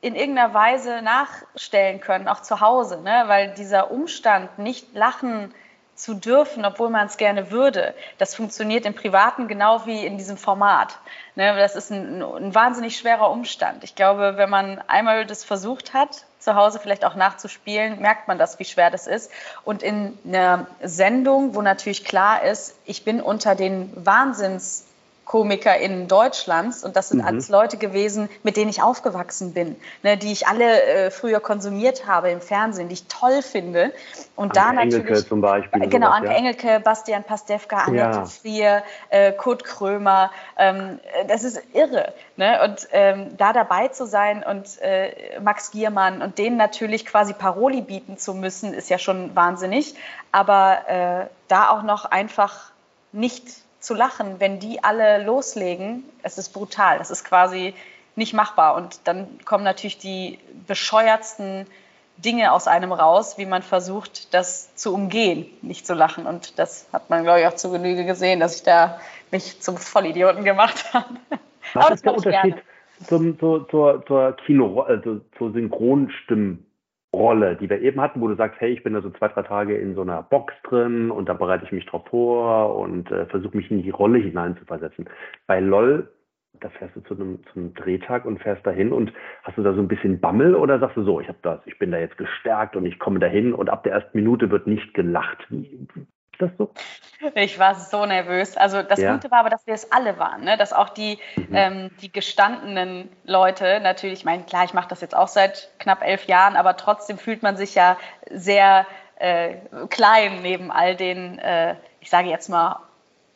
in 0.02 0.14
irgendeiner 0.14 0.52
Weise 0.52 1.00
nachstellen 1.00 2.00
können, 2.00 2.28
auch 2.28 2.42
zu 2.42 2.60
Hause, 2.60 3.00
ne? 3.00 3.24
weil 3.26 3.54
dieser 3.54 3.90
Umstand, 3.90 4.58
nicht 4.58 4.94
lachen 4.94 5.54
zu 5.94 6.12
dürfen, 6.12 6.66
obwohl 6.66 6.90
man 6.90 7.06
es 7.06 7.16
gerne 7.16 7.50
würde, 7.50 7.94
das 8.18 8.34
funktioniert 8.34 8.84
im 8.84 8.94
Privaten 8.94 9.48
genau 9.48 9.86
wie 9.86 10.04
in 10.04 10.18
diesem 10.18 10.36
Format. 10.36 10.98
Ne? 11.36 11.56
Das 11.56 11.76
ist 11.76 11.90
ein, 11.90 12.22
ein 12.22 12.54
wahnsinnig 12.54 12.98
schwerer 12.98 13.30
Umstand. 13.30 13.84
Ich 13.84 13.94
glaube, 13.94 14.34
wenn 14.36 14.50
man 14.50 14.78
einmal 14.88 15.24
das 15.24 15.44
versucht 15.44 15.94
hat, 15.94 16.26
zu 16.38 16.54
Hause 16.54 16.78
vielleicht 16.78 17.06
auch 17.06 17.14
nachzuspielen, 17.14 18.00
merkt 18.00 18.28
man 18.28 18.36
das, 18.36 18.58
wie 18.58 18.66
schwer 18.66 18.90
das 18.90 19.06
ist. 19.06 19.30
Und 19.64 19.82
in 19.82 20.18
einer 20.26 20.66
Sendung, 20.82 21.54
wo 21.54 21.62
natürlich 21.62 22.04
klar 22.04 22.42
ist, 22.42 22.76
ich 22.84 23.04
bin 23.04 23.22
unter 23.22 23.54
den 23.54 23.90
Wahnsinns 24.04 24.84
KomikerInnen 25.24 26.06
Deutschlands 26.06 26.84
und 26.84 26.96
das 26.96 27.08
sind 27.08 27.20
mhm. 27.20 27.26
alles 27.26 27.48
Leute 27.48 27.76
gewesen, 27.76 28.28
mit 28.42 28.56
denen 28.56 28.68
ich 28.68 28.82
aufgewachsen 28.82 29.54
bin, 29.54 29.76
ne, 30.02 30.16
die 30.16 30.32
ich 30.32 30.46
alle 30.46 30.82
äh, 30.82 31.10
früher 31.10 31.40
konsumiert 31.40 32.06
habe 32.06 32.30
im 32.30 32.40
Fernsehen, 32.40 32.88
die 32.88 32.94
ich 32.94 33.06
toll 33.06 33.42
finde. 33.42 33.92
Und 34.36 34.56
Anke 34.56 34.60
da 34.60 34.72
natürlich. 34.72 35.06
Engelke 35.06 35.28
zum 35.28 35.40
Beispiel. 35.40 35.88
Genau, 35.88 36.06
sowas, 36.08 36.18
Anke 36.18 36.30
ja. 36.30 36.36
Engelke, 36.36 36.80
Bastian 36.80 37.24
Pastewka, 37.24 37.84
Annette 37.84 38.18
ja. 38.18 38.24
Frier, 38.24 38.82
äh, 39.10 39.32
Kurt 39.32 39.64
Krömer. 39.64 40.30
Ähm, 40.58 40.98
das 41.28 41.44
ist 41.44 41.62
irre. 41.72 42.12
Ne? 42.36 42.60
Und 42.64 42.88
ähm, 42.92 43.36
da 43.36 43.52
dabei 43.52 43.88
zu 43.88 44.06
sein 44.06 44.42
und 44.42 44.80
äh, 44.82 45.40
Max 45.40 45.70
Giermann 45.70 46.20
und 46.20 46.38
denen 46.38 46.56
natürlich 46.56 47.06
quasi 47.06 47.32
Paroli 47.32 47.80
bieten 47.80 48.18
zu 48.18 48.34
müssen, 48.34 48.74
ist 48.74 48.90
ja 48.90 48.98
schon 48.98 49.34
wahnsinnig. 49.34 49.94
Aber 50.32 50.88
äh, 50.88 51.26
da 51.48 51.70
auch 51.70 51.82
noch 51.82 52.04
einfach 52.04 52.72
nicht 53.12 53.64
zu 53.84 53.94
lachen, 53.94 54.40
wenn 54.40 54.58
die 54.58 54.82
alle 54.82 55.22
loslegen, 55.22 56.04
es 56.22 56.38
ist 56.38 56.50
brutal. 56.50 56.98
Das 56.98 57.10
ist 57.10 57.24
quasi 57.24 57.74
nicht 58.16 58.34
machbar. 58.34 58.76
Und 58.76 59.00
dann 59.04 59.38
kommen 59.44 59.64
natürlich 59.64 59.98
die 59.98 60.38
bescheuertsten 60.66 61.66
Dinge 62.16 62.52
aus 62.52 62.68
einem 62.68 62.92
raus, 62.92 63.38
wie 63.38 63.46
man 63.46 63.62
versucht, 63.62 64.32
das 64.32 64.74
zu 64.76 64.94
umgehen, 64.94 65.46
nicht 65.62 65.86
zu 65.86 65.94
lachen. 65.94 66.26
Und 66.26 66.58
das 66.58 66.88
hat 66.92 67.10
man, 67.10 67.24
glaube 67.24 67.40
ich, 67.40 67.46
auch 67.46 67.54
zu 67.54 67.70
Genüge 67.70 68.04
gesehen, 68.04 68.40
dass 68.40 68.56
ich 68.56 68.62
da 68.62 69.00
mich 69.30 69.60
zum 69.60 69.76
Vollidioten 69.76 70.44
gemacht 70.44 70.84
habe. 70.94 71.16
Was 71.74 71.90
ist 71.90 72.04
der 72.04 72.14
Unterschied 72.14 72.56
zum, 73.06 73.38
zur, 73.38 73.68
zur, 73.68 74.04
zur 74.06 74.36
Kino, 74.46 74.80
also 74.80 75.20
zur 75.36 75.52
Synchronstimmen? 75.52 76.64
Rolle, 77.14 77.56
die 77.56 77.70
wir 77.70 77.80
eben 77.80 78.00
hatten, 78.00 78.20
wo 78.20 78.28
du 78.28 78.34
sagst, 78.34 78.60
hey, 78.60 78.72
ich 78.72 78.82
bin 78.82 78.94
da 78.94 79.00
so 79.00 79.10
zwei, 79.10 79.28
drei 79.28 79.42
Tage 79.42 79.76
in 79.76 79.94
so 79.94 80.02
einer 80.02 80.22
Box 80.22 80.52
drin 80.64 81.10
und 81.10 81.28
da 81.28 81.34
bereite 81.34 81.64
ich 81.64 81.72
mich 81.72 81.86
drauf 81.86 82.06
vor 82.08 82.76
und 82.76 83.10
äh, 83.10 83.26
versuche 83.26 83.56
mich 83.56 83.70
in 83.70 83.82
die 83.82 83.90
Rolle 83.90 84.18
hineinzuversetzen. 84.18 85.08
Bei 85.46 85.60
LOL, 85.60 86.08
da 86.60 86.68
fährst 86.68 86.96
du 86.96 87.00
zu 87.00 87.14
einem, 87.14 87.40
zu 87.52 87.58
einem 87.58 87.74
Drehtag 87.74 88.24
und 88.24 88.40
fährst 88.40 88.66
dahin 88.66 88.92
und 88.92 89.12
hast 89.42 89.58
du 89.58 89.62
da 89.62 89.74
so 89.74 89.80
ein 89.80 89.88
bisschen 89.88 90.20
Bammel 90.20 90.54
oder 90.54 90.78
sagst 90.78 90.96
du 90.96 91.04
so, 91.04 91.20
ich 91.20 91.28
habe 91.28 91.38
das, 91.42 91.60
ich 91.66 91.78
bin 91.78 91.90
da 91.90 91.98
jetzt 91.98 92.18
gestärkt 92.18 92.76
und 92.76 92.86
ich 92.86 92.98
komme 92.98 93.18
dahin 93.18 93.52
und 93.52 93.70
ab 93.70 93.82
der 93.84 93.92
ersten 93.92 94.16
Minute 94.16 94.50
wird 94.50 94.66
nicht 94.66 94.94
gelacht. 94.94 95.46
Das 96.38 96.50
so? 96.58 96.70
Ich 97.34 97.58
war 97.58 97.74
so 97.74 98.04
nervös. 98.04 98.56
Also 98.56 98.82
das 98.82 98.98
ja. 98.98 99.14
Gute 99.14 99.30
war 99.30 99.40
aber, 99.40 99.50
dass 99.50 99.66
wir 99.66 99.74
es 99.74 99.90
alle 99.92 100.18
waren, 100.18 100.44
ne? 100.44 100.56
dass 100.56 100.72
auch 100.72 100.90
die, 100.90 101.18
mhm. 101.36 101.48
ähm, 101.52 101.90
die 102.00 102.12
gestandenen 102.12 103.08
Leute 103.24 103.80
natürlich, 103.80 104.20
ich 104.20 104.24
meine, 104.24 104.44
klar, 104.44 104.64
ich 104.64 104.74
mache 104.74 104.88
das 104.88 105.00
jetzt 105.00 105.16
auch 105.16 105.28
seit 105.28 105.70
knapp 105.78 106.02
elf 106.02 106.26
Jahren, 106.26 106.56
aber 106.56 106.76
trotzdem 106.76 107.18
fühlt 107.18 107.42
man 107.42 107.56
sich 107.56 107.74
ja 107.74 107.96
sehr 108.30 108.86
äh, 109.16 109.54
klein 109.88 110.42
neben 110.42 110.70
all 110.70 110.96
den, 110.96 111.38
äh, 111.38 111.76
ich 112.00 112.10
sage 112.10 112.28
jetzt 112.28 112.48
mal, 112.48 112.80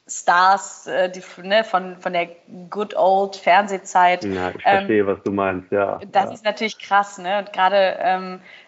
Stars 0.09 0.87
äh, 0.87 1.11
die, 1.11 1.23
ne, 1.43 1.65
von, 1.65 1.99
von 1.99 2.13
der 2.13 2.29
good 2.71 2.97
old 2.97 3.37
Fernsehzeit. 3.37 4.25
Ja, 4.25 4.51
ich 4.51 4.63
verstehe, 4.63 5.01
ähm, 5.01 5.07
was 5.07 5.23
du 5.23 5.31
meinst, 5.31 5.71
ja. 5.71 6.01
Das 6.11 6.25
ja. 6.25 6.31
ist 6.33 6.45
natürlich 6.45 6.79
krass, 6.79 7.19
ne? 7.19 7.39
Und 7.39 7.53
gerade 7.53 7.99
ähm, 8.01 8.35
äh, 8.37 8.68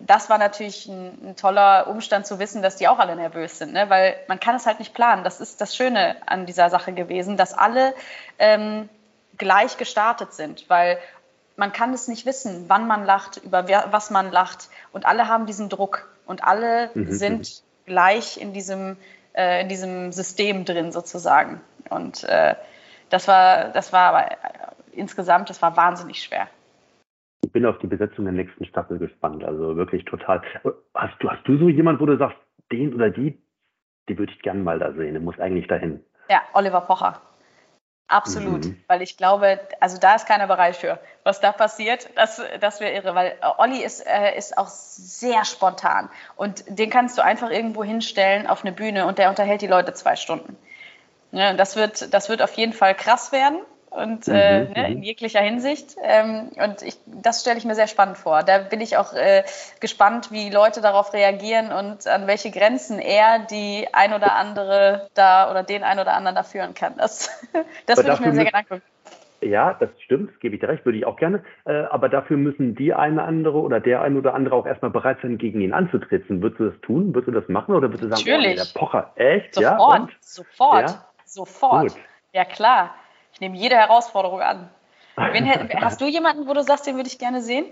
das 0.00 0.28
war 0.28 0.38
natürlich 0.38 0.86
ein, 0.86 1.30
ein, 1.30 1.36
toller 1.36 1.86
Umstand 1.86 2.26
zu 2.26 2.38
wissen, 2.38 2.62
dass 2.62 2.76
die 2.76 2.88
auch 2.88 2.98
alle 2.98 3.14
nervös 3.14 3.58
sind, 3.58 3.72
ne? 3.72 3.88
weil 3.88 4.16
man 4.26 4.40
kann 4.40 4.56
es 4.56 4.66
halt 4.66 4.78
nicht 4.78 4.94
planen. 4.94 5.22
Das 5.22 5.40
ist 5.40 5.60
das 5.60 5.76
Schöne 5.76 6.16
an 6.26 6.46
dieser 6.46 6.70
Sache 6.70 6.92
gewesen, 6.92 7.36
dass 7.36 7.52
alle 7.52 7.94
ähm, 8.38 8.88
gleich 9.38 9.76
gestartet 9.76 10.32
sind, 10.32 10.68
weil 10.68 10.98
man 11.56 11.72
kann 11.72 11.92
es 11.92 12.08
nicht 12.08 12.26
wissen, 12.26 12.64
wann 12.68 12.86
man 12.86 13.04
lacht, 13.04 13.36
über 13.38 13.68
wer, 13.68 13.88
was 13.90 14.10
man 14.10 14.32
lacht 14.32 14.70
und 14.92 15.06
alle 15.06 15.28
haben 15.28 15.46
diesen 15.46 15.68
Druck 15.68 16.08
und 16.26 16.42
alle 16.42 16.90
mhm. 16.94 17.12
sind 17.12 17.62
gleich 17.86 18.40
in 18.40 18.52
diesem, 18.52 18.96
äh, 19.34 19.62
in 19.62 19.68
diesem 19.68 20.10
System 20.10 20.64
drin 20.64 20.90
sozusagen. 20.90 21.60
Und 21.90 22.24
äh, 22.24 22.54
das 23.08 23.28
war, 23.28 23.68
das 23.68 23.92
war 23.92 24.14
aber 24.14 24.30
äh, 24.32 24.36
insgesamt, 24.92 25.50
das 25.50 25.60
war 25.62 25.76
wahnsinnig 25.76 26.22
schwer 26.22 26.48
ich 27.50 27.52
bin 27.52 27.66
auf 27.66 27.78
die 27.78 27.88
Besetzung 27.88 28.26
der 28.26 28.32
nächsten 28.32 28.64
Staffel 28.64 29.00
gespannt. 29.00 29.42
Also 29.42 29.74
wirklich 29.74 30.04
total. 30.04 30.40
Hast 30.94 31.14
du, 31.18 31.28
hast 31.28 31.42
du 31.48 31.58
so 31.58 31.68
jemand, 31.68 31.98
wo 32.00 32.06
du 32.06 32.16
sagst, 32.16 32.36
den 32.70 32.94
oder 32.94 33.10
die, 33.10 33.42
die 34.08 34.16
würde 34.16 34.32
ich 34.32 34.40
gerne 34.40 34.62
mal 34.62 34.78
da 34.78 34.92
sehen, 34.92 35.14
der 35.14 35.20
muss 35.20 35.40
eigentlich 35.40 35.66
dahin? 35.66 35.98
Ja, 36.28 36.42
Oliver 36.52 36.82
Pocher. 36.82 37.20
Absolut, 38.06 38.66
mhm. 38.66 38.76
weil 38.86 39.02
ich 39.02 39.16
glaube, 39.16 39.58
also 39.80 39.98
da 39.98 40.14
ist 40.14 40.28
keiner 40.28 40.46
bereit 40.46 40.76
für. 40.76 41.00
Was 41.24 41.40
da 41.40 41.50
passiert, 41.50 42.08
das, 42.14 42.40
das 42.60 42.80
wäre 42.80 42.92
irre, 42.94 43.16
weil 43.16 43.34
Olli 43.58 43.82
ist, 43.82 44.06
äh, 44.06 44.38
ist 44.38 44.56
auch 44.56 44.68
sehr 44.68 45.44
spontan 45.44 46.08
und 46.36 46.64
den 46.68 46.88
kannst 46.88 47.18
du 47.18 47.24
einfach 47.24 47.50
irgendwo 47.50 47.82
hinstellen 47.82 48.46
auf 48.46 48.64
eine 48.64 48.72
Bühne 48.72 49.06
und 49.06 49.18
der 49.18 49.28
unterhält 49.28 49.60
die 49.60 49.66
Leute 49.66 49.92
zwei 49.92 50.14
Stunden. 50.14 50.56
Ja, 51.32 51.54
das, 51.54 51.74
wird, 51.74 52.14
das 52.14 52.28
wird 52.28 52.42
auf 52.42 52.54
jeden 52.54 52.72
Fall 52.72 52.94
krass 52.94 53.32
werden 53.32 53.60
und 53.90 54.28
mhm, 54.28 54.34
äh, 54.34 54.64
ne, 54.64 54.88
in 54.88 54.98
mhm. 54.98 55.02
jeglicher 55.02 55.40
Hinsicht. 55.40 55.96
Ähm, 56.02 56.50
und 56.56 56.82
ich, 56.82 56.96
das 57.06 57.40
stelle 57.42 57.58
ich 57.58 57.64
mir 57.64 57.74
sehr 57.74 57.88
spannend 57.88 58.16
vor. 58.16 58.42
Da 58.42 58.58
bin 58.58 58.80
ich 58.80 58.96
auch 58.96 59.12
äh, 59.12 59.42
gespannt, 59.80 60.30
wie 60.30 60.50
Leute 60.50 60.80
darauf 60.80 61.12
reagieren 61.12 61.72
und 61.72 62.06
an 62.06 62.26
welche 62.26 62.50
Grenzen 62.50 62.98
er 62.98 63.40
die 63.50 63.88
ein 63.92 64.14
oder 64.14 64.36
andere 64.36 65.08
da 65.14 65.50
oder 65.50 65.62
den 65.62 65.82
ein 65.82 65.98
oder 65.98 66.14
anderen 66.14 66.36
da 66.36 66.42
führen 66.42 66.74
kann. 66.74 66.94
Das, 66.96 67.30
das 67.86 67.98
würde 67.98 68.12
ich 68.12 68.20
mir 68.20 68.32
sehr 68.32 68.44
gerne 68.44 68.58
angucken. 68.58 68.82
Ja, 69.42 69.72
das 69.72 69.88
stimmt, 70.04 70.38
gebe 70.40 70.54
ich 70.54 70.60
dir 70.60 70.68
recht, 70.68 70.84
würde 70.84 70.98
ich 70.98 71.06
auch 71.06 71.16
gerne. 71.16 71.42
Äh, 71.64 71.72
aber 71.72 72.10
dafür 72.10 72.36
müssen 72.36 72.74
die 72.74 72.92
eine 72.92 73.22
andere 73.22 73.58
oder 73.58 73.80
der 73.80 74.02
eine 74.02 74.18
oder 74.18 74.34
andere 74.34 74.54
auch 74.54 74.66
erstmal 74.66 74.90
bereit 74.90 75.18
sein, 75.22 75.38
gegen 75.38 75.62
ihn 75.62 75.72
anzutreten. 75.72 76.42
Würdest 76.42 76.60
du 76.60 76.70
das 76.70 76.80
tun? 76.82 77.14
Würdest 77.14 77.28
du 77.28 77.40
das 77.40 77.48
machen 77.48 77.74
oder 77.74 77.88
würdest 77.88 78.04
du 78.04 78.08
sagen, 78.08 78.22
Natürlich. 78.38 78.60
Oh, 78.60 78.64
der 78.64 78.78
Pocher, 78.78 79.12
echt? 79.16 79.54
Sofort, 79.54 80.10
ja? 80.10 80.16
sofort, 80.20 80.90
ja? 80.90 81.04
sofort. 81.24 81.82
Gut. 81.82 81.96
Ja, 82.32 82.44
klar. 82.44 82.94
Ich 83.40 83.48
nehme 83.48 83.56
jede 83.56 83.76
Herausforderung 83.76 84.42
an. 84.42 84.68
Wen, 85.16 85.48
hast 85.80 86.02
du 86.02 86.04
jemanden, 86.04 86.46
wo 86.46 86.52
du 86.52 86.62
sagst, 86.62 86.86
den 86.86 86.96
würde 86.96 87.08
ich 87.08 87.18
gerne 87.18 87.40
sehen? 87.40 87.64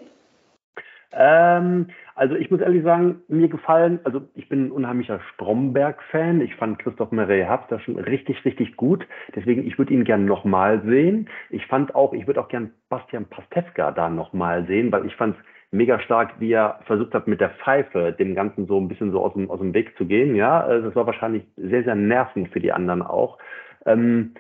Ähm, 1.13 1.89
also 2.15 2.37
ich 2.37 2.51
muss 2.51 2.63
ehrlich 2.63 2.83
sagen, 2.83 3.21
mir 3.29 3.49
gefallen, 3.49 4.01
also 4.05 4.23
ich 4.35 4.49
bin 4.49 4.69
ein 4.69 4.71
unheimlicher 4.73 5.21
Stromberg-Fan. 5.35 6.41
Ich 6.41 6.55
fand 6.55 6.79
Christoph 6.79 7.13
Marais 7.13 7.47
Haft 7.47 7.71
da 7.71 7.79
schon 7.81 7.99
richtig, 7.99 8.47
richtig 8.47 8.79
gut. 8.79 9.07
Deswegen, 9.37 9.67
ich 9.67 9.77
würde 9.77 9.93
ihn 9.93 10.05
gerne 10.05 10.25
nochmal 10.25 10.81
sehen. 10.87 11.29
Ich 11.51 11.67
fand 11.67 11.95
auch, 11.95 12.15
ich 12.15 12.27
würde 12.27 12.41
auch 12.41 12.49
gerne 12.49 12.71
Bastian 12.89 13.27
Pastewka 13.27 13.91
da 13.91 14.09
nochmal 14.09 14.65
sehen, 14.65 14.91
weil 14.91 15.05
ich 15.05 15.17
fand 15.17 15.37
es 15.37 15.45
mega 15.71 16.01
stark, 16.01 16.31
wie 16.39 16.53
er 16.53 16.81
versucht 16.87 17.13
hat, 17.13 17.29
mit 17.29 17.43
der 17.43 17.51
Pfeife 17.51 18.17
dem 18.19 18.35
Ganzen 18.35 18.67
so 18.67 18.81
ein 18.81 18.89
bisschen 18.89 19.13
so 19.13 19.23
aus 19.23 19.35
dem, 19.35 19.51
aus 19.51 19.59
dem 19.59 19.75
Weg 19.75 19.99
zu 19.99 20.07
gehen. 20.07 20.35
Ja, 20.35 20.63
also 20.63 20.87
das 20.87 20.97
war 20.97 21.07
wahrscheinlich 21.07 21.43
sehr, 21.59 21.85
sehr 21.85 21.95
nervend 21.95 22.49
für 22.55 22.61
die 22.61 22.73
anderen 22.73 23.03
auch. 23.03 23.37
Ähm, 23.85 24.33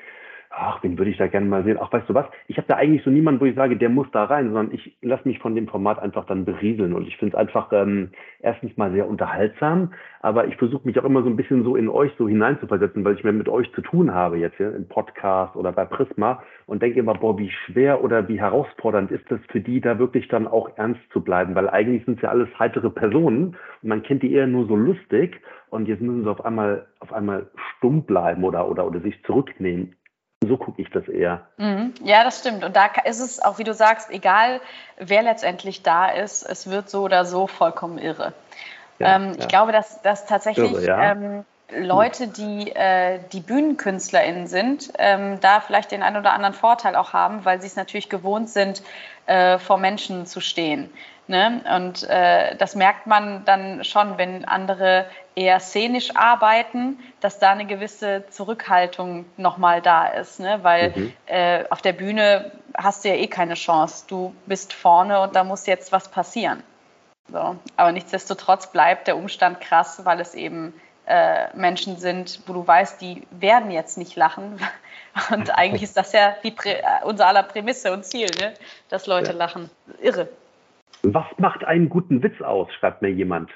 ach, 0.50 0.82
wen 0.82 0.98
würde 0.98 1.10
ich 1.10 1.16
da 1.16 1.26
gerne 1.26 1.46
mal 1.46 1.64
sehen? 1.64 1.78
Ach, 1.80 1.92
weißt 1.92 2.08
du 2.08 2.14
was? 2.14 2.26
Ich 2.46 2.56
habe 2.56 2.66
da 2.66 2.76
eigentlich 2.76 3.02
so 3.04 3.10
niemanden, 3.10 3.40
wo 3.40 3.44
ich 3.44 3.54
sage, 3.54 3.76
der 3.76 3.88
muss 3.88 4.06
da 4.12 4.24
rein, 4.24 4.46
sondern 4.46 4.72
ich 4.72 4.96
lasse 5.02 5.26
mich 5.28 5.38
von 5.38 5.54
dem 5.54 5.68
Format 5.68 5.98
einfach 5.98 6.24
dann 6.26 6.44
berieseln. 6.44 6.94
Und 6.94 7.06
ich 7.06 7.16
finde 7.16 7.36
es 7.36 7.40
einfach 7.40 7.72
ähm, 7.72 8.10
erstens 8.40 8.76
mal 8.76 8.90
sehr 8.92 9.08
unterhaltsam, 9.08 9.92
aber 10.20 10.46
ich 10.46 10.56
versuche 10.56 10.86
mich 10.86 10.98
auch 10.98 11.04
immer 11.04 11.22
so 11.22 11.28
ein 11.28 11.36
bisschen 11.36 11.64
so 11.64 11.76
in 11.76 11.88
euch 11.88 12.12
so 12.18 12.28
hineinzuversetzen, 12.28 13.04
weil 13.04 13.14
ich 13.14 13.24
mehr 13.24 13.32
mit 13.32 13.48
euch 13.48 13.70
zu 13.72 13.82
tun 13.82 14.12
habe 14.14 14.38
jetzt 14.38 14.56
hier 14.56 14.74
im 14.74 14.88
Podcast 14.88 15.54
oder 15.56 15.72
bei 15.72 15.84
Prisma 15.84 16.42
und 16.66 16.82
denke 16.82 16.98
immer, 16.98 17.14
boah, 17.14 17.38
wie 17.38 17.50
schwer 17.50 18.02
oder 18.02 18.28
wie 18.28 18.40
herausfordernd 18.40 19.10
ist 19.10 19.30
das 19.30 19.40
für 19.50 19.60
die, 19.60 19.80
da 19.80 19.98
wirklich 19.98 20.28
dann 20.28 20.46
auch 20.46 20.70
ernst 20.76 21.00
zu 21.12 21.20
bleiben, 21.20 21.54
weil 21.54 21.68
eigentlich 21.68 22.04
sind 22.04 22.16
es 22.16 22.22
ja 22.22 22.30
alles 22.30 22.48
heitere 22.58 22.90
Personen 22.90 23.56
und 23.82 23.88
man 23.88 24.02
kennt 24.02 24.22
die 24.22 24.32
eher 24.32 24.46
nur 24.46 24.66
so 24.66 24.76
lustig 24.76 25.40
und 25.70 25.86
jetzt 25.86 26.00
müssen 26.00 26.24
sie 26.24 26.30
auf 26.30 26.44
einmal 26.44 26.86
auf 27.00 27.12
einmal 27.12 27.46
stumm 27.76 28.02
bleiben 28.02 28.44
oder 28.44 28.68
oder 28.68 28.86
oder 28.86 29.00
sich 29.00 29.22
zurücknehmen 29.24 29.94
so 30.46 30.56
gucke 30.56 30.80
ich 30.80 30.90
das 30.90 31.08
eher. 31.08 31.42
Mhm. 31.56 31.94
Ja, 32.04 32.24
das 32.24 32.38
stimmt. 32.38 32.64
Und 32.64 32.76
da 32.76 32.86
ist 33.04 33.20
es 33.20 33.40
auch, 33.40 33.58
wie 33.58 33.64
du 33.64 33.74
sagst, 33.74 34.10
egal 34.10 34.60
wer 34.98 35.22
letztendlich 35.22 35.82
da 35.82 36.08
ist, 36.08 36.42
es 36.42 36.70
wird 36.70 36.88
so 36.90 37.02
oder 37.02 37.24
so 37.24 37.46
vollkommen 37.46 37.98
irre. 37.98 38.32
Ja, 38.98 39.16
ähm, 39.16 39.32
ja. 39.32 39.40
Ich 39.40 39.48
glaube, 39.48 39.72
dass, 39.72 40.00
dass 40.02 40.26
tatsächlich 40.26 40.72
irre, 40.72 40.86
ja. 40.86 41.12
ähm, 41.12 41.44
Leute, 41.70 42.28
die, 42.28 42.70
äh, 42.74 43.18
die 43.32 43.40
BühnenkünstlerInnen 43.40 44.46
sind, 44.46 44.90
ähm, 44.98 45.38
da 45.40 45.60
vielleicht 45.60 45.90
den 45.90 46.02
einen 46.02 46.16
oder 46.16 46.32
anderen 46.32 46.54
Vorteil 46.54 46.96
auch 46.96 47.12
haben, 47.12 47.44
weil 47.44 47.60
sie 47.60 47.66
es 47.66 47.76
natürlich 47.76 48.08
gewohnt 48.08 48.48
sind, 48.48 48.82
äh, 49.26 49.58
vor 49.58 49.76
Menschen 49.76 50.24
zu 50.24 50.40
stehen. 50.40 50.88
Ne? 51.28 51.62
Und 51.76 52.08
äh, 52.08 52.56
das 52.56 52.74
merkt 52.74 53.06
man 53.06 53.44
dann 53.44 53.84
schon, 53.84 54.16
wenn 54.16 54.46
andere 54.46 55.06
eher 55.34 55.60
szenisch 55.60 56.16
arbeiten, 56.16 56.98
dass 57.20 57.38
da 57.38 57.52
eine 57.52 57.66
gewisse 57.66 58.24
Zurückhaltung 58.30 59.26
nochmal 59.36 59.82
da 59.82 60.06
ist. 60.06 60.40
Ne? 60.40 60.60
Weil 60.62 60.92
mhm. 60.96 61.12
äh, 61.26 61.64
auf 61.68 61.82
der 61.82 61.92
Bühne 61.92 62.50
hast 62.74 63.04
du 63.04 63.10
ja 63.10 63.14
eh 63.14 63.26
keine 63.26 63.54
Chance. 63.54 64.06
Du 64.08 64.34
bist 64.46 64.72
vorne 64.72 65.20
und 65.20 65.36
da 65.36 65.44
muss 65.44 65.66
jetzt 65.66 65.92
was 65.92 66.08
passieren. 66.08 66.62
So. 67.30 67.56
Aber 67.76 67.92
nichtsdestotrotz 67.92 68.72
bleibt 68.72 69.06
der 69.06 69.18
Umstand 69.18 69.60
krass, 69.60 70.00
weil 70.04 70.20
es 70.20 70.34
eben 70.34 70.72
äh, 71.06 71.54
Menschen 71.54 71.98
sind, 71.98 72.40
wo 72.46 72.52
du 72.52 72.66
weißt, 72.66 73.00
die 73.00 73.26
werden 73.30 73.70
jetzt 73.70 73.98
nicht 73.98 74.16
lachen. 74.16 74.58
Und 75.30 75.50
eigentlich 75.56 75.82
ist 75.82 75.96
das 75.96 76.12
ja 76.12 76.36
die 76.42 76.50
Prä 76.52 76.76
unser 77.02 77.26
aller 77.26 77.42
Prämisse 77.42 77.92
und 77.92 78.04
Ziel, 78.04 78.30
ne? 78.38 78.54
dass 78.88 79.06
Leute 79.06 79.32
ja. 79.32 79.36
lachen. 79.36 79.68
Irre. 80.00 80.28
Was 81.02 81.26
macht 81.38 81.64
einen 81.64 81.88
guten 81.88 82.22
Witz 82.22 82.40
aus, 82.40 82.68
schreibt 82.74 83.02
mir 83.02 83.10
jemand. 83.10 83.50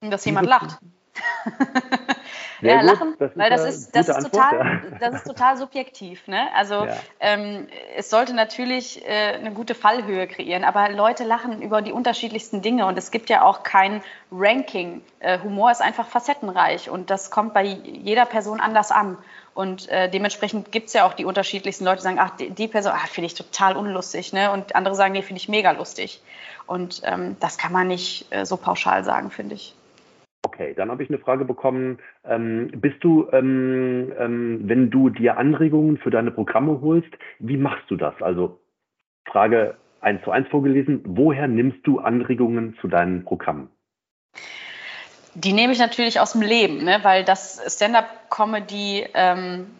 Dass 0.00 0.24
jemand 0.24 0.48
lacht. 0.48 0.78
ja, 2.60 2.80
gut. 2.80 2.86
lachen, 2.86 3.14
das 3.18 3.36
weil 3.36 3.50
das 3.50 3.64
ist, 3.64 3.96
das 3.96 4.08
ist 4.08 4.30
total, 4.30 4.58
ja. 4.58 4.98
das 5.00 5.14
ist 5.16 5.26
total 5.26 5.56
subjektiv. 5.56 6.26
Ne? 6.26 6.48
Also 6.54 6.86
ja. 6.86 6.96
ähm, 7.20 7.68
es 7.96 8.10
sollte 8.10 8.34
natürlich 8.34 9.04
äh, 9.06 9.34
eine 9.34 9.52
gute 9.52 9.74
Fallhöhe 9.74 10.26
kreieren, 10.26 10.64
aber 10.64 10.90
Leute 10.90 11.24
lachen 11.24 11.62
über 11.62 11.82
die 11.82 11.92
unterschiedlichsten 11.92 12.62
Dinge 12.62 12.86
und 12.86 12.98
es 12.98 13.10
gibt 13.10 13.30
ja 13.30 13.42
auch 13.42 13.62
kein 13.62 14.02
Ranking. 14.32 15.02
Äh, 15.20 15.38
Humor 15.40 15.70
ist 15.70 15.82
einfach 15.82 16.08
facettenreich 16.08 16.90
und 16.90 17.10
das 17.10 17.30
kommt 17.30 17.54
bei 17.54 17.64
jeder 17.64 18.26
Person 18.26 18.60
anders 18.60 18.90
an. 18.90 19.18
Und 19.54 19.88
äh, 19.88 20.10
dementsprechend 20.10 20.72
gibt 20.72 20.88
es 20.88 20.94
ja 20.94 21.06
auch 21.06 21.14
die 21.14 21.24
unterschiedlichsten 21.24 21.84
Leute, 21.84 21.98
die 21.98 22.02
sagen, 22.02 22.18
ach, 22.18 22.36
die, 22.36 22.50
die 22.50 22.66
Person 22.66 22.92
ah, 22.92 23.06
finde 23.06 23.26
ich 23.26 23.34
total 23.34 23.76
unlustig. 23.76 24.32
Ne? 24.32 24.50
Und 24.50 24.74
andere 24.74 24.96
sagen, 24.96 25.12
nee, 25.12 25.22
finde 25.22 25.40
ich 25.40 25.48
mega 25.48 25.70
lustig. 25.70 26.20
Und 26.66 27.02
ähm, 27.04 27.36
das 27.40 27.56
kann 27.56 27.72
man 27.72 27.86
nicht 27.88 28.26
äh, 28.30 28.44
so 28.44 28.56
pauschal 28.56 29.04
sagen, 29.04 29.30
finde 29.30 29.54
ich. 29.54 29.74
Okay, 30.44 30.74
dann 30.74 30.90
habe 30.90 31.02
ich 31.02 31.08
eine 31.08 31.18
Frage 31.18 31.44
bekommen. 31.44 31.98
Ähm, 32.24 32.70
bist 32.74 33.02
du, 33.02 33.28
ähm, 33.32 34.12
ähm, 34.18 34.60
wenn 34.64 34.90
du 34.90 35.08
dir 35.08 35.38
Anregungen 35.38 35.98
für 35.98 36.10
deine 36.10 36.32
Programme 36.32 36.80
holst, 36.80 37.10
wie 37.38 37.56
machst 37.56 37.90
du 37.90 37.96
das? 37.96 38.14
Also 38.20 38.58
Frage 39.26 39.76
1 40.00 40.22
zu 40.22 40.30
1 40.30 40.48
vorgelesen, 40.48 41.00
woher 41.06 41.48
nimmst 41.48 41.86
du 41.86 41.98
Anregungen 41.98 42.76
zu 42.80 42.88
deinen 42.88 43.24
Programmen? 43.24 43.70
Die 45.34 45.52
nehme 45.52 45.72
ich 45.72 45.78
natürlich 45.78 46.20
aus 46.20 46.32
dem 46.32 46.42
Leben, 46.42 46.84
ne? 46.84 47.00
weil 47.02 47.24
das 47.24 47.60
Stand-up-Comedy 47.66 49.08
ähm, 49.14 49.76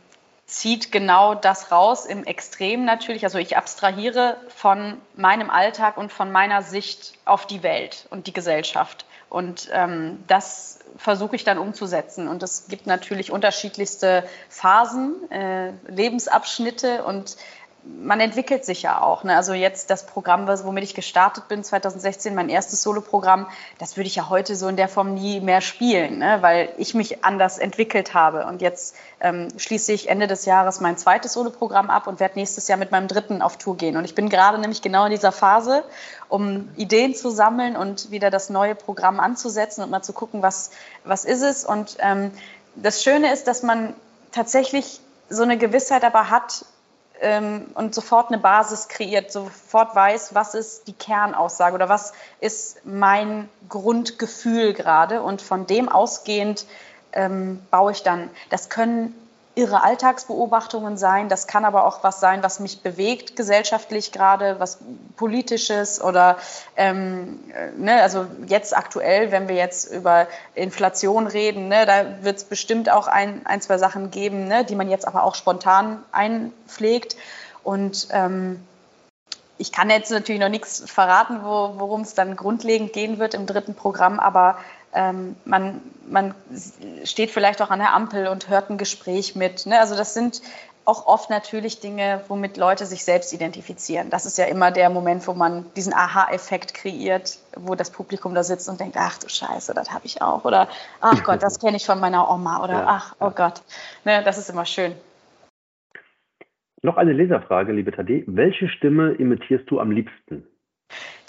zieht 0.46 0.92
genau 0.92 1.34
das 1.34 1.70
raus 1.70 2.06
im 2.06 2.24
Extrem 2.24 2.84
natürlich. 2.84 3.24
Also 3.24 3.38
ich 3.38 3.56
abstrahiere 3.56 4.36
von 4.48 5.00
meinem 5.16 5.50
Alltag 5.50 5.96
und 5.96 6.12
von 6.12 6.32
meiner 6.32 6.62
Sicht 6.62 7.14
auf 7.24 7.46
die 7.46 7.62
Welt 7.62 8.06
und 8.10 8.26
die 8.26 8.32
Gesellschaft. 8.32 9.06
Und 9.30 9.68
ähm, 9.72 10.22
das 10.26 10.80
versuche 10.96 11.34
ich 11.34 11.44
dann 11.44 11.58
umzusetzen. 11.58 12.28
Und 12.28 12.42
es 12.42 12.68
gibt 12.68 12.86
natürlich 12.86 13.32
unterschiedlichste 13.32 14.24
Phasen, 14.48 15.30
äh, 15.30 15.72
Lebensabschnitte 15.88 17.04
und 17.04 17.36
man 17.84 18.20
entwickelt 18.20 18.64
sich 18.64 18.82
ja 18.82 19.00
auch. 19.00 19.24
Ne? 19.24 19.36
Also 19.36 19.52
jetzt 19.52 19.90
das 19.90 20.06
Programm, 20.06 20.46
womit 20.46 20.84
ich 20.84 20.94
gestartet 20.94 21.48
bin, 21.48 21.62
2016, 21.62 22.34
mein 22.34 22.48
erstes 22.48 22.82
Soloprogramm, 22.82 23.46
das 23.78 23.96
würde 23.96 24.06
ich 24.06 24.16
ja 24.16 24.30
heute 24.30 24.56
so 24.56 24.68
in 24.68 24.76
der 24.76 24.88
Form 24.88 25.14
nie 25.14 25.40
mehr 25.40 25.60
spielen, 25.60 26.18
ne? 26.18 26.38
weil 26.40 26.70
ich 26.78 26.94
mich 26.94 27.24
anders 27.24 27.58
entwickelt 27.58 28.14
habe. 28.14 28.46
Und 28.46 28.62
jetzt 28.62 28.96
ähm, 29.20 29.48
schließe 29.56 29.92
ich 29.92 30.08
Ende 30.08 30.26
des 30.26 30.46
Jahres 30.46 30.80
mein 30.80 30.96
zweites 30.96 31.34
Soloprogramm 31.34 31.90
ab 31.90 32.06
und 32.06 32.20
werde 32.20 32.38
nächstes 32.38 32.68
Jahr 32.68 32.78
mit 32.78 32.90
meinem 32.90 33.08
dritten 33.08 33.42
auf 33.42 33.58
Tour 33.58 33.76
gehen. 33.76 33.96
Und 33.96 34.04
ich 34.04 34.14
bin 34.14 34.30
gerade 34.30 34.58
nämlich 34.58 34.80
genau 34.80 35.04
in 35.04 35.10
dieser 35.10 35.32
Phase, 35.32 35.84
um 36.28 36.70
Ideen 36.76 37.14
zu 37.14 37.30
sammeln 37.30 37.76
und 37.76 38.10
wieder 38.10 38.30
das 38.30 38.48
neue 38.48 38.74
Programm 38.74 39.20
anzusetzen 39.20 39.84
und 39.84 39.90
mal 39.90 40.02
zu 40.02 40.14
gucken, 40.14 40.42
was, 40.42 40.70
was 41.04 41.26
ist 41.26 41.42
es. 41.42 41.64
Und 41.64 41.96
ähm, 41.98 42.30
das 42.76 43.02
Schöne 43.02 43.32
ist, 43.32 43.46
dass 43.46 43.62
man 43.62 43.94
tatsächlich 44.32 45.00
so 45.28 45.42
eine 45.42 45.58
Gewissheit 45.58 46.04
aber 46.04 46.30
hat, 46.30 46.64
ähm, 47.20 47.66
und 47.74 47.94
sofort 47.94 48.28
eine 48.28 48.38
Basis 48.38 48.88
kreiert, 48.88 49.30
sofort 49.30 49.94
weiß, 49.94 50.34
was 50.34 50.54
ist 50.54 50.88
die 50.88 50.92
Kernaussage 50.92 51.74
oder 51.74 51.88
was 51.88 52.12
ist 52.40 52.84
mein 52.84 53.48
Grundgefühl 53.68 54.72
gerade 54.72 55.22
und 55.22 55.42
von 55.42 55.66
dem 55.66 55.88
ausgehend 55.88 56.66
ähm, 57.12 57.64
baue 57.70 57.92
ich 57.92 58.02
dann. 58.02 58.30
Das 58.50 58.68
können 58.68 59.14
irre 59.56 59.82
Alltagsbeobachtungen 59.82 60.96
sein. 60.96 61.28
Das 61.28 61.46
kann 61.46 61.64
aber 61.64 61.86
auch 61.86 62.02
was 62.02 62.20
sein, 62.20 62.42
was 62.42 62.58
mich 62.58 62.82
bewegt 62.82 63.36
gesellschaftlich 63.36 64.10
gerade, 64.10 64.58
was 64.58 64.78
politisches 65.16 66.02
oder 66.02 66.38
ähm, 66.76 67.40
ne, 67.76 68.02
also 68.02 68.26
jetzt 68.46 68.76
aktuell, 68.76 69.30
wenn 69.30 69.48
wir 69.48 69.54
jetzt 69.54 69.92
über 69.92 70.26
Inflation 70.54 71.26
reden, 71.26 71.68
ne, 71.68 71.86
da 71.86 72.22
wird 72.22 72.38
es 72.38 72.44
bestimmt 72.44 72.90
auch 72.90 73.06
ein, 73.06 73.46
ein, 73.46 73.60
zwei 73.60 73.78
Sachen 73.78 74.10
geben, 74.10 74.48
ne, 74.48 74.64
die 74.64 74.74
man 74.74 74.90
jetzt 74.90 75.06
aber 75.06 75.22
auch 75.22 75.36
spontan 75.36 76.02
einpflegt. 76.10 77.16
Und 77.62 78.08
ähm, 78.10 78.60
ich 79.56 79.70
kann 79.70 79.88
jetzt 79.88 80.10
natürlich 80.10 80.40
noch 80.40 80.48
nichts 80.48 80.82
verraten, 80.84 81.44
wo, 81.44 81.74
worum 81.76 82.00
es 82.00 82.14
dann 82.14 82.34
grundlegend 82.34 82.92
gehen 82.92 83.20
wird 83.20 83.34
im 83.34 83.46
dritten 83.46 83.74
Programm, 83.74 84.18
aber 84.18 84.58
ähm, 84.94 85.36
man, 85.44 85.80
man 86.08 86.34
steht 87.04 87.30
vielleicht 87.30 87.60
auch 87.60 87.70
an 87.70 87.80
der 87.80 87.92
Ampel 87.92 88.28
und 88.28 88.48
hört 88.48 88.70
ein 88.70 88.78
Gespräch 88.78 89.34
mit. 89.36 89.66
Ne? 89.66 89.78
Also 89.78 89.96
das 89.96 90.14
sind 90.14 90.40
auch 90.84 91.06
oft 91.06 91.30
natürlich 91.30 91.80
Dinge, 91.80 92.20
womit 92.28 92.56
Leute 92.56 92.84
sich 92.86 93.04
selbst 93.04 93.32
identifizieren. 93.32 94.10
Das 94.10 94.26
ist 94.26 94.36
ja 94.36 94.44
immer 94.44 94.70
der 94.70 94.90
Moment, 94.90 95.26
wo 95.26 95.32
man 95.32 95.64
diesen 95.74 95.94
Aha-Effekt 95.94 96.74
kreiert, 96.74 97.38
wo 97.56 97.74
das 97.74 97.90
Publikum 97.90 98.34
da 98.34 98.42
sitzt 98.42 98.68
und 98.68 98.80
denkt, 98.80 98.96
ach 98.98 99.18
du 99.18 99.28
Scheiße, 99.28 99.72
das 99.74 99.92
habe 99.92 100.04
ich 100.04 100.20
auch. 100.20 100.44
Oder 100.44 100.68
ach 101.00 101.24
Gott, 101.24 101.42
das 101.42 101.58
kenne 101.58 101.76
ich 101.76 101.86
von 101.86 102.00
meiner 102.00 102.30
Oma. 102.30 102.62
Oder 102.62 102.74
ja, 102.74 102.84
ach, 102.86 103.16
oh 103.20 103.30
Gott. 103.30 103.62
Ne, 104.04 104.22
das 104.24 104.36
ist 104.36 104.50
immer 104.50 104.66
schön. 104.66 104.94
Noch 106.82 106.98
eine 106.98 107.14
Leserfrage, 107.14 107.72
liebe 107.72 107.92
Tade. 107.92 108.24
Welche 108.26 108.68
Stimme 108.68 109.14
imitierst 109.14 109.70
du 109.70 109.80
am 109.80 109.90
liebsten? 109.90 110.46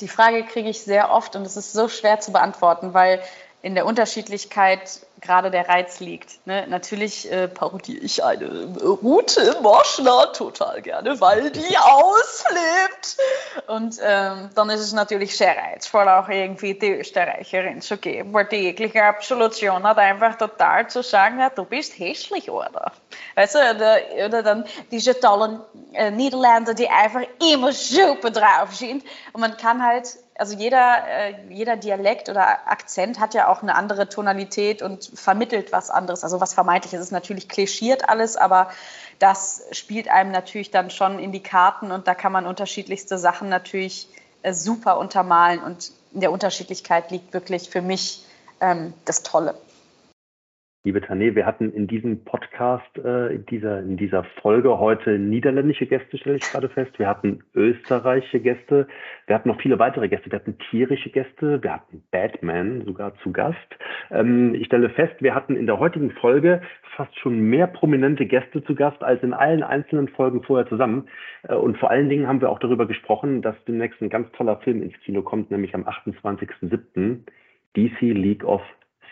Die 0.02 0.10
Frage 0.10 0.44
kriege 0.44 0.68
ich 0.68 0.82
sehr 0.82 1.12
oft 1.12 1.38
und 1.38 1.44
es 1.44 1.56
ist 1.56 1.72
so 1.72 1.88
schwer 1.88 2.20
zu 2.20 2.34
beantworten, 2.34 2.94
weil 2.94 3.22
in 3.66 3.74
der 3.74 3.88
Unterschiedlichkeit 3.88 5.00
gerade 5.22 5.50
der 5.50 5.68
Reiz 5.68 6.00
liegt. 6.00 6.46
Ne? 6.46 6.68
Natürlich 6.68 7.32
äh, 7.32 7.48
parodiere 7.48 7.98
ich 8.04 8.24
eine 8.24 8.68
Ute 9.02 9.58
Moschner 9.60 10.32
total 10.34 10.84
gerne, 10.84 11.20
weil 11.20 11.50
die 11.50 11.76
ausflippt. 11.76 13.18
Und 13.66 13.98
ähm, 14.04 14.52
dann 14.54 14.70
ist 14.70 14.82
es 14.82 14.94
natürlich 14.94 15.36
sehr 15.36 15.58
reizvoll, 15.58 16.08
auch 16.08 16.30
irgendwie 16.30 16.76
die 16.76 16.92
Österreicherin 16.92 17.82
zu 17.82 17.98
geben, 17.98 18.34
weil 18.34 18.46
die 18.46 18.58
jegliche 18.58 19.04
Absolution 19.04 19.82
hat 19.82 19.98
einfach 19.98 20.38
total 20.38 20.88
zu 20.88 21.02
sagen, 21.02 21.40
ja, 21.40 21.50
du 21.50 21.66
bist 21.66 21.98
hässlich, 21.98 22.52
oder? 22.52 22.92
Weißt 23.34 23.56
du, 23.56 23.60
oder, 23.60 23.98
oder 24.28 24.44
dann 24.44 24.66
diese 24.92 25.20
tollen 25.20 25.60
äh, 25.94 26.12
Niederländer, 26.12 26.76
die 26.76 26.88
einfach 26.88 27.24
immer 27.52 27.72
super 27.72 28.30
drauf 28.30 28.76
sind. 28.76 29.04
Und 29.34 29.42
man 29.42 29.58
kann 29.58 29.84
halt 29.84 30.20
also 30.38 30.56
jeder, 30.56 31.08
äh, 31.08 31.34
jeder 31.50 31.78
Dialekt 31.78 32.30
oder 32.30 32.70
Akzent 32.70 33.20
hat 33.20 33.34
ja 33.34 33.48
auch 33.48 33.62
eine 33.62 33.76
andere 33.76 34.10
Tonalität 34.10 34.82
und 34.82 35.10
vermittelt 35.14 35.72
was 35.72 35.90
anderes. 35.90 36.24
Also 36.24 36.42
was 36.42 36.54
vermeintlich 36.54 36.94
ist, 36.94 37.00
ist 37.00 37.12
natürlich 37.12 37.48
klischiert 37.48 38.10
alles, 38.10 38.36
aber 38.36 38.70
das 39.20 39.64
spielt 39.72 40.10
einem 40.10 40.32
natürlich 40.32 40.72
dann 40.72 40.90
schon 40.90 41.20
in 41.20 41.32
die 41.32 41.42
Karten 41.42 41.92
und 41.92 42.08
da 42.08 42.16
kann 42.16 42.34
man 42.34 42.46
unterschiedlichste 42.46 43.18
Sachen 43.18 43.48
natürlich 43.48 44.10
äh, 44.42 44.54
super 44.54 44.98
untermalen 44.98 45.64
und 45.64 45.92
in 46.14 46.20
der 46.20 46.32
Unterschiedlichkeit 46.32 47.12
liegt 47.12 47.34
wirklich 47.34 47.70
für 47.70 47.82
mich 47.82 48.26
ähm, 48.60 48.94
das 49.06 49.24
Tolle. 49.24 49.56
Liebe 50.86 51.02
Tané, 51.02 51.34
wir 51.34 51.48
hatten 51.48 51.74
in 51.74 51.88
diesem 51.88 52.26
Podcast, 52.26 52.96
äh, 53.04 53.34
in, 53.34 53.46
dieser, 53.48 53.80
in 53.80 53.98
dieser 53.98 54.24
Folge 54.44 54.78
heute 54.78 55.18
niederländische 55.18 55.88
Gäste, 55.88 56.16
stelle 56.16 56.36
ich 56.36 56.44
gerade 56.44 56.70
fest. 56.70 57.00
Wir 57.00 57.08
hatten 57.08 57.40
österreichische 57.56 58.40
Gäste. 58.40 58.88
Wir 59.26 59.34
hatten 59.34 59.50
noch 59.50 59.60
viele 59.60 59.80
weitere 59.80 60.08
Gäste. 60.10 60.30
Wir 60.30 60.38
hatten 60.38 60.60
tierische 60.70 61.10
Gäste. 61.10 61.64
Wir 61.64 61.74
hatten 61.74 62.04
Batman 62.12 62.86
sogar 62.86 63.16
zu 63.24 63.32
Gast. 63.32 63.58
Ähm, 64.12 64.54
ich 64.54 64.68
stelle 64.68 64.92
fest, 64.92 65.16
wir 65.22 65.34
hatten 65.34 65.56
in 65.56 65.66
der 65.66 65.80
heutigen 65.80 66.12
Folge 66.12 66.62
fast 66.96 67.18
schon 67.18 67.40
mehr 67.40 67.66
prominente 67.66 68.28
Gäste 68.28 68.64
zu 68.64 68.76
Gast 68.76 69.02
als 69.04 69.24
in 69.24 69.34
allen 69.34 69.64
einzelnen 69.64 70.08
Folgen 70.10 70.44
vorher 70.44 70.68
zusammen. 70.68 71.08
Äh, 71.50 71.56
und 71.56 71.80
vor 71.80 71.90
allen 71.90 72.10
Dingen 72.10 72.28
haben 72.28 72.42
wir 72.42 72.52
auch 72.52 72.60
darüber 72.60 72.86
gesprochen, 72.86 73.42
dass 73.42 73.56
demnächst 73.68 74.04
ein 74.04 74.10
ganz 74.10 74.32
toller 74.34 74.58
Film 74.58 74.84
ins 74.84 74.94
Kino 75.00 75.24
kommt, 75.24 75.50
nämlich 75.50 75.74
am 75.74 75.86
28.07. 75.88 77.22
DC 77.76 78.02
League 78.02 78.44
of 78.44 78.62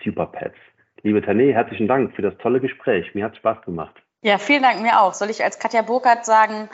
Super 0.03 0.27
Pets. 0.27 0.59
Liebe 1.03 1.19
Tané, 1.19 1.53
herzlichen 1.53 1.87
Dank 1.87 2.15
für 2.15 2.21
das 2.21 2.37
tolle 2.37 2.61
Gespräch. 2.61 3.13
Mir 3.13 3.25
hat 3.25 3.35
Spaß 3.35 3.61
gemacht. 3.65 3.93
Ja, 4.21 4.37
vielen 4.37 4.63
Dank 4.63 4.81
mir 4.81 5.01
auch. 5.01 5.13
Soll 5.13 5.29
ich 5.29 5.43
als 5.43 5.59
Katja 5.59 5.81
Burkhardt 5.81 6.25
sagen, 6.25 6.69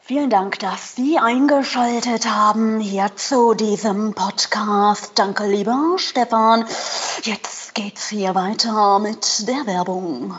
Vielen 0.00 0.30
Dank, 0.30 0.58
dass 0.60 0.96
Sie 0.96 1.18
eingeschaltet 1.18 2.24
haben 2.24 2.80
hier 2.80 3.14
zu 3.14 3.52
diesem 3.52 4.14
Podcast. 4.14 5.18
Danke, 5.18 5.44
lieber 5.44 5.96
Stefan. 5.98 6.64
Jetzt 7.24 7.74
geht's 7.74 8.08
hier 8.08 8.34
weiter 8.34 9.00
mit 9.00 9.46
der 9.46 9.66
Werbung. 9.66 10.34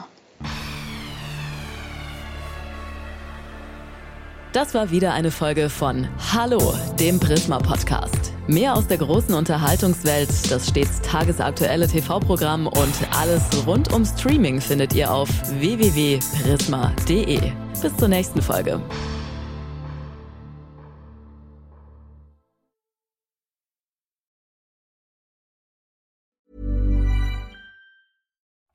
Das 4.59 4.73
war 4.73 4.91
wieder 4.91 5.13
eine 5.13 5.31
Folge 5.31 5.69
von 5.69 6.05
Hallo, 6.33 6.73
dem 6.99 7.17
Prisma 7.17 7.59
Podcast. 7.59 8.33
Mehr 8.47 8.75
aus 8.75 8.87
der 8.87 8.97
großen 8.97 9.33
Unterhaltungswelt, 9.33 10.27
das 10.51 10.67
stets 10.67 10.99
tagesaktuelle 10.99 11.87
TV-Programm 11.87 12.67
und 12.67 12.93
alles 13.17 13.41
rund 13.65 13.93
um 13.93 14.03
Streaming 14.03 14.59
findet 14.59 14.93
ihr 14.93 15.13
auf 15.13 15.29
www.prisma.de. 15.61 17.39
Bis 17.81 17.95
zur 17.95 18.09
nächsten 18.09 18.41
Folge. 18.41 18.81